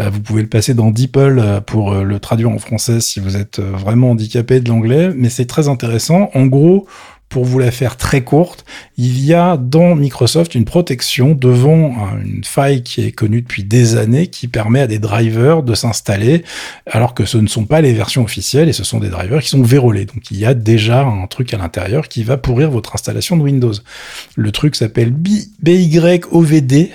Euh, 0.00 0.08
vous 0.10 0.20
pouvez 0.20 0.40
le 0.40 0.48
passer 0.48 0.72
dans 0.72 0.90
DeepL 0.90 1.60
pour 1.66 1.94
le 1.94 2.18
traduire 2.18 2.48
en 2.48 2.58
français 2.58 3.00
si 3.00 3.20
vous 3.20 3.36
êtes 3.36 3.60
vraiment 3.60 4.12
handicapé 4.12 4.60
de 4.60 4.70
l'anglais, 4.70 5.10
mais 5.14 5.28
c'est 5.28 5.44
très 5.46 5.68
intéressant. 5.68 6.30
En 6.34 6.46
gros, 6.46 6.86
pour 7.28 7.44
vous 7.44 7.58
la 7.58 7.70
faire 7.70 7.96
très 7.98 8.22
courte, 8.22 8.64
il 8.96 9.22
y 9.24 9.34
a 9.34 9.56
dans 9.58 9.94
Microsoft 9.94 10.54
une 10.54 10.64
protection 10.64 11.34
devant 11.34 11.94
un- 11.98 12.20
une 12.24 12.42
faille 12.44 12.82
qui 12.82 13.02
est 13.04 13.12
connue 13.12 13.42
depuis 13.42 13.64
des 13.64 13.96
années 13.96 14.28
qui 14.28 14.48
permet 14.48 14.80
à 14.80 14.86
des 14.86 14.98
drivers 14.98 15.62
de 15.62 15.74
s'installer 15.74 16.42
alors 16.86 17.12
que 17.14 17.26
ce 17.26 17.36
ne 17.36 17.46
sont 17.46 17.64
pas 17.66 17.80
les 17.82 17.92
versions 17.92 18.24
officielles 18.24 18.68
et 18.68 18.72
ce 18.72 18.82
sont 18.84 18.98
des 18.98 19.10
drivers 19.10 19.42
qui 19.42 19.48
sont 19.48 19.62
vérolés. 19.62 20.06
Donc 20.06 20.30
il 20.30 20.38
y 20.38 20.46
a 20.46 20.54
déjà 20.54 21.02
un 21.04 21.26
truc 21.26 21.52
à 21.52 21.58
l'intérieur 21.58 22.08
qui 22.08 22.22
va 22.24 22.36
pourrir 22.38 22.70
votre 22.70 22.94
installation 22.94 23.36
de 23.36 23.42
Windows. 23.42 23.74
Le 24.34 24.50
truc 24.50 24.74
s'appelle 24.74 25.10
BYOVD. 25.10 26.90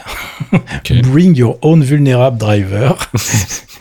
Bring 1.04 1.36
Your 1.38 1.58
Own 1.62 1.84
Vulnerable 1.84 2.38
Driver. 2.38 3.12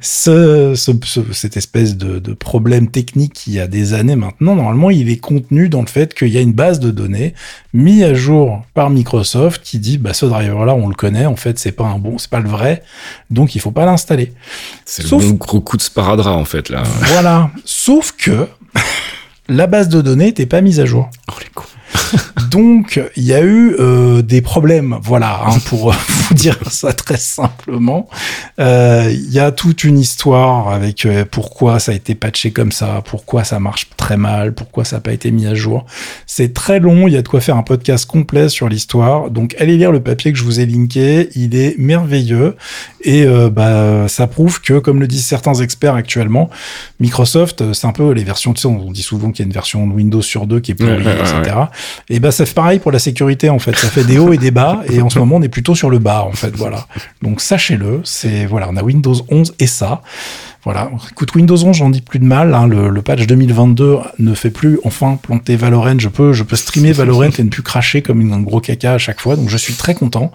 Ce, 0.00 0.74
ce- 0.74 0.92
ce- 1.04 1.32
cette 1.32 1.56
espèce 1.56 1.96
de, 1.96 2.18
de 2.18 2.32
problème 2.32 2.88
technique 2.88 3.32
qui 3.34 3.58
a 3.60 3.66
des 3.66 3.94
années 3.94 4.16
maintenant, 4.16 4.54
normalement, 4.56 4.90
il 4.90 5.08
est 5.10 5.16
contenu 5.18 5.68
dans 5.68 5.80
le 5.80 5.86
fait 5.86 6.14
qu'il 6.14 6.28
y 6.28 6.38
a 6.38 6.40
une 6.40 6.52
base 6.52 6.80
de 6.80 6.90
données 6.90 7.34
mise 7.74 8.02
à 8.02 8.14
jour 8.14 8.62
par 8.74 8.90
Microsoft 8.90 9.62
qui 9.62 9.78
dit, 9.78 9.98
bah, 9.98 10.14
ce 10.14 10.26
driver-là, 10.26 10.74
on 10.74 10.88
le 10.88 10.94
connaît, 10.94 11.26
en 11.26 11.36
fait, 11.36 11.58
c'est 11.58 11.72
pas 11.72 11.84
un 11.84 11.98
bon, 11.98 12.18
c'est 12.18 12.30
pas 12.30 12.40
le 12.40 12.48
vrai, 12.48 12.82
donc 13.30 13.54
il 13.54 13.60
faut 13.60 13.70
pas 13.72 13.84
l'installer. 13.84 14.32
C'est 14.84 15.02
Sauf- 15.02 15.22
le 15.22 15.28
bon 15.30 15.34
gros 15.34 15.60
coup 15.60 15.76
de 15.76 15.82
sparadrap, 15.82 16.36
en 16.36 16.44
fait, 16.44 16.68
là. 16.70 16.82
Voilà. 17.02 17.50
Sauf 17.64 18.12
que 18.12 18.48
la 19.48 19.66
base 19.66 19.88
de 19.88 20.00
données 20.00 20.26
n'était 20.26 20.46
pas 20.46 20.60
mise 20.60 20.80
à 20.80 20.86
jour. 20.86 21.10
Oh, 21.30 21.34
les 21.40 21.48
cons. 21.54 21.64
Donc, 22.50 23.00
il 23.16 23.24
y 23.24 23.34
a 23.34 23.42
eu 23.42 23.74
euh, 23.78 24.22
des 24.22 24.40
problèmes, 24.40 24.96
voilà, 25.02 25.42
hein, 25.46 25.58
pour 25.66 25.92
vous 26.28 26.34
dire 26.34 26.56
ça 26.70 26.92
très 26.92 27.16
simplement. 27.16 28.08
Euh, 28.58 29.10
Il 29.12 29.32
y 29.32 29.38
a 29.38 29.50
toute 29.52 29.84
une 29.84 29.98
histoire 29.98 30.68
avec 30.68 31.04
euh, 31.04 31.24
pourquoi 31.30 31.78
ça 31.78 31.92
a 31.92 31.94
été 31.94 32.14
patché 32.14 32.50
comme 32.50 32.72
ça, 32.72 33.02
pourquoi 33.04 33.44
ça 33.44 33.60
marche 33.60 33.88
très 33.96 34.16
mal, 34.16 34.54
pourquoi 34.54 34.84
ça 34.84 34.96
n'a 34.96 35.00
pas 35.00 35.12
été 35.12 35.30
mis 35.30 35.46
à 35.46 35.54
jour. 35.54 35.84
C'est 36.26 36.54
très 36.54 36.80
long, 36.80 37.06
il 37.08 37.14
y 37.14 37.16
a 37.16 37.22
de 37.22 37.28
quoi 37.28 37.40
faire 37.40 37.56
un 37.56 37.62
podcast 37.62 38.06
complet 38.06 38.48
sur 38.48 38.68
l'histoire. 38.68 39.30
Donc 39.30 39.54
allez 39.58 39.76
lire 39.76 39.92
le 39.92 40.00
papier 40.00 40.32
que 40.32 40.38
je 40.38 40.44
vous 40.44 40.60
ai 40.60 40.66
linké, 40.66 41.28
il 41.34 41.54
est 41.54 41.76
merveilleux 41.78 42.56
et 43.02 43.24
euh, 43.24 43.50
bah 43.50 44.08
ça 44.08 44.26
prouve 44.26 44.60
que, 44.60 44.78
comme 44.78 45.00
le 45.00 45.06
disent 45.06 45.26
certains 45.26 45.54
experts 45.54 45.94
actuellement, 45.94 46.50
Microsoft, 47.00 47.62
euh, 47.62 47.72
c'est 47.72 47.86
un 47.86 47.92
peu 47.92 48.10
les 48.12 48.24
versions, 48.24 48.52
tu 48.54 48.62
sais, 48.62 48.68
on 48.68 48.90
dit 48.90 49.02
souvent 49.02 49.30
qu'il 49.30 49.44
y 49.44 49.46
a 49.46 49.48
une 49.48 49.52
version 49.52 49.84
Windows 49.84 50.22
sur 50.22 50.46
deux 50.46 50.60
qui 50.60 50.72
est 50.72 50.74
pourrie, 50.74 50.90
Ouais, 50.90 50.98
ouais, 50.98 51.20
ouais, 51.20 51.40
etc. 51.40 51.56
Et 52.08 52.20
bah 52.20 52.30
ça 52.30 52.46
fait 52.46 52.54
pareil 52.54 52.78
pour 52.78 52.92
la 52.92 52.98
sécurité 52.98 53.50
en 53.50 53.58
fait, 53.58 53.76
ça 53.76 53.88
fait 53.88 54.04
des 54.04 54.18
hauts 54.18 54.32
et 54.32 54.38
des 54.38 54.50
bas 54.50 54.82
et 54.90 55.00
en 55.02 55.10
ce 55.10 55.18
moment 55.18 55.36
on 55.36 55.42
est 55.42 55.48
plutôt 55.48 55.74
sur 55.74 55.90
le 55.90 55.98
bas 55.98 56.24
en 56.28 56.32
fait, 56.32 56.54
voilà. 56.56 56.86
Donc 57.22 57.40
sachez-le, 57.40 58.00
c'est 58.04 58.46
voilà, 58.46 58.68
on 58.70 58.76
a 58.76 58.82
Windows 58.82 59.14
11 59.28 59.54
et 59.58 59.66
ça. 59.66 60.02
Voilà. 60.64 60.90
Écoute, 61.12 61.34
Windows 61.34 61.56
11, 61.56 61.74
j'en 61.76 61.88
dis 61.88 62.02
plus 62.02 62.18
de 62.18 62.24
mal. 62.24 62.52
hein. 62.52 62.66
Le, 62.66 63.00
patch 63.00 63.26
2022 63.26 63.98
ne 64.18 64.34
fait 64.34 64.50
plus 64.50 64.78
enfin 64.84 65.16
planter 65.22 65.56
Valorant. 65.56 65.98
Je 65.98 66.08
peux, 66.08 66.32
je 66.34 66.42
peux 66.42 66.56
streamer 66.56 66.92
Valorant 66.92 67.30
et 67.38 67.42
ne 67.42 67.48
plus 67.48 67.62
cracher 67.62 68.02
comme 68.02 68.20
une- 68.20 68.32
un 68.32 68.40
gros 68.40 68.60
caca 68.60 68.92
à 68.94 68.98
chaque 68.98 69.20
fois. 69.20 69.36
Donc 69.36 69.48
je 69.48 69.56
suis 69.56 69.74
très 69.74 69.94
content. 69.94 70.30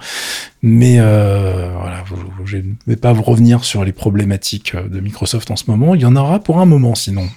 Mais 0.64 0.96
euh, 0.98 1.70
voilà, 1.80 1.98
je 2.46 2.58
ne 2.58 2.64
vais 2.88 2.96
pas 2.96 3.14
vous 3.14 3.22
revenir 3.22 3.64
sur 3.64 3.84
les 3.84 3.92
problématiques 3.92 4.74
euh, 4.76 4.88
de 4.88 5.02
Microsoft 5.02 5.52
en 5.52 5.56
ce 5.56 5.66
moment. 5.68 5.94
Il 5.94 6.02
y 6.02 6.06
en 6.06 6.16
aura 6.16 6.40
pour 6.40 6.60
un 6.60 6.66
moment 6.66 6.96
sinon. 6.96 7.28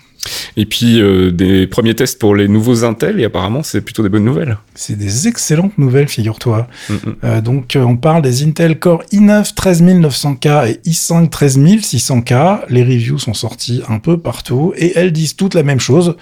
Et 0.56 0.66
puis 0.66 1.00
euh, 1.00 1.30
des 1.30 1.66
premiers 1.66 1.94
tests 1.94 2.18
pour 2.18 2.34
les 2.34 2.48
nouveaux 2.48 2.84
Intel 2.84 3.20
et 3.20 3.24
apparemment 3.24 3.62
c'est 3.62 3.80
plutôt 3.80 4.02
des 4.02 4.08
bonnes 4.08 4.24
nouvelles. 4.24 4.58
C'est 4.74 4.96
des 4.96 5.28
excellentes 5.28 5.76
nouvelles, 5.78 6.08
figure-toi. 6.08 6.68
Mm. 6.88 6.94
Euh, 7.24 7.40
donc, 7.40 7.76
euh, 7.76 7.82
on 7.82 7.96
parle 7.96 8.22
des 8.22 8.44
Intel 8.44 8.78
Core 8.78 9.02
i9 9.12 9.54
13900K 9.54 10.70
et 10.70 10.90
i5 10.90 11.30
13600K. 11.30 12.60
Les 12.68 12.82
reviews 12.82 13.18
sont 13.18 13.34
sorties 13.34 13.82
un 13.88 13.98
peu 13.98 14.18
partout 14.18 14.72
et 14.76 14.92
elles 14.96 15.12
disent 15.12 15.36
toutes 15.36 15.54
la 15.54 15.62
même 15.62 15.80
chose. 15.80 16.16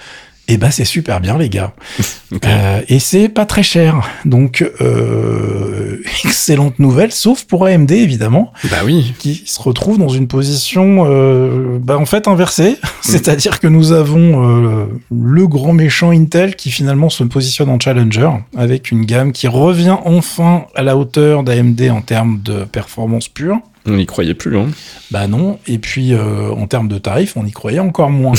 Et 0.47 0.59
ben, 0.59 0.71
c'est 0.71 0.85
super 0.85 1.21
bien, 1.21 1.39
les 1.39 1.49
gars. 1.49 1.73
Euh, 2.47 2.81
et 2.89 2.99
c'est 2.99 3.29
pas 3.29 3.47
très 3.47 3.63
cher. 3.63 4.01
Donc, 4.25 4.69
euh, 4.81 6.03
excellente 6.25 6.81
nouvelle, 6.81 7.13
sauf 7.13 7.45
pour 7.45 7.65
AMD, 7.65 7.93
évidemment, 7.93 8.53
Bah 8.73 8.79
oui. 8.85 9.15
qui 9.21 9.45
se 9.47 9.63
retrouve 9.63 9.99
dans 9.99 10.09
une 10.09 10.27
position, 10.27 11.05
euh, 11.07 11.79
bah, 11.81 11.97
en 11.97 12.07
fait, 12.07 12.27
inversée. 12.27 12.77
C'est-à-dire 13.03 13.61
que 13.61 13.69
nous 13.69 13.93
avons 13.93 14.83
euh, 14.83 14.87
le 15.13 15.47
grand 15.47 15.73
méchant 15.75 16.11
Intel 16.11 16.57
qui 16.57 16.73
finalement 16.73 17.09
se 17.09 17.23
positionne 17.23 17.69
en 17.69 17.79
challenger 17.79 18.31
avec 18.57 18.91
une 18.91 19.05
gamme 19.05 19.31
qui 19.31 19.47
revient 19.47 19.97
enfin 20.05 20.67
à 20.75 20.83
la 20.83 20.97
hauteur 20.97 21.45
d'AMD 21.45 21.83
en 21.91 22.01
termes 22.01 22.41
de 22.43 22.65
performance 22.65 23.29
pure. 23.29 23.59
On 23.87 23.93
n'y 23.97 24.07
croyait 24.07 24.33
plus. 24.35 24.57
Hein. 24.59 24.69
Bah 25.11 25.29
non. 25.29 25.59
Et 25.67 25.77
puis 25.79 26.15
euh, 26.15 26.51
en 26.53 26.67
termes 26.67 26.89
de 26.89 26.97
tarifs, 26.97 27.37
on 27.37 27.45
y 27.45 27.53
croyait 27.53 27.81
encore 27.81 28.09
moins. 28.11 28.33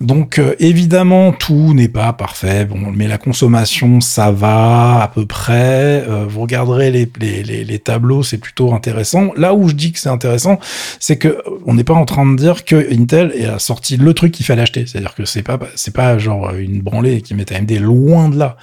Donc 0.00 0.38
euh, 0.38 0.54
évidemment, 0.58 1.32
tout 1.32 1.74
n'est 1.74 1.88
pas 1.88 2.14
parfait. 2.14 2.64
Bon, 2.64 2.78
mais 2.94 3.06
la 3.06 3.18
consommation, 3.18 4.00
ça 4.00 4.30
va 4.30 5.02
à 5.02 5.08
peu 5.08 5.26
près. 5.26 6.02
Euh, 6.08 6.24
vous 6.26 6.40
regarderez 6.40 6.90
les, 6.90 7.10
les, 7.20 7.64
les, 7.64 7.78
tableaux, 7.78 8.22
c'est 8.22 8.38
plutôt 8.38 8.72
intéressant. 8.72 9.30
Là 9.36 9.52
où 9.54 9.68
je 9.68 9.74
dis 9.74 9.92
que 9.92 9.98
c'est 9.98 10.08
intéressant, 10.08 10.58
c'est 11.00 11.18
que 11.18 11.28
euh, 11.28 11.42
on 11.66 11.74
n'est 11.74 11.84
pas 11.84 11.94
en 11.94 12.06
train 12.06 12.24
de 12.24 12.34
dire 12.34 12.64
que 12.64 12.90
Intel 12.94 13.32
a 13.44 13.58
sorti 13.58 13.98
le 13.98 14.14
truc 14.14 14.32
qu'il 14.32 14.46
fallait 14.46 14.62
acheter. 14.62 14.86
C'est-à-dire 14.86 15.14
que 15.14 15.26
c'est 15.26 15.42
pas 15.42 15.58
c'est 15.74 15.94
pas 15.94 16.16
genre 16.16 16.54
une 16.54 16.80
branlée 16.80 17.20
qui 17.20 17.34
met 17.34 17.52
AMD 17.52 17.70
loin 17.72 18.30
de 18.30 18.38
là. 18.38 18.56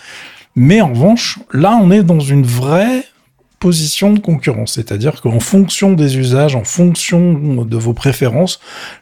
Mais 0.55 0.81
en 0.81 0.89
revanche, 0.89 1.37
là, 1.53 1.77
on 1.79 1.91
est 1.91 2.01
dans 2.01 2.19
une 2.19 2.43
vraie 2.43 3.03
position 3.59 4.13
de 4.13 4.19
concurrence, 4.19 4.73
c'est-à-dire 4.73 5.19
qu'en 5.21 5.39
fonction 5.39 5.93
des 5.93 6.17
usages, 6.17 6.55
en 6.55 6.63
fonction 6.63 7.63
de 7.65 7.77
vos 7.77 7.93
préférences, 7.93 8.59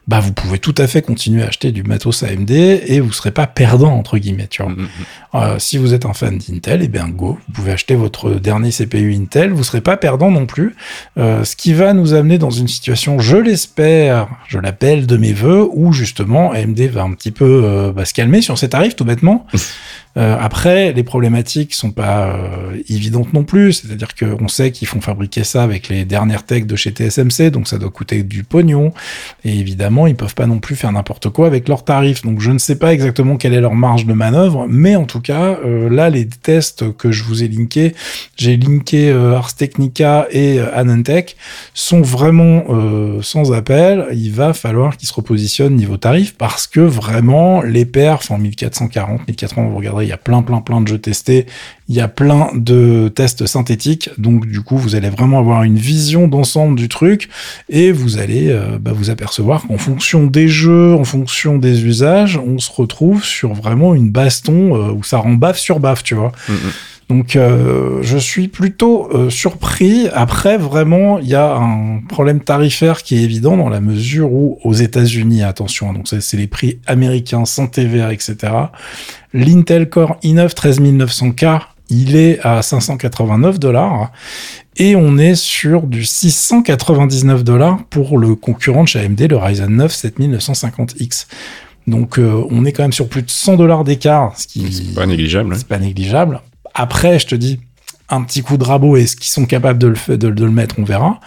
bah 0.07 0.19
vous 0.21 0.31
pouvez 0.31 0.59
tout 0.59 0.75
à 0.77 0.87
fait 0.87 1.01
continuer 1.01 1.43
à 1.43 1.47
acheter 1.47 1.71
du 1.71 1.83
matos 1.83 2.23
AMD 2.23 2.51
et 2.51 2.99
vous 3.01 3.11
serez 3.11 3.31
pas 3.31 3.47
perdant 3.47 3.91
entre 3.91 4.17
guillemets. 4.17 4.47
Tu 4.47 4.63
vois. 4.63 4.71
Mm, 4.71 4.81
mm. 4.83 4.87
Euh, 5.35 5.59
si 5.59 5.77
vous 5.77 5.93
êtes 5.93 6.05
un 6.05 6.13
fan 6.13 6.37
d'Intel, 6.37 6.81
et 6.81 6.87
bien 6.87 7.09
go, 7.09 7.37
vous 7.47 7.53
pouvez 7.53 7.73
acheter 7.73 7.95
votre 7.95 8.31
dernier 8.31 8.69
CPU 8.69 9.13
Intel, 9.13 9.51
vous 9.51 9.63
serez 9.63 9.81
pas 9.81 9.97
perdant 9.97 10.31
non 10.31 10.45
plus. 10.45 10.75
Euh, 11.17 11.43
ce 11.43 11.55
qui 11.57 11.73
va 11.73 11.93
nous 11.93 12.13
amener 12.13 12.37
dans 12.37 12.49
une 12.49 12.69
situation, 12.69 13.19
je 13.19 13.37
l'espère, 13.37 14.29
je 14.47 14.59
l'appelle 14.59 15.05
de 15.05 15.17
mes 15.17 15.33
voeux, 15.33 15.67
où 15.73 15.91
justement 15.91 16.51
AMD 16.51 16.79
va 16.81 17.03
un 17.03 17.11
petit 17.11 17.31
peu 17.31 17.63
euh, 17.65 17.91
bah, 17.91 18.05
se 18.05 18.13
calmer 18.13 18.41
sur 18.41 18.57
ses 18.57 18.69
tarifs 18.69 18.95
tout 18.95 19.05
bêtement. 19.05 19.45
Euh, 20.17 20.37
après, 20.39 20.93
les 20.93 21.03
problématiques 21.03 21.73
sont 21.73 21.91
pas 21.91 22.27
euh, 22.27 22.81
évidentes 22.89 23.33
non 23.33 23.43
plus, 23.43 23.73
c'est-à-dire 23.73 24.15
qu'on 24.15 24.47
sait 24.47 24.71
qu'ils 24.71 24.87
font 24.87 25.01
fabriquer 25.01 25.43
ça 25.43 25.63
avec 25.63 25.89
les 25.89 26.05
dernières 26.05 26.43
techs 26.43 26.67
de 26.67 26.75
chez 26.75 26.91
TSMC, 26.91 27.51
donc 27.51 27.67
ça 27.67 27.77
doit 27.77 27.89
coûter 27.89 28.23
du 28.23 28.43
pognon. 28.43 28.93
Et 29.43 29.57
évidemment, 29.57 30.07
ils 30.07 30.15
peuvent 30.15 30.35
pas 30.35 30.47
non 30.47 30.59
plus 30.59 30.75
faire 30.75 30.91
n'importe 30.91 31.29
quoi 31.29 31.47
avec 31.47 31.67
leurs 31.67 31.83
tarifs. 31.83 32.21
Donc 32.23 32.39
je 32.39 32.51
ne 32.51 32.57
sais 32.57 32.77
pas 32.77 32.93
exactement 32.93 33.37
quelle 33.37 33.53
est 33.53 33.61
leur 33.61 33.75
marge 33.75 34.05
de 34.05 34.13
manœuvre, 34.13 34.67
mais 34.69 34.95
en 34.95 35.05
tout 35.05 35.21
cas, 35.21 35.57
euh, 35.65 35.89
là, 35.89 36.09
les 36.09 36.27
tests 36.27 36.95
que 36.95 37.11
je 37.11 37.23
vous 37.23 37.43
ai 37.43 37.47
linkés, 37.47 37.93
j'ai 38.37 38.57
linké 38.57 39.09
euh, 39.09 39.35
Ars 39.35 39.55
Technica 39.55 40.27
et 40.31 40.59
euh, 40.59 40.75
Anantech, 40.75 41.35
sont 41.73 42.01
vraiment 42.01 42.63
euh, 42.69 43.21
sans 43.21 43.53
appel. 43.53 44.05
Il 44.13 44.31
va 44.31 44.53
falloir 44.53 44.97
qu'ils 44.97 45.07
se 45.07 45.13
repositionnent 45.13 45.75
niveau 45.75 45.97
tarif 45.97 46.35
parce 46.37 46.67
que 46.67 46.79
vraiment, 46.79 47.61
les 47.61 47.85
perfs 47.85 48.31
en 48.31 48.37
1440, 48.37 49.27
1400, 49.27 49.69
vous 49.69 49.77
regarderez, 49.77 50.04
il 50.05 50.09
y 50.09 50.13
a 50.13 50.17
plein, 50.17 50.41
plein, 50.41 50.61
plein 50.61 50.81
de 50.81 50.87
jeux 50.87 50.97
testés. 50.97 51.45
Il 51.87 51.95
y 51.95 52.01
a 52.01 52.07
plein 52.07 52.49
de 52.55 53.11
tests 53.13 53.45
synthétiques. 53.45 54.09
Donc, 54.17 54.45
du 54.47 54.61
coup, 54.61 54.77
vous 54.77 54.95
allez 54.95 55.09
vraiment 55.09 55.39
avoir 55.39 55.63
une 55.63 55.77
vision 55.77 56.27
d'ensemble 56.27 56.77
du 56.77 56.89
truc 56.89 57.29
et 57.69 57.91
vous 57.91 58.17
allez 58.17 58.49
euh, 58.49 58.77
bah, 58.79 58.91
vous 58.93 59.09
apercevoir 59.09 59.67
qu'en 59.67 59.77
fonction 59.77 60.25
des 60.25 60.47
jeux, 60.47 60.93
en 60.95 61.03
fonction 61.03 61.57
des 61.57 61.85
usages, 61.85 62.37
on 62.37 62.57
se 62.57 62.71
retrouve 62.71 63.23
sur 63.23 63.53
vraiment 63.53 63.93
une 63.93 64.09
baston 64.09 64.75
euh, 64.75 64.91
où 64.91 65.03
ça 65.03 65.17
rend 65.17 65.33
baffe 65.33 65.59
sur 65.59 65.79
baffe, 65.79 66.03
tu 66.03 66.15
vois. 66.15 66.31
Mm, 66.47 66.53
mm. 66.53 66.71
Donc 67.09 67.35
euh, 67.35 68.01
je 68.01 68.17
suis 68.17 68.47
plutôt 68.47 69.09
euh, 69.13 69.29
surpris. 69.29 70.07
Après, 70.13 70.57
vraiment, 70.57 71.19
il 71.19 71.27
y 71.27 71.35
a 71.35 71.55
un 71.55 71.99
problème 72.07 72.39
tarifaire 72.39 73.03
qui 73.03 73.17
est 73.17 73.21
évident 73.21 73.57
dans 73.57 73.69
la 73.69 73.79
mesure 73.79 74.31
où 74.31 74.57
aux 74.63 74.73
États-Unis, 74.73 75.43
attention, 75.43 75.91
hein, 75.91 75.93
donc 75.93 76.07
c'est 76.07 76.37
les 76.37 76.47
prix 76.47 76.79
américains 76.87 77.45
sans 77.45 77.67
TVA, 77.67 78.11
etc. 78.11 78.53
L'Intel 79.35 79.89
Core 79.89 80.17
i9 80.23 80.53
13900K, 80.53 81.59
il 81.89 82.15
est 82.15 82.39
à 82.41 82.61
589 82.61 83.59
dollars. 83.59 84.11
Et 84.77 84.95
on 84.95 85.17
est 85.17 85.35
sur 85.35 85.83
du 85.83 86.05
699 86.05 87.43
dollars 87.43 87.83
pour 87.89 88.17
le 88.17 88.35
concurrent 88.35 88.83
de 88.83 88.87
chez 88.87 88.99
AMD, 89.01 89.19
le 89.29 89.37
Ryzen 89.37 89.69
9 89.75 89.93
7950X. 89.93 91.27
Donc 91.87 92.17
euh, 92.17 92.43
on 92.49 92.63
est 92.65 92.71
quand 92.71 92.83
même 92.83 92.93
sur 92.93 93.07
plus 93.09 93.21
de 93.23 93.29
100 93.29 93.57
dollars 93.57 93.83
d'écart, 93.83 94.33
ce 94.39 94.47
qui 94.47 94.71
C'est 94.71 94.95
pas 94.95 95.05
négligeable. 95.05 95.51
hein. 95.53 95.55
c'est 95.57 95.67
pas 95.67 95.79
négligeable. 95.79 96.39
Après, 96.73 97.19
je 97.19 97.27
te 97.27 97.35
dis, 97.35 97.59
un 98.09 98.21
petit 98.23 98.41
coup 98.41 98.57
de 98.57 98.63
rabot, 98.63 98.95
est-ce 98.97 99.15
qu'ils 99.15 99.31
sont 99.31 99.45
capables 99.45 99.79
de 99.79 99.87
le, 99.87 100.17
de 100.17 100.43
le 100.45 100.51
mettre 100.51 100.75
On 100.79 100.83
verra. 100.83 101.19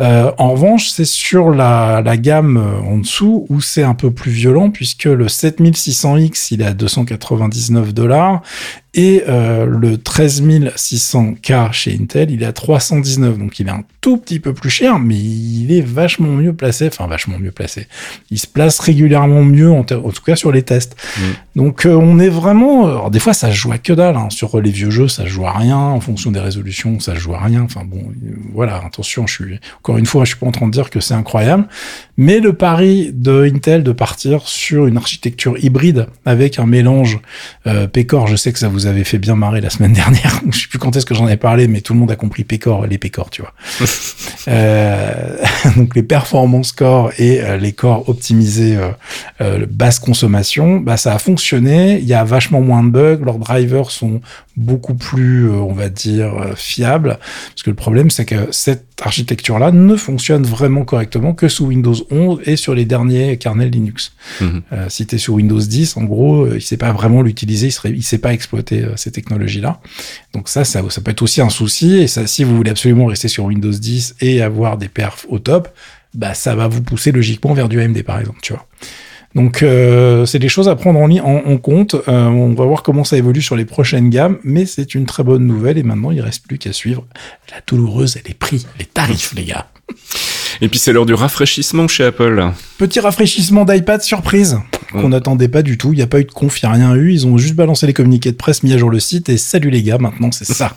Euh, 0.00 0.32
en 0.38 0.52
revanche, 0.52 0.88
c'est 0.88 1.04
sur 1.04 1.50
la, 1.50 2.02
gamme 2.16 2.56
euh, 2.56 2.80
en 2.80 2.98
dessous 2.98 3.46
où 3.48 3.60
c'est 3.60 3.82
un 3.82 3.94
peu 3.94 4.10
plus 4.10 4.32
violent 4.32 4.70
puisque 4.70 5.04
le 5.04 5.26
7600X, 5.26 6.48
il 6.52 6.62
est 6.62 6.66
à 6.66 6.74
299 6.74 7.94
dollars 7.94 8.42
et 8.94 9.24
euh, 9.28 9.66
le 9.66 9.96
13600K 9.96 11.72
chez 11.72 11.98
Intel, 12.00 12.30
il 12.30 12.42
est 12.42 12.46
à 12.46 12.52
319. 12.52 13.38
Donc 13.38 13.58
il 13.58 13.66
est 13.66 13.70
un 13.70 13.82
tout 14.00 14.16
petit 14.16 14.38
peu 14.38 14.54
plus 14.54 14.70
cher, 14.70 15.00
mais 15.00 15.16
il 15.16 15.72
est 15.72 15.80
vachement 15.80 16.28
mieux 16.28 16.52
placé. 16.52 16.86
Enfin, 16.86 17.08
vachement 17.08 17.38
mieux 17.38 17.50
placé. 17.50 17.88
Il 18.30 18.38
se 18.38 18.46
place 18.46 18.78
régulièrement 18.78 19.42
mieux, 19.42 19.70
en, 19.70 19.82
tout 19.82 20.02
cas 20.24 20.36
sur 20.36 20.52
les 20.52 20.62
tests. 20.62 20.96
Donc 21.56 21.86
euh, 21.86 21.94
on 21.94 22.20
est 22.20 22.28
vraiment... 22.28 22.86
Alors 22.86 23.10
des 23.10 23.18
fois, 23.18 23.34
ça 23.34 23.48
se 23.48 23.56
joue 23.56 23.72
à 23.72 23.78
que 23.78 23.92
dalle. 23.92 24.16
hein. 24.16 24.28
Sur 24.30 24.60
les 24.60 24.70
vieux 24.70 24.90
jeux, 24.90 25.08
ça 25.08 25.24
se 25.24 25.28
joue 25.28 25.46
à 25.46 25.52
rien. 25.52 25.76
En 25.76 26.00
fonction 26.00 26.30
des 26.30 26.40
résolutions, 26.40 27.00
ça 27.00 27.14
se 27.14 27.20
joue 27.20 27.34
à 27.34 27.40
rien. 27.40 27.62
Enfin 27.62 27.82
bon, 27.84 27.98
euh, 27.98 28.30
voilà, 28.52 28.80
attention, 28.84 29.26
je 29.26 29.34
suis... 29.34 29.60
Encore 29.78 29.98
une 29.98 30.06
fois, 30.06 30.24
je 30.24 30.30
suis 30.30 30.38
pas 30.38 30.46
en 30.46 30.52
train 30.52 30.66
de 30.66 30.72
dire 30.72 30.90
que 30.90 31.00
c'est 31.00 31.14
incroyable. 31.14 31.66
Mais 32.16 32.38
le 32.38 32.52
pari 32.52 33.10
de 33.12 33.42
Intel 33.52 33.82
de 33.82 33.92
partir 33.92 34.46
sur 34.46 34.86
une 34.86 34.96
architecture 34.96 35.56
hybride 35.58 36.06
avec 36.24 36.60
un 36.60 36.66
mélange 36.66 37.18
euh, 37.66 37.88
Pécor, 37.88 38.28
je 38.28 38.36
sais 38.36 38.52
que 38.52 38.58
ça 38.58 38.68
vous 38.68 38.83
avait 38.86 39.04
fait 39.04 39.18
bien 39.18 39.36
marrer 39.36 39.60
la 39.60 39.70
semaine 39.70 39.92
dernière. 40.04 40.40
je 40.50 40.58
sais 40.58 40.68
plus 40.68 40.78
quand 40.78 40.96
est-ce 40.96 41.06
que 41.06 41.14
j'en 41.14 41.28
ai 41.28 41.36
parlé, 41.36 41.68
mais 41.68 41.80
tout 41.80 41.92
le 41.92 41.98
monde 41.98 42.10
a 42.10 42.16
compris 42.16 42.44
Pécor, 42.44 42.86
les 42.86 42.98
Pécor, 42.98 43.30
tu 43.30 43.42
vois. 43.42 43.54
Euh, 44.46 45.38
donc 45.76 45.94
les 45.96 46.02
performance 46.02 46.72
core 46.72 47.12
et 47.18 47.40
euh, 47.40 47.56
les 47.56 47.72
corps 47.72 48.06
optimisés 48.10 48.76
euh, 49.40 49.64
basse 49.70 49.98
consommation, 49.98 50.80
bah 50.80 50.98
ça 50.98 51.14
a 51.14 51.18
fonctionné. 51.18 51.98
Il 51.98 52.04
y 52.04 52.12
a 52.12 52.24
vachement 52.24 52.60
moins 52.60 52.84
de 52.84 52.90
bugs. 52.90 53.24
Leurs 53.24 53.38
drivers 53.38 53.90
sont 53.90 54.20
beaucoup 54.56 54.94
plus, 54.94 55.48
on 55.48 55.72
va 55.72 55.88
dire, 55.88 56.52
fiables. 56.56 57.18
Parce 57.50 57.62
que 57.62 57.70
le 57.70 57.76
problème, 57.76 58.10
c'est 58.10 58.26
que 58.26 58.48
cette 58.50 58.93
architecture-là 59.02 59.72
ne 59.72 59.96
fonctionne 59.96 60.44
vraiment 60.44 60.84
correctement 60.84 61.34
que 61.34 61.48
sous 61.48 61.66
Windows 61.66 61.94
11 62.10 62.40
et 62.46 62.56
sur 62.56 62.74
les 62.74 62.84
derniers 62.84 63.36
kernels 63.36 63.70
Linux. 63.70 64.12
Mhm. 64.40 64.62
Euh, 64.72 64.86
si 64.88 65.06
tu 65.06 65.16
es 65.16 65.18
sur 65.18 65.34
Windows 65.34 65.58
10, 65.60 65.96
en 65.96 66.04
gros, 66.04 66.44
euh, 66.44 66.56
il 66.56 66.62
sait 66.62 66.76
pas 66.76 66.92
vraiment 66.92 67.22
l'utiliser, 67.22 67.68
il, 67.84 67.96
il 67.96 68.02
sait 68.02 68.18
pas 68.18 68.32
exploiter 68.32 68.84
euh, 68.84 68.96
ces 68.96 69.10
technologies-là. 69.10 69.80
Donc 70.32 70.48
ça, 70.48 70.64
ça, 70.64 70.82
ça 70.88 71.00
peut 71.00 71.10
être 71.10 71.22
aussi 71.22 71.40
un 71.40 71.50
souci. 71.50 71.96
Et 71.96 72.06
ça, 72.06 72.26
si 72.26 72.44
vous 72.44 72.56
voulez 72.56 72.70
absolument 72.70 73.06
rester 73.06 73.28
sur 73.28 73.44
Windows 73.44 73.70
10 73.70 74.16
et 74.20 74.42
avoir 74.42 74.78
des 74.78 74.88
perfs 74.88 75.26
au 75.28 75.38
top, 75.38 75.68
bah 76.14 76.34
ça 76.34 76.54
va 76.54 76.68
vous 76.68 76.82
pousser 76.82 77.10
logiquement 77.10 77.54
vers 77.54 77.68
du 77.68 77.80
AMD 77.80 78.00
par 78.04 78.20
exemple, 78.20 78.38
tu 78.42 78.52
vois. 78.52 78.66
Donc 79.34 79.62
euh, 79.62 80.26
c'est 80.26 80.38
des 80.38 80.48
choses 80.48 80.68
à 80.68 80.76
prendre 80.76 81.00
en, 81.00 81.06
li- 81.08 81.20
en, 81.20 81.42
en 81.44 81.56
compte. 81.56 81.96
Euh, 82.08 82.26
on 82.26 82.54
va 82.54 82.64
voir 82.64 82.82
comment 82.82 83.02
ça 83.04 83.16
évolue 83.16 83.42
sur 83.42 83.56
les 83.56 83.64
prochaines 83.64 84.08
gammes, 84.10 84.38
mais 84.44 84.64
c'est 84.66 84.94
une 84.94 85.06
très 85.06 85.24
bonne 85.24 85.44
nouvelle 85.46 85.76
et 85.78 85.82
maintenant 85.82 86.10
il 86.12 86.20
reste 86.20 86.46
plus 86.46 86.58
qu'à 86.58 86.72
suivre 86.72 87.04
la 87.50 87.56
douloureuse 87.66 88.16
et 88.16 88.22
les 88.26 88.34
prix, 88.34 88.64
les 88.78 88.84
tarifs, 88.84 89.32
les 89.34 89.44
gars. 89.44 89.66
Et 90.60 90.68
puis 90.68 90.78
c'est 90.78 90.92
l'heure 90.92 91.04
du 91.06 91.14
rafraîchissement 91.14 91.88
chez 91.88 92.04
Apple. 92.04 92.48
Petit 92.78 93.00
rafraîchissement 93.00 93.64
d'iPad 93.64 94.02
surprise 94.02 94.58
qu'on 94.92 95.08
n'attendait 95.08 95.48
pas 95.48 95.62
du 95.62 95.76
tout. 95.76 95.92
Il 95.92 95.96
n'y 95.96 96.02
a 96.02 96.06
pas 96.06 96.20
eu 96.20 96.24
de 96.24 96.30
conf, 96.30 96.62
il 96.62 96.66
n'y 96.66 96.72
a 96.72 96.74
rien 96.76 96.94
eu. 96.94 97.12
Ils 97.12 97.26
ont 97.26 97.36
juste 97.36 97.54
balancé 97.56 97.88
les 97.88 97.92
communiqués 97.92 98.30
de 98.30 98.36
presse, 98.36 98.62
mis 98.62 98.72
à 98.72 98.78
jour 98.78 98.88
le 98.90 99.00
site 99.00 99.28
et 99.28 99.36
salut 99.36 99.70
les 99.70 99.82
gars, 99.82 99.98
maintenant 99.98 100.30
c'est 100.30 100.44
ça. 100.44 100.76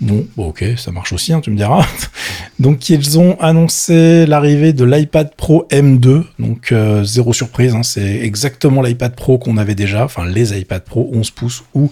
Bon, 0.00 0.26
bon, 0.36 0.48
ok, 0.48 0.62
ça 0.76 0.92
marche 0.92 1.14
aussi, 1.14 1.32
hein, 1.32 1.40
tu 1.40 1.50
me 1.50 1.56
diras. 1.56 1.86
Donc 2.58 2.90
ils 2.90 3.18
ont 3.18 3.38
annoncé 3.40 4.26
l'arrivée 4.26 4.72
de 4.72 4.84
l'iPad 4.84 5.34
Pro 5.36 5.66
M2, 5.70 6.24
donc 6.38 6.72
euh, 6.72 7.04
zéro 7.04 7.34
surprise, 7.34 7.74
hein, 7.74 7.82
c'est 7.82 8.20
exactement 8.20 8.80
l'iPad 8.80 9.14
Pro 9.14 9.36
qu'on 9.36 9.58
avait 9.58 9.74
déjà, 9.74 10.04
enfin 10.04 10.24
les 10.26 10.58
iPad 10.58 10.82
Pro 10.82 11.10
11 11.12 11.30
pouces 11.32 11.64
ou 11.74 11.90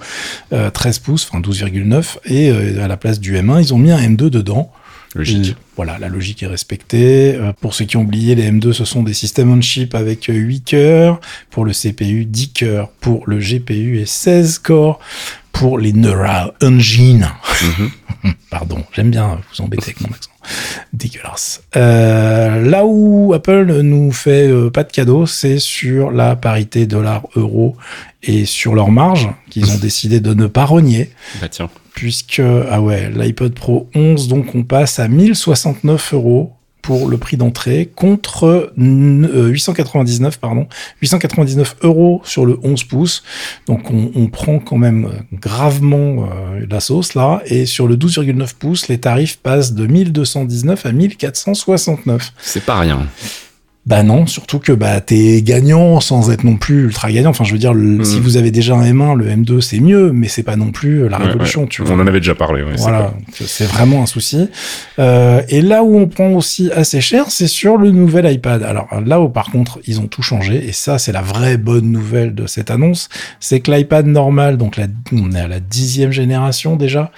euh, 0.54 0.70
13 0.70 0.98
pouces, 1.00 1.28
enfin 1.30 1.40
12,9, 1.40 2.16
et 2.24 2.50
euh, 2.50 2.82
à 2.82 2.88
la 2.88 2.96
place 2.96 3.20
du 3.20 3.36
M1, 3.36 3.60
ils 3.60 3.74
ont 3.74 3.78
mis 3.78 3.90
un 3.90 4.00
M2 4.00 4.30
dedans. 4.30 4.70
Logique. 5.14 5.50
Et 5.50 5.56
voilà, 5.76 5.98
la 5.98 6.08
logique 6.08 6.42
est 6.42 6.48
respectée. 6.48 7.34
Euh, 7.36 7.52
pour 7.60 7.74
ceux 7.74 7.84
qui 7.84 7.96
ont 7.96 8.02
oublié, 8.02 8.34
les 8.34 8.50
M2, 8.50 8.72
ce 8.72 8.84
sont 8.84 9.02
des 9.02 9.14
systèmes 9.14 9.52
on 9.52 9.60
chip 9.60 9.94
avec 9.94 10.28
euh, 10.28 10.32
8 10.32 10.62
cœurs, 10.62 11.20
pour 11.50 11.64
le 11.64 11.72
CPU 11.72 12.24
10 12.24 12.52
cœurs, 12.52 12.88
pour 13.00 13.22
le 13.26 13.38
GPU 13.38 14.00
et 14.00 14.06
16 14.06 14.58
corps, 14.58 14.98
pour 15.54 15.78
les 15.78 15.92
Neural 15.94 16.52
Engine. 16.62 17.28
Pardon, 18.50 18.78
j'aime 18.92 19.10
bien 19.10 19.38
vous 19.52 19.64
embêter 19.64 19.84
avec 19.84 20.00
mon 20.02 20.08
accent. 20.14 20.30
Dégueulasse. 20.92 21.62
Euh, 21.76 22.60
là 22.62 22.84
où 22.84 23.32
Apple 23.34 23.80
nous 23.82 24.12
fait 24.12 24.48
euh, 24.48 24.70
pas 24.70 24.84
de 24.84 24.92
cadeau, 24.92 25.26
c'est 25.26 25.58
sur 25.58 26.10
la 26.10 26.36
parité 26.36 26.86
dollar-euro 26.86 27.76
et 28.22 28.44
sur 28.44 28.74
leur 28.74 28.90
marge 28.90 29.28
qu'ils 29.50 29.70
ont 29.72 29.78
décidé 29.80 30.20
de 30.20 30.34
ne 30.34 30.46
pas 30.46 30.64
rogner 30.64 31.10
Bah 31.40 31.48
tiens. 31.48 31.70
puisque 31.94 32.42
ah 32.70 32.80
ouais 32.82 33.10
l'iPod 33.10 33.54
Pro 33.54 33.88
11 33.94 34.28
donc 34.28 34.54
on 34.54 34.64
passe 34.64 34.98
à 34.98 35.08
1069 35.08 36.14
euros 36.14 36.52
pour 36.84 37.08
le 37.08 37.16
prix 37.16 37.38
d'entrée 37.38 37.90
contre 37.96 38.74
euh, 38.78 39.48
899 39.48 40.38
pardon 40.38 40.68
899 41.00 41.76
euros 41.80 42.20
sur 42.24 42.44
le 42.44 42.58
11 42.62 42.84
pouces. 42.84 43.22
Donc 43.66 43.90
on, 43.90 44.12
on 44.14 44.26
prend 44.26 44.58
quand 44.58 44.76
même 44.76 45.06
euh, 45.06 45.36
gravement 45.38 46.28
euh, 46.30 46.66
la 46.68 46.80
sauce 46.80 47.14
là. 47.14 47.42
Et 47.46 47.64
sur 47.64 47.88
le 47.88 47.96
12,9 47.96 48.54
pouces 48.58 48.88
les 48.88 48.98
tarifs 48.98 49.38
passent 49.38 49.72
de 49.72 49.86
1219 49.86 50.84
à 50.84 50.92
1469 50.92 52.32
C'est 52.38 52.64
pas 52.64 52.78
rien. 52.78 53.06
Bah 53.86 54.02
non, 54.02 54.26
surtout 54.26 54.58
que 54.60 54.72
bah 54.72 55.02
t'es 55.02 55.42
gagnant 55.42 56.00
sans 56.00 56.30
être 56.30 56.42
non 56.44 56.56
plus 56.56 56.84
ultra 56.84 57.12
gagnant. 57.12 57.30
Enfin, 57.30 57.44
je 57.44 57.52
veux 57.52 57.58
dire, 57.58 57.74
le- 57.74 57.98
Mhm. 57.98 58.04
si 58.04 58.18
vous 58.18 58.38
avez 58.38 58.50
déjà 58.50 58.74
un 58.74 58.82
M1, 58.82 59.14
le 59.14 59.26
M2 59.28 59.60
c'est 59.60 59.78
mieux, 59.80 60.10
mais 60.10 60.28
c'est 60.28 60.42
pas 60.42 60.56
non 60.56 60.70
plus 60.70 61.06
la 61.08 61.18
Ouais, 61.18 61.26
révolution. 61.26 61.62
ouais. 61.62 61.68
Tu 61.68 61.82
On 61.82 61.84
vois. 61.84 61.96
en 61.96 62.06
avait 62.06 62.20
déjà 62.20 62.34
parlé. 62.34 62.62
Ouais, 62.62 62.72
Voilà, 62.78 63.12
donc 63.14 63.14
c'est 63.46 63.66
vraiment 63.66 64.02
un 64.02 64.06
souci. 64.06 64.48
Euh, 64.98 65.42
et 65.50 65.60
là 65.60 65.82
où 65.82 65.98
on 65.98 66.06
prend 66.06 66.30
aussi 66.32 66.70
assez 66.72 67.02
cher, 67.02 67.26
c'est 67.28 67.46
sur 67.46 67.76
le 67.76 67.90
nouvel 67.90 68.32
iPad. 68.32 68.62
Alors 68.62 68.88
là 69.04 69.20
où 69.20 69.28
par 69.28 69.50
contre 69.50 69.78
ils 69.86 70.00
ont 70.00 70.06
tout 70.06 70.22
changé, 70.22 70.66
et 70.66 70.72
ça 70.72 70.98
c'est 70.98 71.12
la 71.12 71.22
vraie 71.22 71.58
bonne 71.58 71.90
nouvelle 71.92 72.34
de 72.34 72.46
cette 72.46 72.70
annonce, 72.70 73.08
c'est 73.38 73.60
que 73.60 73.70
l'iPad 73.70 74.06
normal, 74.06 74.56
donc 74.56 74.78
la, 74.78 74.86
on 75.12 75.32
est 75.32 75.40
à 75.40 75.48
la 75.48 75.60
dixième 75.60 76.10
génération 76.12 76.76
déjà, 76.76 77.10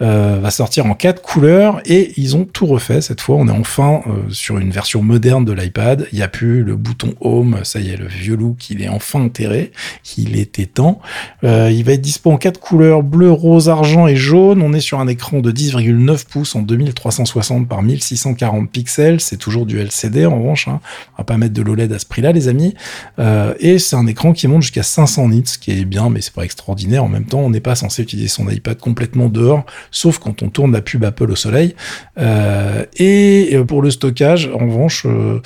euh, 0.00 0.38
va 0.40 0.50
sortir 0.50 0.86
en 0.86 0.94
quatre 0.94 1.22
couleurs 1.22 1.80
et 1.84 2.12
ils 2.16 2.36
ont 2.36 2.44
tout 2.44 2.66
refait 2.66 3.00
cette 3.00 3.20
fois. 3.20 3.36
On 3.36 3.48
est 3.48 3.52
enfin 3.52 4.00
euh, 4.06 4.30
sur 4.30 4.58
une 4.58 4.70
version 4.70 5.02
moderne 5.02 5.44
de 5.44 5.52
l'iPad. 5.52 6.08
Il 6.12 6.16
n'y 6.16 6.22
a 6.22 6.28
plus 6.28 6.62
le 6.62 6.76
bouton 6.76 7.14
Home, 7.20 7.60
ça 7.62 7.80
y 7.80 7.90
est, 7.90 7.96
le 7.96 8.06
vieux 8.06 8.36
look, 8.36 8.70
il 8.70 8.82
est 8.82 8.88
enfin 8.88 9.20
enterré. 9.20 9.72
Il 10.16 10.36
était 10.38 10.66
temps. 10.66 11.00
Euh, 11.44 11.70
il 11.70 11.84
va 11.84 11.92
être 11.92 12.00
dispo 12.00 12.30
en 12.30 12.36
quatre 12.36 12.60
couleurs 12.60 13.02
bleu, 13.02 13.30
rose, 13.30 13.68
argent 13.68 14.06
et 14.06 14.16
jaune. 14.16 14.62
On 14.62 14.72
est 14.72 14.80
sur 14.80 15.00
un 15.00 15.08
écran 15.08 15.40
de 15.40 15.52
10,9 15.52 16.26
pouces 16.26 16.54
en 16.56 16.62
2360 16.62 17.68
par 17.68 17.82
1640 17.82 18.70
pixels. 18.70 19.20
C'est 19.20 19.36
toujours 19.36 19.66
du 19.66 19.78
LCD 19.78 20.26
en 20.26 20.38
revanche. 20.38 20.68
Hein. 20.68 20.80
On 21.14 21.22
va 21.22 21.24
pas 21.24 21.36
mettre 21.36 21.54
de 21.54 21.62
l'OLED 21.62 21.92
à 21.92 21.98
ce 21.98 22.06
prix-là, 22.06 22.32
les 22.32 22.48
amis. 22.48 22.74
Euh, 23.18 23.54
et 23.60 23.78
c'est 23.78 23.96
un 23.96 24.06
écran 24.06 24.32
qui 24.32 24.48
monte 24.48 24.62
jusqu'à 24.62 24.82
500 24.82 25.28
nits, 25.28 25.42
ce 25.46 25.58
qui 25.58 25.70
est 25.72 25.84
bien, 25.84 26.10
mais 26.10 26.20
c'est 26.20 26.34
pas 26.34 26.44
extraordinaire. 26.44 27.04
En 27.04 27.08
même 27.08 27.24
temps, 27.24 27.40
on 27.40 27.50
n'est 27.50 27.60
pas 27.60 27.74
censé 27.74 28.02
utiliser 28.02 28.28
son 28.28 28.48
iPad 28.48 28.78
complètement 28.78 29.28
dehors, 29.28 29.64
sauf 29.92 30.18
quand 30.18 30.42
on 30.42 30.48
tourne 30.48 30.72
la 30.72 30.82
pub 30.82 31.04
Apple 31.04 31.30
au 31.30 31.36
soleil. 31.36 31.76
Euh, 32.18 32.84
et 32.96 33.50
euh, 33.52 33.64
pour 33.64 33.82
le 33.82 33.90
stockage, 33.92 34.50
en 34.52 34.66
revanche, 34.66 35.06
euh, 35.06 35.40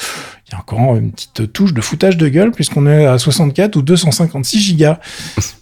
il 0.49 0.53
y 0.53 0.55
a 0.55 0.61
encore 0.61 0.95
une 0.97 1.11
petite 1.11 1.53
touche 1.53 1.75
de 1.75 1.81
foutage 1.81 2.17
de 2.17 2.29
gueule 2.29 2.53
puisqu'on 2.53 2.87
est 2.87 3.05
à 3.05 3.19
64 3.19 3.75
ou 3.77 3.83
256 3.83 4.61
gigas. 4.61 4.99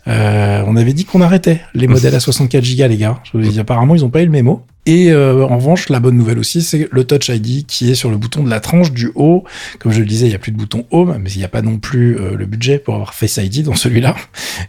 Euh, 0.07 0.62
on 0.66 0.76
avait 0.76 0.93
dit 0.93 1.07
qu'on 1.07 1.22
arrêtait 1.22 1.62
les 1.72 1.87
modèles 1.87 2.14
à 2.14 2.20
64 2.20 2.62
gigas, 2.62 2.89
les 2.89 2.99
gars. 2.99 3.20
Je 3.24 3.39
vous 3.39 3.43
dis, 3.43 3.59
apparemment, 3.59 3.95
ils 3.95 4.05
ont 4.05 4.11
pas 4.11 4.20
eu 4.20 4.26
le 4.26 4.30
mémo. 4.30 4.66
Et 4.87 5.11
euh, 5.11 5.47
en 5.47 5.57
revanche, 5.57 5.89
la 5.89 5.99
bonne 5.99 6.16
nouvelle 6.16 6.39
aussi, 6.39 6.61
c'est 6.61 6.89
le 6.91 7.05
Touch 7.05 7.28
ID 7.28 7.64
qui 7.66 7.91
est 7.91 7.95
sur 7.95 8.11
le 8.11 8.18
bouton 8.18 8.43
de 8.43 8.51
la 8.51 8.61
tranche 8.61 8.93
du 8.93 9.11
haut. 9.14 9.45
Comme 9.78 9.93
je 9.93 10.01
le 10.01 10.05
disais, 10.05 10.26
il 10.26 10.30
n'y 10.30 10.35
a 10.35 10.39
plus 10.39 10.53
de 10.53 10.59
bouton 10.59 10.85
Home, 10.91 11.16
mais 11.22 11.30
il 11.30 11.39
n'y 11.39 11.45
a 11.45 11.49
pas 11.49 11.62
non 11.62 11.78
plus 11.78 12.18
euh, 12.18 12.37
le 12.37 12.45
budget 12.45 12.78
pour 12.78 12.95
avoir 12.95 13.14
Face 13.14 13.39
ID 13.39 13.62
dans 13.62 13.74
celui-là. 13.74 14.14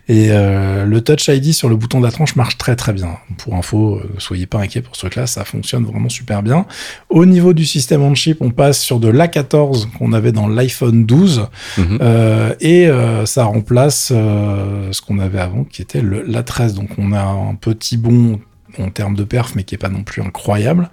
Et 0.07 0.28
euh, 0.30 0.86
le 0.86 1.01
Touch 1.01 1.28
ID 1.28 1.51
sur 1.53 1.68
le 1.68 1.76
bouton 1.76 1.99
de 1.99 2.05
la 2.05 2.11
tranche 2.11 2.38
marche 2.38 2.57
très 2.57 2.78
très 2.78 2.93
bien. 2.93 3.18
Pour 3.38 3.55
info, 3.55 3.97
euh, 3.97 4.09
soyez 4.18 4.45
pas 4.45 4.59
inquiets 4.59 4.82
pour 4.82 4.95
ce 4.95 5.01
truc-là, 5.01 5.28
ça 5.28 5.43
fonctionne 5.43 5.84
vraiment 5.84 6.09
super 6.09 6.43
bien. 6.43 6.66
Au 7.09 7.26
niveau 7.26 7.53
du 7.53 7.66
système 7.66 8.01
on 8.01 8.16
chip, 8.16 8.38
on 8.41 8.51
passe 8.51 8.80
sur 8.80 8.99
de 8.99 9.09
l'A14 9.09 9.91
qu'on 9.97 10.05
avait 10.14 10.32
dans 10.32 10.47
l'iPhone 10.47 11.06
12 11.06 11.47
Mhm. 11.78 11.97
euh, 12.01 12.53
et 12.60 12.88
euh, 12.88 13.26
ça 13.26 13.45
remplace 13.45 14.12
euh, 14.16 14.91
ce 14.91 15.01
qu'on 15.01 15.20
avait 15.20 15.39
avant 15.39 15.64
qui 15.64 15.82
était 15.82 16.01
le 16.01 16.24
l'A13. 16.24 16.74
Donc 16.74 16.89
on 16.97 17.12
a 17.12 17.22
un 17.22 17.56
petit 17.56 17.97
bond 17.97 18.39
en 18.78 18.89
termes 18.89 19.16
de 19.16 19.24
perf, 19.24 19.53
mais 19.56 19.64
qui 19.64 19.76
est 19.76 19.78
pas 19.78 19.88
non 19.89 20.03
plus 20.03 20.22
incroyable. 20.22 20.89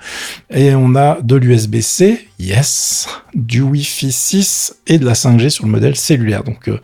Et 0.51 0.73
on 0.75 0.95
a 0.95 1.19
de 1.21 1.35
l'USB-C, 1.35 2.29
yes, 2.39 3.09
du 3.35 3.61
Wi-Fi 3.63 4.13
6 4.13 4.77
et 4.87 4.99
de 4.99 5.05
la 5.05 5.15
5G 5.15 5.49
sur 5.51 5.65
le 5.67 5.71
modèle 5.73 5.97
cellulaire. 5.97 6.45
Donc 6.45 6.69
euh, 6.69 6.79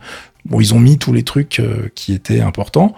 bon, 0.45 0.59
ils 0.59 0.73
ont 0.73 0.79
mis 0.79 0.97
tous 0.97 1.13
les 1.13 1.23
trucs 1.23 1.59
euh, 1.61 1.89
qui 1.95 2.13
étaient 2.13 2.41
importants. 2.41 2.93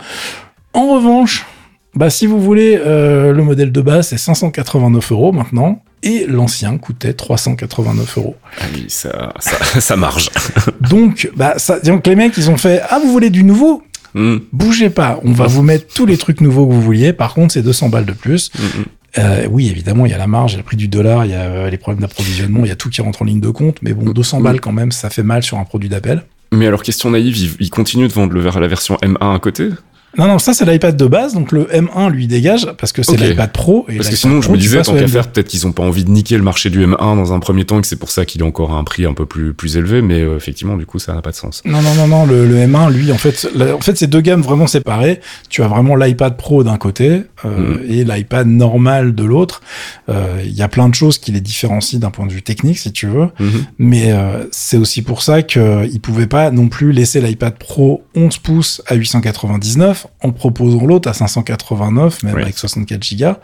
En 0.74 0.96
revanche, 0.96 1.46
bah, 1.94 2.10
si 2.10 2.26
vous 2.26 2.40
voulez, 2.40 2.80
euh, 2.84 3.34
le 3.34 3.44
modèle 3.44 3.72
de 3.72 3.82
base, 3.82 4.08
c'est 4.08 4.18
589 4.18 5.12
euros 5.12 5.32
maintenant. 5.32 5.84
Et 6.04 6.26
l'ancien 6.28 6.78
coûtait 6.78 7.14
389 7.14 8.18
euros. 8.18 8.36
Ah 8.60 8.64
oui, 8.74 8.86
ça, 8.88 9.34
ça, 9.40 9.58
ça 9.82 9.96
marge. 9.96 10.30
Donc, 10.82 11.30
bah, 11.36 11.54
ça, 11.58 11.80
donc 11.80 12.08
les 12.08 12.16
mecs, 12.16 12.36
ils 12.38 12.50
ont 12.50 12.58
fait 12.58 12.82
Ah, 12.90 13.00
vous 13.04 13.12
voulez 13.12 13.30
du 13.30 13.44
nouveau? 13.44 13.84
Mm, 14.16 14.38
Bougez 14.52 14.90
pas, 14.90 15.20
on 15.24 15.32
va 15.32 15.46
vous 15.48 15.62
mettre 15.62 15.94
tous 15.94 16.06
les 16.06 16.18
trucs 16.18 16.42
nouveaux 16.42 16.68
que 16.68 16.74
vous 16.74 16.82
vouliez. 16.82 17.14
Par 17.14 17.34
contre, 17.34 17.54
c'est 17.54 17.62
200 17.62 17.90
balles 17.90 18.06
de 18.06 18.14
plus. 18.14 18.52
mm, 18.58 18.64
mm. 18.64 18.86
Euh, 19.18 19.46
oui, 19.52 19.70
évidemment, 19.70 20.06
il 20.06 20.12
y 20.12 20.16
a 20.16 20.18
la 20.18 20.28
marge, 20.28 20.54
il 20.54 20.56
y 20.56 20.58
a 20.58 20.60
le 20.60 20.64
prix 20.64 20.78
du 20.78 20.88
dollar, 20.88 21.26
il 21.26 21.32
y 21.32 21.36
a 21.36 21.42
euh, 21.42 21.70
les 21.70 21.78
problèmes 21.78 22.02
d'approvisionnement, 22.02 22.62
il 22.64 22.70
y 22.70 22.72
a 22.72 22.78
tout 22.78 22.90
qui 22.90 23.02
rentre 23.02 23.22
en 23.22 23.26
ligne 23.26 23.42
de 23.42 23.50
compte. 23.50 23.78
Mais 23.82 23.94
bon, 23.94 24.10
200 24.12 24.40
balles 24.40 24.62
quand 24.62 24.72
même, 24.72 24.92
ça 24.94 25.10
fait 25.10 25.22
mal 25.24 25.44
sur 25.44 25.58
un 25.60 25.66
produit 25.66 25.90
d'appel. 25.90 26.24
Mais 26.54 26.66
alors, 26.68 26.82
question 26.82 27.12
naïve, 27.12 27.38
ils, 27.38 27.52
ils 27.60 27.70
continuent 27.70 28.08
de 28.08 28.14
vendre 28.14 28.34
le, 28.34 28.42
la 28.42 28.68
version 28.68 28.96
M1 29.02 29.36
à 29.36 29.40
côté? 29.40 29.70
Non, 30.18 30.28
non, 30.28 30.40
ça 30.40 30.54
c'est 30.54 30.66
l'iPad 30.66 30.98
de 30.98 31.06
base, 31.06 31.34
donc 31.34 31.52
le 31.54 31.64
M1 31.66 32.10
lui 32.12 32.28
dégage 32.28 32.68
parce 32.78 32.92
que 32.92 33.02
c'est 33.02 33.16
l'iPad 33.18 33.52
Pro. 33.52 33.86
Et 33.88 33.96
Parce 33.96 34.10
que 34.10 34.16
sinon, 34.16 34.42
je 34.42 34.52
me 34.52 34.58
disais, 34.58 34.82
tant 34.82 34.94
qu'à 34.94 35.06
M2. 35.06 35.08
faire, 35.08 35.28
peut-être 35.32 35.48
qu'ils 35.48 35.66
ont 35.68 35.72
pas 35.72 35.84
envie 35.84 36.04
de 36.04 36.10
niquer 36.12 36.36
le 36.38 36.44
marché 36.44 36.70
du 36.70 36.86
M1 36.86 36.98
dans 37.16 37.32
un 37.34 37.40
premier 37.40 37.64
temps 37.66 37.78
et 37.78 37.82
que 37.82 37.88
c'est 37.88 37.96
pour 37.96 38.12
ça 38.12 38.26
qu'il 38.26 38.42
est 38.42 38.46
encore 38.46 38.74
à 38.74 38.76
un 38.76 38.84
prix 38.84 39.06
un 39.06 39.14
peu 39.14 39.26
plus, 39.26 39.54
plus 39.54 39.78
élevé, 39.78 40.02
mais 40.02 40.20
euh, 40.22 40.36
effectivement, 40.36 40.76
du 40.76 40.86
coup, 40.86 41.00
ça 41.00 41.14
n'a 41.14 41.22
pas 41.22 41.32
de 41.32 41.36
sens. 41.36 41.62
Non, 41.66 41.82
non, 41.82 41.94
non, 41.96 42.08
non, 42.08 42.26
le, 42.26 42.46
le 42.46 42.56
M1, 42.56 42.92
lui, 42.92 43.12
en 43.12 43.18
fait, 43.18 43.48
la- 43.56 43.76
en 43.76 43.80
fait, 43.80 43.98
c'est 43.98 44.08
deux 44.08 44.20
gammes 44.22 44.42
vraiment 44.42 44.68
séparées. 44.68 45.22
Tu 45.50 45.64
as 45.64 45.68
vraiment 45.68 45.96
l'iPad 45.96 46.36
Pro 46.36 46.64
d'un 46.66 46.78
côté 46.78 47.24
euh, 47.46 47.78
et 47.88 48.04
l'iPad 48.04 48.48
normal 48.48 49.16
de 49.16 49.24
l'autre. 49.24 49.62
Euh, 50.10 50.42
Il 50.44 50.52
y 50.54 50.62
a 50.62 50.68
plein 50.68 50.90
de 50.90 50.96
choses 50.96 51.18
qui 51.20 51.32
les 51.32 51.42
différencient 51.42 52.00
d'un 52.00 52.12
point 52.12 52.26
de 52.28 52.34
vue 52.34 52.42
technique, 52.44 52.80
si 52.80 52.92
tu 52.92 53.08
veux. 53.08 53.28
Mhm. 53.40 53.64
Mais 53.80 54.12
euh, 54.12 54.44
c'est 54.52 54.78
aussi 54.78 55.02
pour 55.04 55.22
ça 55.22 55.42
qu'ils 55.42 56.02
pouvaient 56.02 56.28
pas 56.28 56.52
non 56.52 56.68
plus 56.68 56.92
laisser 56.92 57.22
l'iPad 57.22 57.58
Pro 57.58 58.04
11 58.16 58.38
pouces 58.40 58.82
à 58.88 58.96
899 58.96 60.01
en 60.22 60.32
proposant 60.32 60.86
l'autre 60.86 61.10
à 61.10 61.14
589, 61.14 62.24
même 62.24 62.36
Oui. 62.36 62.42
avec 62.44 62.58
64 62.58 63.04
gigas. 63.04 63.38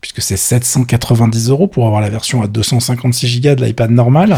Puisque 0.00 0.22
c'est 0.22 0.36
790 0.36 1.50
euros 1.50 1.66
pour 1.66 1.84
avoir 1.86 2.00
la 2.00 2.08
version 2.08 2.40
à 2.40 2.46
256 2.46 3.40
Go 3.40 3.54
de 3.56 3.64
l'iPad 3.64 3.90
normal. 3.90 4.36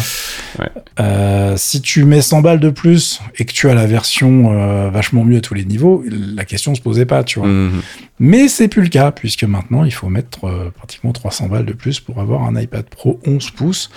Ouais. 0.59 0.71
Euh, 1.01 1.55
si 1.59 1.83
tu 1.83 2.05
mets 2.07 2.23
100 2.23 2.41
balles 2.41 2.61
de 2.61 2.71
plus 2.71 3.21
et 3.39 3.45
que 3.45 3.53
tu 3.53 3.69
as 3.69 3.75
la 3.75 3.87
version 3.87 4.53
euh, 4.55 4.89
vachement 4.89 5.23
mieux 5.23 5.37
à 5.37 5.41
tous 5.43 5.53
les 5.53 5.67
niveaux, 5.67 6.03
la 6.09 6.47
question 6.47 6.75
se 6.75 6.81
posait 6.81 7.05
pas, 7.05 7.25
tu 7.25 7.41
vois. 7.41 7.49
Mhm. 7.49 7.83
Mais 8.21 8.49
c'est 8.49 8.69
plus 8.69 8.83
le 8.83 8.89
cas, 8.89 9.11
puisque 9.11 9.45
maintenant 9.45 9.85
il 9.85 9.93
faut 9.93 10.09
mettre 10.09 10.47
euh, 10.47 10.73
pratiquement 10.75 11.13
300 11.13 11.49
balles 11.49 11.67
de 11.67 11.75
plus 11.75 12.01
pour 12.01 12.21
avoir 12.21 12.45
un 12.45 12.59
iPad 12.59 12.87
Pro 12.87 13.21
11 13.27 13.51
pouces. 13.51 13.91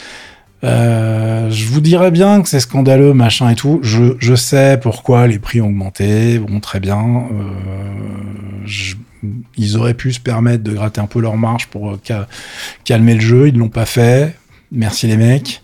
Euh, 0.63 1.49
je 1.49 1.65
vous 1.67 1.81
dirais 1.81 2.09
bien 2.11 2.41
que 2.41 2.47
c'est 2.49 2.59
scandaleux, 2.61 3.13
machin 3.13 3.49
et 3.49 3.55
tout. 3.55 3.79
Je, 3.83 4.13
je 4.19 4.33
sais 4.35 4.79
pourquoi 4.81 5.27
les 5.27 5.39
prix 5.39 5.59
ont 5.61 5.67
augmenté. 5.67 6.39
Bon, 6.39 6.59
très 6.59 6.79
bien. 6.79 6.99
Euh, 7.31 8.63
je- 8.65 8.95
ils 9.57 9.77
auraient 9.77 9.93
pu 9.93 10.11
se 10.13 10.19
permettre 10.19 10.63
de 10.63 10.71
gratter 10.73 10.99
un 11.01 11.05
peu 11.05 11.19
leur 11.21 11.37
marge 11.37 11.67
pour 11.67 11.91
euh, 11.91 11.99
ca- 12.03 12.27
calmer 12.85 13.15
le 13.15 13.21
jeu. 13.21 13.47
Ils 13.49 13.57
l'ont 13.57 13.69
pas 13.69 13.85
fait. 13.85 14.35
Merci 14.71 15.07
les 15.07 15.17
mecs. 15.17 15.63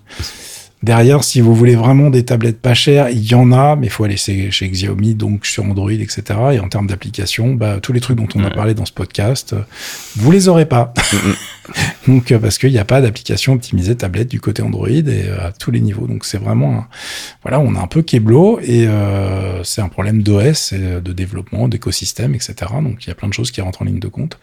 Derrière, 0.82 1.26
si 1.26 1.42
vous 1.42 1.54
voulez 1.54 1.76
vraiment 1.76 2.10
des 2.10 2.24
tablettes 2.24 2.62
pas 2.62 2.74
chères, 2.74 3.10
il 3.10 3.26
y 3.30 3.36
en 3.36 3.52
a, 3.52 3.76
mais 3.76 3.88
il 3.88 3.90
faut 3.90 4.06
aller 4.06 4.16
chez, 4.16 4.50
chez 4.50 4.70
Xiaomi, 4.70 5.14
donc 5.14 5.46
sur 5.46 5.66
Android, 5.66 5.92
etc. 5.92 6.22
Et 6.54 6.60
en 6.62 6.70
termes 6.70 6.88
d'application, 6.88 7.54
bah, 7.54 7.80
tous 7.82 7.92
les 7.92 8.00
trucs 8.00 8.16
dont 8.16 8.30
on 8.36 8.44
a 8.46 8.50
parlé 8.50 8.74
dans 8.74 8.86
ce 8.86 8.94
podcast, 8.94 9.52
euh, 9.54 9.60
vous 10.16 10.32
les 10.32 10.48
aurez 10.48 10.66
pas. 10.66 10.94
donc, 12.08 12.32
euh, 12.32 12.40
parce 12.40 12.58
qu'il 12.58 12.72
n'y 12.72 12.78
a 12.80 12.86
pas 12.86 13.02
d'application 13.02 13.54
optimisée 13.54 13.96
tablette 13.96 14.30
du 14.30 14.40
côté 14.40 14.62
Android 14.62 14.88
et 14.90 15.04
euh, 15.28 15.48
à 15.48 15.52
tous 15.52 15.72
les 15.72 15.80
niveaux. 15.82 16.08
Donc, 16.08 16.26
c'est 16.26 16.38
vraiment, 16.38 16.74
un- 16.80 16.88
voilà, 17.44 17.60
on 17.60 17.76
a 17.76 17.80
un 17.80 17.88
peu 17.88 18.02
Keblo 18.02 18.60
et 18.62 18.88
euh, 18.88 19.64
c'est 19.64 19.82
un 19.82 19.90
problème 19.90 20.24
d'OS, 20.24 20.74
et 20.74 20.80
de 21.02 21.14
développement, 21.14 21.68
d'écosystème, 21.68 22.34
etc. 22.36 22.56
Donc, 22.84 23.06
il 23.06 23.08
y 23.10 23.12
a 23.12 23.16
plein 23.16 23.28
de 23.28 23.34
choses 23.34 23.52
qui 23.52 23.62
rentrent 23.62 23.82
en 23.82 23.86
ligne 23.86 24.00
de 24.00 24.08
compte. 24.08 24.40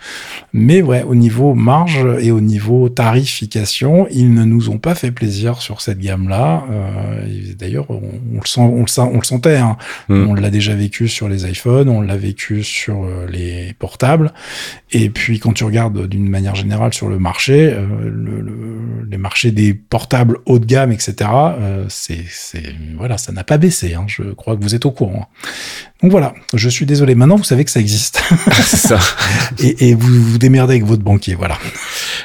Mais 0.52 0.82
ouais, 0.82 1.02
au 1.02 1.14
niveau 1.14 1.54
marge 1.54 2.06
et 2.20 2.30
au 2.30 2.40
niveau 2.40 2.88
tarification, 2.88 4.06
ils 4.10 4.32
ne 4.32 4.44
nous 4.44 4.70
ont 4.70 4.78
pas 4.78 4.94
fait 4.94 5.10
plaisir 5.10 5.60
sur 5.62 5.80
cette 5.80 5.98
gamme-là. 5.98 6.64
Euh, 6.70 7.26
D'ailleurs, 7.58 7.90
on, 7.90 8.00
on 8.34 8.40
le 8.40 8.46
sent, 8.46 8.60
on 8.60 8.80
le, 8.82 8.86
sent- 8.86 9.00
on 9.12 9.18
le 9.18 9.24
sentait. 9.24 9.56
hein. 9.56 9.76
Mm. 10.08 10.26
On 10.28 10.34
l'a 10.34 10.50
déjà 10.50 10.74
vécu 10.74 11.08
sur 11.08 11.28
les 11.28 11.48
iPhones, 11.50 11.88
on 11.88 12.00
l'a 12.00 12.16
vécu 12.16 12.62
sur 12.62 13.06
les 13.30 13.74
portables. 13.78 14.32
Et 14.92 15.10
puis, 15.10 15.38
quand 15.38 15.52
tu 15.52 15.64
regardes 15.64 16.06
d'une 16.08 16.28
manière 16.28 16.54
générale 16.54 16.94
sur 16.94 17.08
le 17.08 17.15
marché, 17.18 17.72
euh, 17.72 17.86
le, 18.04 18.40
le- 18.40 19.06
les 19.10 19.18
marchés 19.18 19.50
des 19.52 19.72
portables 19.74 20.38
haut 20.46 20.58
de 20.58 20.64
gamme, 20.66 20.90
etc. 20.92 21.14
euh, 21.22 21.84
c'est, 21.88 22.24
voilà, 22.98 23.18
ça 23.18 23.32
n'a 23.32 23.44
pas 23.44 23.56
baissé. 23.58 23.94
hein. 23.94 24.04
Je 24.08 24.22
crois 24.22 24.56
que 24.56 24.62
vous 24.62 24.74
êtes 24.74 24.84
au 24.86 24.90
courant. 24.90 25.28
Donc 26.02 26.10
voilà, 26.10 26.34
je 26.52 26.68
suis 26.68 26.84
désolé. 26.86 27.14
Maintenant, 27.14 27.36
vous 27.36 27.44
savez 27.44 27.64
que 27.64 27.70
ça 27.70 27.80
existe. 27.80 28.20
c'est 28.62 28.76
ça. 28.76 28.98
et, 29.62 29.88
et 29.90 29.94
vous 29.94 30.22
vous 30.22 30.38
démerdez 30.38 30.74
avec 30.74 30.84
votre 30.84 31.02
banquier. 31.02 31.34
Voilà. 31.34 31.56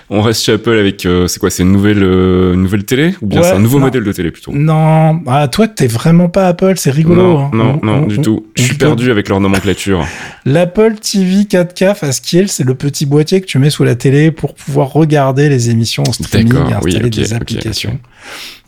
On 0.10 0.22
reste 0.22 0.44
chez 0.44 0.54
Apple 0.54 0.78
avec, 0.78 1.06
euh, 1.06 1.28
c'est 1.28 1.40
quoi, 1.40 1.50
c'est 1.50 1.64
une 1.64 1.72
nouvelle, 1.72 2.04
une 2.04 2.64
nouvelle 2.64 2.84
télé 2.84 3.16
Ou 3.22 3.28
bien 3.28 3.42
Ouais, 3.42 3.48
c'est 3.48 3.54
un 3.56 3.60
nouveau 3.60 3.80
non. 3.80 3.86
modèle 3.86 4.04
de 4.04 4.12
télé 4.12 4.32
plutôt 4.32 4.52
Non, 4.54 5.22
ah, 5.28 5.48
toi, 5.48 5.68
t'es 5.68 5.88
vraiment 5.88 6.28
pas 6.28 6.48
Apple, 6.48 6.74
c'est 6.78 6.92
rigolo. 6.92 7.22
Non, 7.22 7.40
hein. 7.46 7.52
non, 7.54 7.80
On- 7.82 7.86
non, 7.86 7.94
on- 8.04 8.08
du 8.08 8.20
on- 8.20 8.22
tout. 8.22 8.46
Je 8.56 8.64
suis 8.64 8.76
perdu 8.76 9.10
avec 9.12 9.30
leur 9.30 9.40
nomenclature. 9.40 10.06
L'Apple 10.46 10.96
TV 10.96 11.44
4K 11.44 11.96
Fastkill, 11.96 12.50
c'est 12.50 12.64
le 12.66 12.74
petit 12.76 13.06
boîtier 13.06 13.40
que 13.40 13.46
tu 13.46 13.58
mets 13.60 13.70
sous 13.70 13.84
la 13.84 13.96
télé 13.96 14.32
pour 14.32 14.54
pouvoir 14.56 14.81
regarder 14.86 15.50
les 15.50 15.70
émissions 15.70 16.04
en 16.08 16.12
streaming 16.14 16.48
et 16.48 16.50
D'accord, 16.54 16.80
oui, 16.84 16.92
installer 16.92 17.06
ok, 17.08 17.12
des 17.14 17.34
applications. 17.34 17.92
ok. 17.92 18.00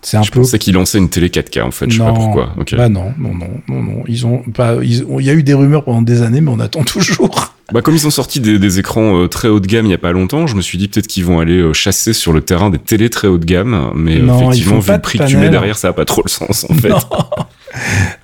C'est 0.06 0.18
un 0.18 0.24
Je 0.24 0.32
peu. 0.32 0.42
pensais 0.42 0.60
qu'ils 0.60 0.74
lançaient 0.74 0.98
une 0.98 1.10
télé 1.10 1.30
4K 1.30 1.62
en 1.64 1.72
fait, 1.72 1.90
je 1.90 1.94
sais 1.94 2.00
pas 2.04 2.08
Non, 2.12 2.14
pourquoi. 2.14 2.54
Bah 2.76 2.90
non, 2.90 3.14
non, 3.18 3.34
non, 3.34 3.48
non, 3.70 3.82
non. 3.84 4.04
Ils 4.08 4.26
ont 4.26 4.40
pas. 4.54 4.76
ils 4.84 5.04
ont- 5.06 5.20
Il 5.20 5.26
y 5.26 5.30
a 5.30 5.34
eu 5.34 5.44
des 5.44 5.54
rumeurs 5.54 5.84
pendant 5.86 6.02
des 6.02 6.22
années, 6.24 6.42
mais 6.42 6.52
on 6.52 6.60
attend 6.60 6.84
toujours. 6.84 7.54
Bah 7.72 7.82
comme 7.82 7.96
ils 7.96 8.06
ont 8.06 8.10
sorti 8.12 8.42
des, 8.42 8.60
des 8.60 8.80
écrans 8.80 9.18
euh, 9.24 9.28
très 9.30 9.48
haut 9.48 9.62
de 9.62 9.68
gamme 9.68 9.86
il 9.86 9.92
y 9.92 9.94
a 9.96 9.98
pas 9.98 10.12
longtemps, 10.12 10.46
je 10.48 10.56
me 10.56 10.62
suis 10.62 10.78
dit 10.78 10.90
peut-être 10.90 11.08
qu'ils 11.08 11.24
vont 11.24 11.40
aller 11.40 11.58
euh, 11.60 11.72
chasser 11.72 12.12
sur 12.12 12.34
le 12.34 12.42
terrain 12.42 12.70
des 12.70 12.78
télés 12.80 13.10
très 13.10 13.30
haut 13.30 13.38
de 13.38 13.46
gamme, 13.46 13.92
mais 13.96 14.18
euh, 14.18 14.24
Non, 14.24 14.52
effectivement 14.52 14.80
vu 14.80 14.92
le 14.92 15.00
prix 15.00 15.20
que 15.20 15.24
tu 15.28 15.38
mets 15.38 15.50
derrière, 15.50 15.78
ça 15.78 15.88
a 15.88 15.94
pas 15.94 16.04
trop 16.06 16.22
le 16.26 16.30
sens 16.30 16.66
en 16.70 16.74
fait. 16.74 16.90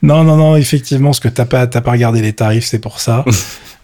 Non. 0.03 0.23
non, 0.23 0.23
non, 0.25 0.37
non, 0.37 0.55
effectivement, 0.57 1.09
parce 1.09 1.19
que 1.21 1.27
t'as 1.29 1.45
pas, 1.45 1.65
t'as 1.65 1.81
pas 1.81 1.91
regardé 1.91 2.21
les 2.21 2.33
tarifs, 2.33 2.65
c'est 2.65 2.77
pour 2.79 2.99
ça. 2.99 3.25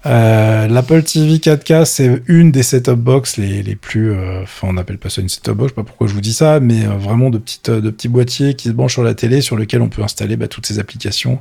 Euh, 0.06 0.68
L'Apple 0.68 1.02
TV 1.02 1.38
4K, 1.38 1.86
c'est 1.86 2.22
une 2.28 2.52
des 2.52 2.62
set-top 2.62 3.00
box 3.00 3.38
les, 3.38 3.76
plus, 3.76 4.12
euh, 4.12 4.44
enfin, 4.44 4.68
on 4.70 4.74
n'appelle 4.74 5.00
pas 5.00 5.10
ça 5.10 5.22
une 5.22 5.30
set-top 5.30 5.58
box, 5.58 5.70
je 5.70 5.72
sais 5.72 5.76
pas 5.76 5.84
pourquoi 5.84 6.08
je 6.08 6.14
vous 6.14 6.22
dis 6.22 6.34
ça, 6.34 6.60
mais 6.60 6.86
euh, 6.86 6.90
vraiment 6.90 7.32
de 7.32 7.40
petites, 7.40 7.72
de 7.72 7.90
petits 7.90 8.08
boîtiers 8.08 8.54
qui 8.54 8.68
se 8.70 8.74
branchent 8.74 8.94
sur 8.94 9.04
la 9.04 9.16
télé, 9.16 9.42
sur 9.42 9.56
lequel 9.56 9.82
on 9.82 9.90
peut 9.90 10.04
installer 10.04 10.38
bah, 10.38 10.48
toutes 10.48 10.68
ces 10.68 10.78
applications. 10.78 11.40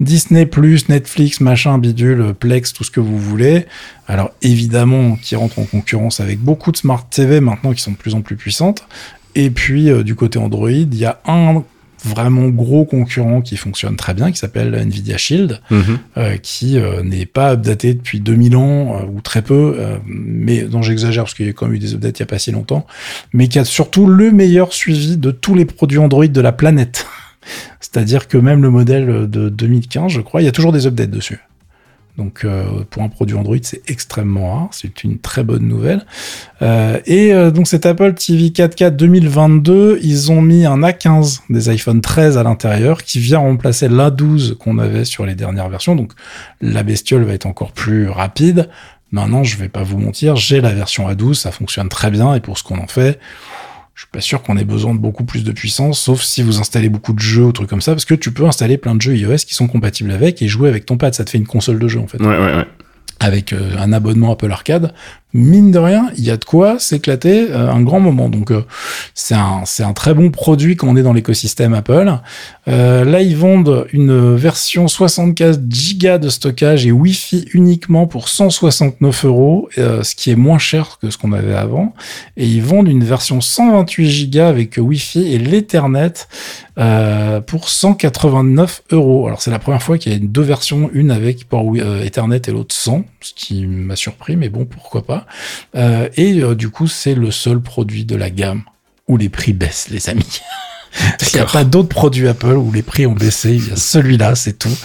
Disney+, 0.00 0.48
Netflix, 0.88 1.40
machin, 1.40 1.78
bidule, 1.78 2.34
Plex, 2.38 2.72
tout 2.72 2.84
ce 2.84 2.90
que 2.90 3.00
vous 3.00 3.18
voulez. 3.18 3.66
Alors, 4.06 4.30
évidemment, 4.42 5.16
qui 5.16 5.34
rentre 5.34 5.58
en 5.58 5.64
concurrence 5.64 6.20
avec 6.20 6.38
beaucoup 6.38 6.70
de 6.70 6.76
Smart 6.76 7.08
TV 7.08 7.40
maintenant 7.40 7.72
qui 7.72 7.80
sont 7.80 7.92
de 7.92 7.96
plus 7.96 8.14
en 8.14 8.20
plus 8.20 8.36
puissantes. 8.36 8.84
Et 9.34 9.48
puis, 9.48 9.90
du 10.04 10.14
côté 10.14 10.38
Android, 10.38 10.70
il 10.70 10.94
y 10.94 11.06
a 11.06 11.20
un 11.26 11.62
vraiment 12.04 12.48
gros 12.48 12.84
concurrent 12.84 13.40
qui 13.42 13.56
fonctionne 13.56 13.96
très 13.96 14.14
bien, 14.14 14.30
qui 14.32 14.38
s'appelle 14.38 14.74
Nvidia 14.74 15.16
Shield, 15.18 15.60
Mhm. 15.70 15.98
euh, 16.16 16.36
qui 16.36 16.78
euh, 16.78 17.02
n'est 17.02 17.26
pas 17.26 17.52
updaté 17.54 17.94
depuis 17.94 18.20
2000 18.20 18.56
ans, 18.56 18.96
euh, 18.96 19.06
ou 19.06 19.20
très 19.20 19.42
peu, 19.42 19.76
euh, 19.78 19.96
mais 20.06 20.62
dont 20.62 20.82
j'exagère 20.82 21.24
parce 21.24 21.34
qu'il 21.34 21.46
y 21.46 21.48
a 21.48 21.52
quand 21.52 21.66
même 21.66 21.74
eu 21.74 21.78
des 21.78 21.94
updates 21.94 22.18
il 22.18 22.22
n'y 22.22 22.26
a 22.26 22.26
pas 22.26 22.38
si 22.38 22.50
longtemps, 22.52 22.86
mais 23.32 23.48
qui 23.48 23.58
a 23.58 23.64
surtout 23.64 24.06
le 24.06 24.30
meilleur 24.32 24.72
suivi 24.72 25.16
de 25.16 25.30
tous 25.30 25.54
les 25.54 25.64
produits 25.64 25.98
Android 25.98 26.26
de 26.26 26.40
la 26.40 26.52
planète. 26.52 27.06
C'est-à-dire 27.80 28.28
que 28.28 28.38
même 28.38 28.62
le 28.62 28.70
modèle 28.70 29.28
de 29.28 29.48
2015, 29.48 30.10
je 30.12 30.20
crois, 30.20 30.42
il 30.42 30.44
y 30.44 30.48
a 30.48 30.52
toujours 30.52 30.72
des 30.72 30.86
updates 30.86 31.10
dessus. 31.10 31.40
Donc 32.18 32.44
euh, 32.44 32.84
pour 32.90 33.02
un 33.02 33.08
produit 33.08 33.36
Android, 33.36 33.56
c'est 33.62 33.82
extrêmement 33.88 34.54
rare. 34.54 34.68
C'est 34.72 35.02
une 35.02 35.18
très 35.18 35.44
bonne 35.44 35.66
nouvelle. 35.66 36.04
Euh, 36.60 37.00
et 37.06 37.32
euh, 37.32 37.50
donc 37.50 37.66
cet 37.66 37.86
Apple 37.86 38.14
TV 38.14 38.50
4K 38.50 38.90
2022, 38.90 39.98
ils 40.02 40.30
ont 40.30 40.42
mis 40.42 40.66
un 40.66 40.80
A15 40.80 41.40
des 41.48 41.70
iPhone 41.70 42.00
13 42.02 42.36
à 42.36 42.42
l'intérieur 42.42 43.02
qui 43.02 43.18
vient 43.18 43.38
remplacer 43.38 43.88
l'A12 43.88 44.56
qu'on 44.56 44.78
avait 44.78 45.06
sur 45.06 45.24
les 45.24 45.34
dernières 45.34 45.70
versions. 45.70 45.96
Donc 45.96 46.12
la 46.60 46.82
bestiole 46.82 47.24
va 47.24 47.32
être 47.32 47.46
encore 47.46 47.72
plus 47.72 48.08
rapide. 48.08 48.68
Maintenant, 49.10 49.44
je 49.44 49.58
vais 49.58 49.68
pas 49.68 49.82
vous 49.82 49.98
mentir, 49.98 50.36
j'ai 50.36 50.62
la 50.62 50.72
version 50.72 51.06
A12, 51.06 51.34
ça 51.34 51.52
fonctionne 51.52 51.90
très 51.90 52.10
bien 52.10 52.34
et 52.34 52.40
pour 52.40 52.56
ce 52.56 52.64
qu'on 52.64 52.78
en 52.78 52.86
fait, 52.86 53.20
je 53.94 54.02
suis 54.02 54.10
pas 54.10 54.20
sûr 54.20 54.42
qu'on 54.42 54.56
ait 54.56 54.64
besoin 54.64 54.94
de 54.94 54.98
beaucoup 54.98 55.24
plus 55.24 55.44
de 55.44 55.52
puissance, 55.52 56.00
sauf 56.00 56.22
si 56.22 56.42
vous 56.42 56.58
installez 56.60 56.88
beaucoup 56.88 57.12
de 57.12 57.18
jeux 57.20 57.44
ou 57.44 57.52
trucs 57.52 57.68
comme 57.68 57.82
ça, 57.82 57.92
parce 57.92 58.04
que 58.06 58.14
tu 58.14 58.32
peux 58.32 58.46
installer 58.46 58.78
plein 58.78 58.94
de 58.94 59.02
jeux 59.02 59.16
iOS 59.16 59.36
qui 59.46 59.54
sont 59.54 59.68
compatibles 59.68 60.10
avec 60.10 60.40
et 60.42 60.48
jouer 60.48 60.68
avec 60.68 60.86
ton 60.86 60.96
pad. 60.96 61.14
Ça 61.14 61.24
te 61.24 61.30
fait 61.30 61.38
une 61.38 61.46
console 61.46 61.78
de 61.78 61.88
jeu 61.88 62.00
en 62.00 62.06
fait 62.06 62.20
Ouais, 62.20 62.26
ouais, 62.28 62.54
ouais. 62.56 62.66
avec 63.20 63.52
euh, 63.52 63.76
un 63.78 63.92
abonnement 63.92 64.32
Apple 64.32 64.50
Arcade, 64.50 64.94
mine 65.34 65.70
de 65.70 65.78
rien, 65.78 66.10
il 66.16 66.24
y 66.24 66.30
a 66.30 66.36
de 66.36 66.44
quoi 66.44 66.78
s'éclater 66.78 67.50
euh, 67.50 67.70
un 67.70 67.80
grand 67.80 68.00
moment. 68.00 68.28
Donc 68.28 68.50
euh, 68.50 68.64
c'est 69.14 69.34
un 69.34 69.62
un 69.80 69.92
très 69.94 70.14
bon 70.14 70.30
produit 70.30 70.76
quand 70.76 70.88
on 70.88 70.96
est 70.96 71.02
dans 71.02 71.12
l'écosystème 71.12 71.74
Apple. 71.74 72.12
Euh, 72.68 73.04
là 73.04 73.20
ils 73.20 73.36
vendent 73.36 73.86
une 73.92 74.36
version 74.36 74.86
64 74.86 75.60
Go 75.98 76.18
de 76.18 76.28
stockage 76.28 76.86
et 76.86 76.92
Wi-Fi 76.92 77.46
uniquement 77.52 78.06
pour 78.06 78.28
169 78.28 79.24
euros, 79.24 79.68
ce 79.76 80.14
qui 80.14 80.30
est 80.30 80.36
moins 80.36 80.58
cher 80.58 80.98
que 81.00 81.10
ce 81.10 81.18
qu'on 81.18 81.32
avait 81.32 81.54
avant. 81.54 81.94
Et 82.36 82.46
ils 82.46 82.62
vendent 82.62 82.88
une 82.88 83.04
version 83.04 83.40
128 83.40 84.30
Go 84.30 84.40
avec 84.40 84.78
Wi-Fi 84.78 85.32
et 85.32 85.38
l'Ethernet 85.38 86.28
pour 87.46 87.68
189 87.68 88.82
euros. 88.92 89.26
Alors 89.26 89.42
c'est 89.42 89.50
la 89.50 89.58
première 89.58 89.82
fois 89.82 89.98
qu'il 89.98 90.12
y 90.12 90.14
a 90.14 90.18
deux 90.18 90.42
versions, 90.42 90.90
une 90.92 91.10
avec 91.10 91.48
port 91.48 91.74
Ethernet 91.76 92.42
et 92.46 92.52
l'autre 92.52 92.74
sans, 92.74 93.04
ce 93.20 93.32
qui 93.34 93.66
m'a 93.66 93.96
surpris, 93.96 94.36
mais 94.36 94.48
bon 94.48 94.64
pourquoi 94.64 95.02
pas. 95.02 95.21
Euh, 95.76 96.08
et 96.16 96.40
euh, 96.42 96.54
du 96.54 96.70
coup 96.70 96.86
c'est 96.86 97.14
le 97.14 97.30
seul 97.30 97.60
produit 97.60 98.04
de 98.04 98.16
la 98.16 98.30
gamme 98.30 98.62
où 99.08 99.16
les 99.16 99.28
prix 99.28 99.52
baissent, 99.52 99.88
les 99.90 100.08
amis. 100.08 100.40
Il 101.32 101.36
n'y 101.36 101.40
a 101.40 101.46
pas 101.46 101.64
d'autres 101.64 101.88
produits 101.88 102.28
Apple 102.28 102.52
où 102.52 102.70
les 102.70 102.82
prix 102.82 103.06
ont 103.06 103.14
baissé. 103.14 103.54
Il 103.54 103.66
y 103.66 103.72
a 103.72 103.76
celui-là, 103.76 104.34
c'est 104.34 104.58
tout. 104.58 104.76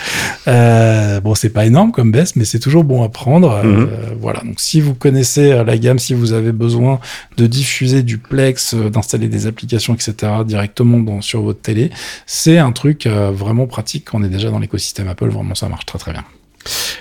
Euh, 0.48 1.20
bon, 1.20 1.36
c'est 1.36 1.50
pas 1.50 1.66
énorme 1.66 1.92
comme 1.92 2.14
baisse, 2.14 2.38
mais 2.38 2.46
c'est 2.46 2.60
toujours 2.60 2.86
bon 2.86 3.04
à 3.04 3.10
prendre. 3.10 3.52
Euh, 3.52 3.64
Mhm. 3.64 3.90
voilà. 4.22 4.40
Donc, 4.40 4.62
si 4.62 4.80
vous 4.80 4.94
connaissez 4.94 5.50
la 5.66 5.78
gamme, 5.78 6.00
si 6.00 6.14
vous 6.14 6.32
avez 6.32 6.54
besoin 6.54 7.02
de 7.36 7.46
diffuser 7.46 8.04
du 8.04 8.20
Plex, 8.20 8.74
d'installer 8.74 9.28
des 9.28 9.48
applications, 9.48 9.94
etc., 9.96 10.16
directement 10.46 11.00
dans, 11.00 11.20
sur 11.22 11.42
votre 11.42 11.60
télé, 11.62 11.90
c'est 12.26 12.58
un 12.58 12.72
truc 12.72 13.06
euh, 13.06 13.32
vraiment 13.32 13.68
pratique 13.68 14.06
quand 14.06 14.22
on 14.22 14.24
est 14.24 14.30
déjà 14.30 14.50
dans 14.50 14.60
l'écosystème 14.60 15.10
Apple. 15.10 15.28
Vraiment, 15.28 15.56
ça 15.56 15.68
marche 15.68 15.86
très 15.86 16.00
très 16.00 16.14
bien. 16.14 16.24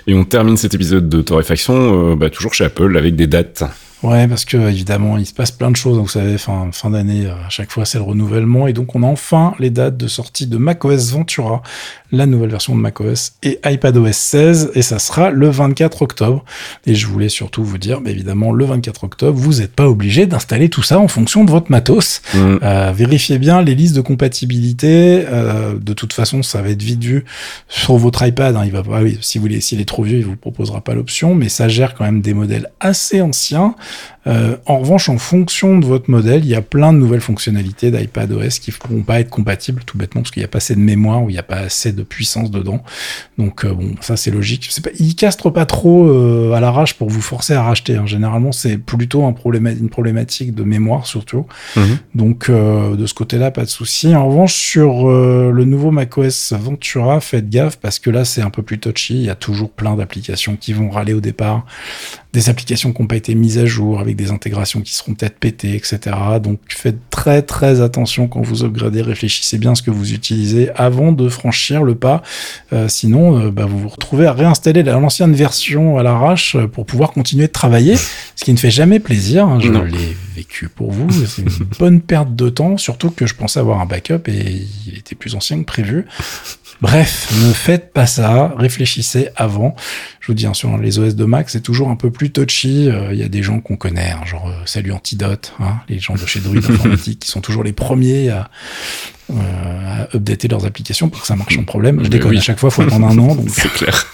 Et 0.07 0.13
on 0.13 0.23
termine 0.23 0.57
cet 0.57 0.73
épisode 0.73 1.09
de 1.09 1.21
Torréfaction 1.21 2.11
euh, 2.11 2.15
bah, 2.15 2.29
toujours 2.29 2.53
chez 2.53 2.65
Apple 2.65 2.97
avec 2.97 3.15
des 3.15 3.27
dates. 3.27 3.63
Ouais, 4.03 4.27
parce 4.27 4.45
que 4.45 4.57
évidemment, 4.57 5.17
il 5.17 5.25
se 5.25 5.33
passe 5.33 5.49
plein 5.49 5.71
de 5.71 5.75
choses. 5.75 5.97
Vous 5.97 6.07
savez, 6.07 6.37
fin, 6.37 6.69
fin 6.71 6.91
d'année, 6.91 7.25
euh, 7.25 7.33
à 7.33 7.49
chaque 7.49 7.71
fois, 7.71 7.83
c'est 7.83 7.97
le 7.97 8.03
renouvellement. 8.03 8.67
Et 8.67 8.73
donc, 8.73 8.93
on 8.95 9.01
a 9.01 9.07
enfin 9.07 9.55
les 9.57 9.71
dates 9.71 9.97
de 9.97 10.07
sortie 10.07 10.45
de 10.45 10.57
macOS 10.57 11.11
Ventura, 11.11 11.63
la 12.11 12.27
nouvelle 12.27 12.51
version 12.51 12.75
de 12.75 12.79
macOS 12.79 13.33
et 13.41 13.59
iPadOS 13.65 14.11
16. 14.11 14.71
Et 14.75 14.83
ça 14.83 14.99
sera 14.99 15.31
le 15.31 15.49
24 15.49 16.03
octobre. 16.03 16.45
Et 16.85 16.93
je 16.93 17.07
voulais 17.07 17.27
surtout 17.27 17.63
vous 17.63 17.79
dire, 17.79 17.99
bah, 18.01 18.11
évidemment, 18.11 18.51
le 18.51 18.65
24 18.65 19.03
octobre, 19.03 19.37
vous 19.37 19.55
n'êtes 19.55 19.73
pas 19.73 19.89
obligé 19.89 20.27
d'installer 20.27 20.69
tout 20.69 20.83
ça 20.83 20.99
en 20.99 21.07
fonction 21.07 21.43
de 21.43 21.49
votre 21.49 21.71
matos. 21.71 22.21
Mhm. 22.35 22.59
Euh, 22.61 22.93
vérifiez 22.95 23.39
bien 23.39 23.63
les 23.63 23.73
listes 23.73 23.95
de 23.95 24.01
compatibilité. 24.01 25.25
Euh, 25.27 25.73
de 25.79 25.93
toute 25.93 26.13
façon, 26.13 26.43
ça 26.43 26.61
va 26.61 26.69
être 26.69 26.83
vite 26.83 27.03
vu 27.03 27.25
sur 27.67 27.97
votre 27.97 28.23
iPad. 28.23 28.55
hein. 28.55 28.61
il 28.63 28.71
va 28.71 28.83
pas, 28.83 29.01
oui, 29.01 29.17
si 29.21 29.39
vous 29.39 29.41
voulez, 29.43 29.59
s'il 29.59 29.81
est 29.81 29.85
trop 29.85 30.03
vieux, 30.03 30.19
il 30.19 30.25
vous 30.25 30.35
proposera 30.35 30.81
pas 30.81 30.93
l'option, 30.93 31.33
mais 31.33 31.49
ça 31.49 31.67
gère 31.67 31.95
quand 31.95 32.03
même 32.05 32.21
des 32.21 32.35
modèles 32.35 32.69
assez 32.79 33.21
anciens. 33.21 33.75
Euh, 34.27 34.57
en 34.65 34.79
revanche, 34.79 35.09
en 35.09 35.17
fonction 35.17 35.77
de 35.77 35.85
votre 35.85 36.09
modèle, 36.11 36.43
il 36.43 36.49
y 36.49 36.55
a 36.55 36.61
plein 36.61 36.91
de 36.91 36.97
nouvelles 36.97 37.21
fonctionnalités 37.21 37.91
d'iPadOS 37.91 38.59
qui 38.61 38.71
ne 38.71 38.75
pourront 38.75 39.01
pas 39.03 39.19
être 39.21 39.29
compatibles, 39.29 39.83
tout 39.85 39.97
bêtement, 39.97 40.21
parce 40.21 40.31
qu'il 40.31 40.41
n'y 40.41 40.45
a 40.45 40.49
pas 40.49 40.57
assez 40.57 40.75
de 40.75 40.81
mémoire 40.81 41.23
ou 41.23 41.29
il 41.29 41.33
n'y 41.33 41.39
a 41.39 41.43
pas 41.43 41.57
assez 41.57 41.93
de 41.93 42.03
puissance 42.03 42.51
dedans. 42.51 42.83
Donc 43.37 43.63
euh, 43.63 43.73
bon, 43.73 43.95
ça 44.01 44.17
c'est 44.17 44.31
logique. 44.31 44.69
Pas, 44.83 44.89
ils 44.99 45.15
castrent 45.15 45.51
pas 45.51 45.65
trop 45.65 46.09
euh, 46.09 46.51
à 46.53 46.59
l'arrache 46.59 46.95
pour 46.95 47.09
vous 47.09 47.21
forcer 47.21 47.53
à 47.53 47.63
racheter. 47.63 47.95
hein. 47.95 48.05
Généralement, 48.05 48.51
c'est 48.51 48.77
plutôt 48.77 49.25
un 49.25 49.33
problème, 49.33 49.67
une 49.67 49.89
problématique 49.89 50.53
de 50.53 50.63
mémoire 50.63 51.05
surtout. 51.07 51.45
Mhm. 51.75 51.97
Donc 52.15 52.51
de 52.51 53.05
ce 53.05 53.13
côté-là, 53.13 53.51
pas 53.51 53.63
de 53.63 53.69
souci. 53.69 54.15
En 54.15 54.27
revanche, 54.27 54.53
sur 54.53 55.07
le 55.07 55.63
nouveau 55.65 55.91
macOS 55.91 56.53
Ventura, 56.53 57.19
faites 57.21 57.49
gaffe 57.49 57.77
parce 57.77 57.99
que 57.99 58.09
là, 58.09 58.25
c'est 58.25 58.41
un 58.41 58.49
peu 58.49 58.61
plus 58.61 58.79
touchy. 58.79 59.15
Il 59.15 59.25
y 59.25 59.29
a 59.29 59.35
toujours 59.35 59.71
plein 59.71 59.95
d'applications 59.95 60.57
qui 60.59 60.73
vont 60.73 60.89
râler 60.89 61.13
au 61.13 61.21
départ. 61.21 61.65
Des 62.37 62.49
applications 62.49 62.93
qui 62.93 63.01
n'ont 63.01 63.07
pas 63.07 63.15
été 63.15 63.33
mises 63.33 63.57
à 63.57 63.65
jour, 63.65 63.99
avec 63.99 64.15
des 64.15 64.29
intégrations 64.29 64.81
qui 64.81 64.93
seront 64.93 65.13
peut-être 65.15 65.39
pétées, 65.39 65.75
etc. 65.75 65.99
Donc 66.41 66.59
faites 66.69 66.97
très 67.09 67.41
très 67.41 67.81
attention 67.81 68.27
quand 68.27 68.41
vous 68.41 68.63
upgradez, 68.63 69.01
réfléchissez 69.01 69.57
bien 69.57 69.71
à 69.71 69.75
ce 69.75 69.81
que 69.81 69.89
vous 69.91 70.13
utilisez 70.13 70.69
avant 70.75 71.11
de 71.11 71.29
franchir 71.29 71.83
le 71.83 71.95
pas. 71.95 72.21
Euh, 72.73 72.87
sinon, 72.87 73.39
euh, 73.39 73.49
bah, 73.51 73.65
vous 73.65 73.79
vous 73.79 73.87
retrouvez 73.89 74.27
à 74.27 74.33
réinstaller 74.33 74.83
la- 74.83 74.99
l'ancienne 74.99 75.33
version 75.33 75.97
à 75.97 76.03
l'arrache 76.03 76.55
euh, 76.55 76.67
pour 76.67 76.85
pouvoir 76.85 77.11
continuer 77.11 77.47
de 77.47 77.51
travailler, 77.51 77.95
ce 78.35 78.43
qui 78.45 78.53
ne 78.53 78.57
fait 78.59 78.69
jamais 78.71 78.99
plaisir. 78.99 79.47
hein. 79.47 79.59
Je 79.59 79.71
l'ai 79.85 80.15
vécu 80.35 80.69
pour 80.69 80.91
vous. 80.91 81.09
C'est 81.11 81.41
une 81.41 81.49
bonne 81.79 82.01
perte 82.01 82.35
de 82.35 82.49
temps, 82.49 82.77
surtout 82.77 83.09
que 83.09 83.25
je 83.25 83.33
pensais 83.33 83.59
avoir 83.59 83.81
un 83.81 83.85
backup 83.87 84.27
et 84.27 84.61
il 84.85 84.97
était 84.97 85.15
plus 85.15 85.33
ancien 85.33 85.57
que 85.59 85.65
prévu. 85.65 86.05
Bref, 86.81 87.33
ne 87.43 87.53
faites 87.53 87.91
pas 87.91 88.05
ça, 88.05 88.53
réfléchissez 88.57 89.29
avant. 89.35 89.75
Je 90.19 90.27
vous 90.27 90.33
dis, 90.35 90.45
hein, 90.45 90.53
sur 90.53 90.77
les 90.77 90.99
OS 90.99 91.15
de 91.15 91.25
Mac, 91.25 91.49
c'est 91.49 91.61
toujours 91.61 91.89
un 91.89 91.95
peu 91.95 92.11
plus 92.11 92.31
touchy. 92.31 92.87
Euh, 92.89 93.09
Il 93.13 93.17
y 93.19 93.23
a 93.23 93.29
des 93.29 93.41
gens 93.41 93.59
qu'on 93.59 93.77
connaît, 93.77 94.11
hein, 94.11 94.25
genre 94.25 94.47
euh, 94.47 94.53
Salut 94.65 94.91
Antidote, 94.91 95.53
hein, 95.59 95.77
les 95.89 95.97
gens 95.99 96.13
de 96.13 96.25
chez 96.25 96.39
Druid 96.39 96.63
Informatique, 96.69 97.19
qui 97.19 97.29
sont 97.29 97.41
toujours 97.41 97.63
les 97.63 97.73
premiers 97.73 98.29
à, 98.29 98.49
euh, 99.31 99.33
à 100.03 100.15
updater 100.15 100.47
leurs 100.47 100.65
applications 100.65 101.09
pour 101.09 101.21
que 101.21 101.27
ça 101.27 101.35
marche 101.35 101.55
sans 101.55 101.63
problème. 101.63 101.99
Je 102.03 102.09
déconne, 102.09 102.31
oui. 102.31 102.37
à 102.37 102.41
chaque 102.41 102.59
fois, 102.59 102.69
faut 102.69 102.83
attendre 102.83 103.07
un 103.07 103.17
an. 103.17 103.33
Donc, 103.35 103.49
C'est 103.49 103.71
clair. 103.73 104.11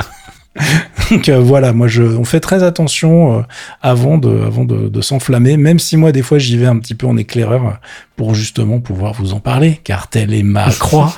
donc, 1.11 1.27
euh, 1.29 1.39
voilà, 1.39 1.73
moi, 1.73 1.87
je, 1.87 2.03
on 2.03 2.23
fait 2.23 2.39
très 2.39 2.63
attention 2.63 3.39
euh, 3.39 3.41
avant 3.81 4.17
de, 4.17 4.29
avant 4.45 4.63
de, 4.65 4.87
de 4.87 5.01
s'enflammer, 5.01 5.57
même 5.57 5.79
si 5.79 5.97
moi, 5.97 6.11
des 6.11 6.21
fois, 6.21 6.37
j'y 6.37 6.57
vais 6.57 6.67
un 6.67 6.77
petit 6.79 6.95
peu 6.95 7.07
en 7.07 7.17
éclaireur 7.17 7.79
pour 8.15 8.35
justement 8.35 8.79
pouvoir 8.79 9.13
vous 9.13 9.33
en 9.33 9.39
parler, 9.39 9.81
car 9.83 10.07
telle 10.07 10.33
est 10.33 10.43
ma 10.43 10.69
croix. 10.71 11.13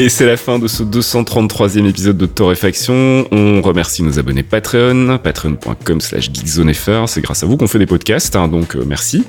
Et 0.00 0.08
c'est 0.08 0.26
la 0.26 0.36
fin 0.36 0.60
de 0.60 0.68
ce 0.68 0.84
233e 0.84 1.84
épisode 1.88 2.16
de 2.16 2.26
Torréfaction. 2.26 3.26
On 3.32 3.60
remercie 3.60 4.04
nos 4.04 4.20
abonnés 4.20 4.44
Patreon, 4.44 5.18
patreon.com 5.18 6.00
slash. 6.00 6.30
C'est 7.08 7.20
grâce 7.20 7.42
à 7.42 7.46
vous 7.46 7.56
qu'on 7.56 7.66
fait 7.66 7.80
des 7.80 7.86
podcasts, 7.86 8.36
hein, 8.36 8.46
donc 8.46 8.76
euh, 8.76 8.84
merci. 8.86 9.24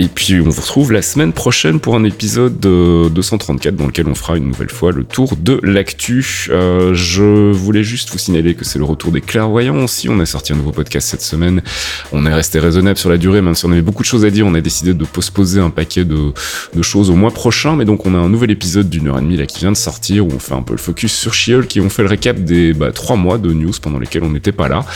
Et 0.00 0.06
puis 0.06 0.40
on 0.40 0.48
vous 0.48 0.60
retrouve 0.60 0.92
la 0.92 1.02
semaine 1.02 1.32
prochaine 1.32 1.80
pour 1.80 1.96
un 1.96 2.04
épisode 2.04 2.64
euh, 2.64 3.08
234 3.08 3.74
dans 3.74 3.86
lequel 3.86 4.06
on 4.06 4.14
fera 4.14 4.36
une 4.36 4.46
nouvelle 4.46 4.70
fois 4.70 4.92
le 4.92 5.02
tour 5.02 5.34
de 5.36 5.58
l'actu. 5.64 6.46
Euh, 6.50 6.94
je 6.94 7.50
voulais 7.50 7.82
juste 7.82 8.10
vous 8.12 8.18
signaler 8.18 8.54
que 8.54 8.64
c'est 8.64 8.78
le 8.78 8.84
retour 8.84 9.10
des 9.10 9.20
clairvoyants 9.20 9.82
aussi. 9.82 10.08
On 10.08 10.20
a 10.20 10.26
sorti 10.26 10.52
un 10.52 10.56
nouveau 10.56 10.70
podcast 10.70 11.08
cette 11.08 11.22
semaine. 11.22 11.62
On 12.12 12.26
est 12.26 12.32
resté 12.32 12.60
raisonnable 12.60 12.96
sur 12.96 13.10
la 13.10 13.16
durée, 13.16 13.42
même 13.42 13.56
si 13.56 13.66
on 13.66 13.72
avait 13.72 13.82
beaucoup 13.82 14.04
de 14.04 14.08
choses 14.08 14.24
à 14.24 14.30
dire. 14.30 14.46
On 14.46 14.54
a 14.54 14.60
décidé 14.60 14.94
de 14.94 15.04
postposer 15.04 15.60
un 15.60 15.70
paquet 15.70 16.04
de, 16.04 16.32
de 16.76 16.82
choses 16.82 17.10
au 17.10 17.16
mois 17.16 17.32
prochain. 17.32 17.74
Mais 17.74 17.84
donc 17.84 18.06
on 18.06 18.14
a 18.14 18.18
un 18.18 18.28
nouvel 18.28 18.52
épisode 18.52 18.88
d'une 18.88 19.08
heure 19.08 19.18
et 19.18 19.22
demie 19.22 19.36
là 19.36 19.46
qui 19.46 19.58
vient 19.58 19.72
de 19.72 19.76
sortir 19.76 20.24
où 20.24 20.30
on 20.32 20.38
fait 20.38 20.54
un 20.54 20.62
peu 20.62 20.74
le 20.74 20.78
focus 20.78 21.12
sur 21.12 21.34
She-Hulk 21.34 21.76
et 21.76 21.80
on 21.80 21.90
fait 21.90 22.02
le 22.02 22.08
récap 22.08 22.38
des 22.38 22.72
bah, 22.72 22.92
trois 22.92 23.16
mois 23.16 23.36
de 23.38 23.52
news 23.52 23.72
pendant 23.82 23.98
lesquels 23.98 24.22
on 24.22 24.30
n'était 24.30 24.52
pas 24.52 24.68
là. 24.68 24.86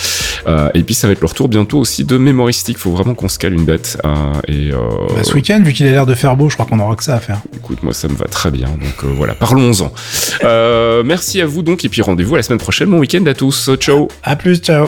Euh, 0.47 0.69
et 0.75 0.85
puis 0.85 0.95
ça 0.95 1.09
va 1.09 1.13
être 1.13 1.23
le 1.23 1.27
retour 1.27 1.49
bientôt 1.49 1.81
aussi 1.81 2.05
de 2.05 2.17
Mémoristique. 2.17 2.79
Faut 2.79 2.93
vraiment 2.93 3.15
qu'on 3.15 3.29
se 3.29 3.41
cale 3.41 3.55
une 3.55 3.65
date. 3.65 3.99
euh, 4.05 4.33
et 4.47 4.73
euh, 4.73 4.92
Bah, 5.15 5.23
ce 5.23 5.35
week-end, 5.35 5.61
vu 5.63 5.73
qu'il 5.73 5.87
a 5.87 5.91
l'air 5.91 6.07
de 6.07 6.15
faire 6.15 6.37
beau, 6.37 6.49
je 6.49 6.55
crois 6.55 6.67
qu'on 6.67 6.79
aura 6.81 6.97
que 6.97 7.05
ça 7.05 7.15
à 7.15 7.21
faire. 7.21 7.41
Écoute, 7.55 7.83
moi 7.83 7.93
ça 7.93 8.09
me 8.09 8.15
va 8.15 8.27
très 8.27 8.51
bien, 8.51 8.69
donc 8.69 9.05
euh, 9.05 9.13
voilà, 9.17 9.35
parlons-en. 9.35 9.93
Euh, 10.45 11.03
merci 11.05 11.41
à 11.41 11.47
vous 11.47 11.63
donc, 11.63 11.85
et 11.85 11.89
puis 11.89 12.03
rendez-vous 12.03 12.35
à 12.35 12.39
la 12.39 12.43
semaine 12.43 12.59
prochaine. 12.59 12.91
Bon 12.91 12.99
week-end 12.99 13.25
à 13.27 13.35
tous, 13.35 13.71
ciao 13.77 14.09
À 14.23 14.37
plus, 14.37 14.57
ciao. 14.57 14.87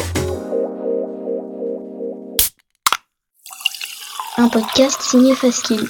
Un 4.36 4.48
podcast 4.48 5.00
signé 5.00 5.34
Faskill. 5.34 5.86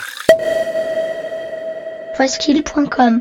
Faskill.com 2.16 3.20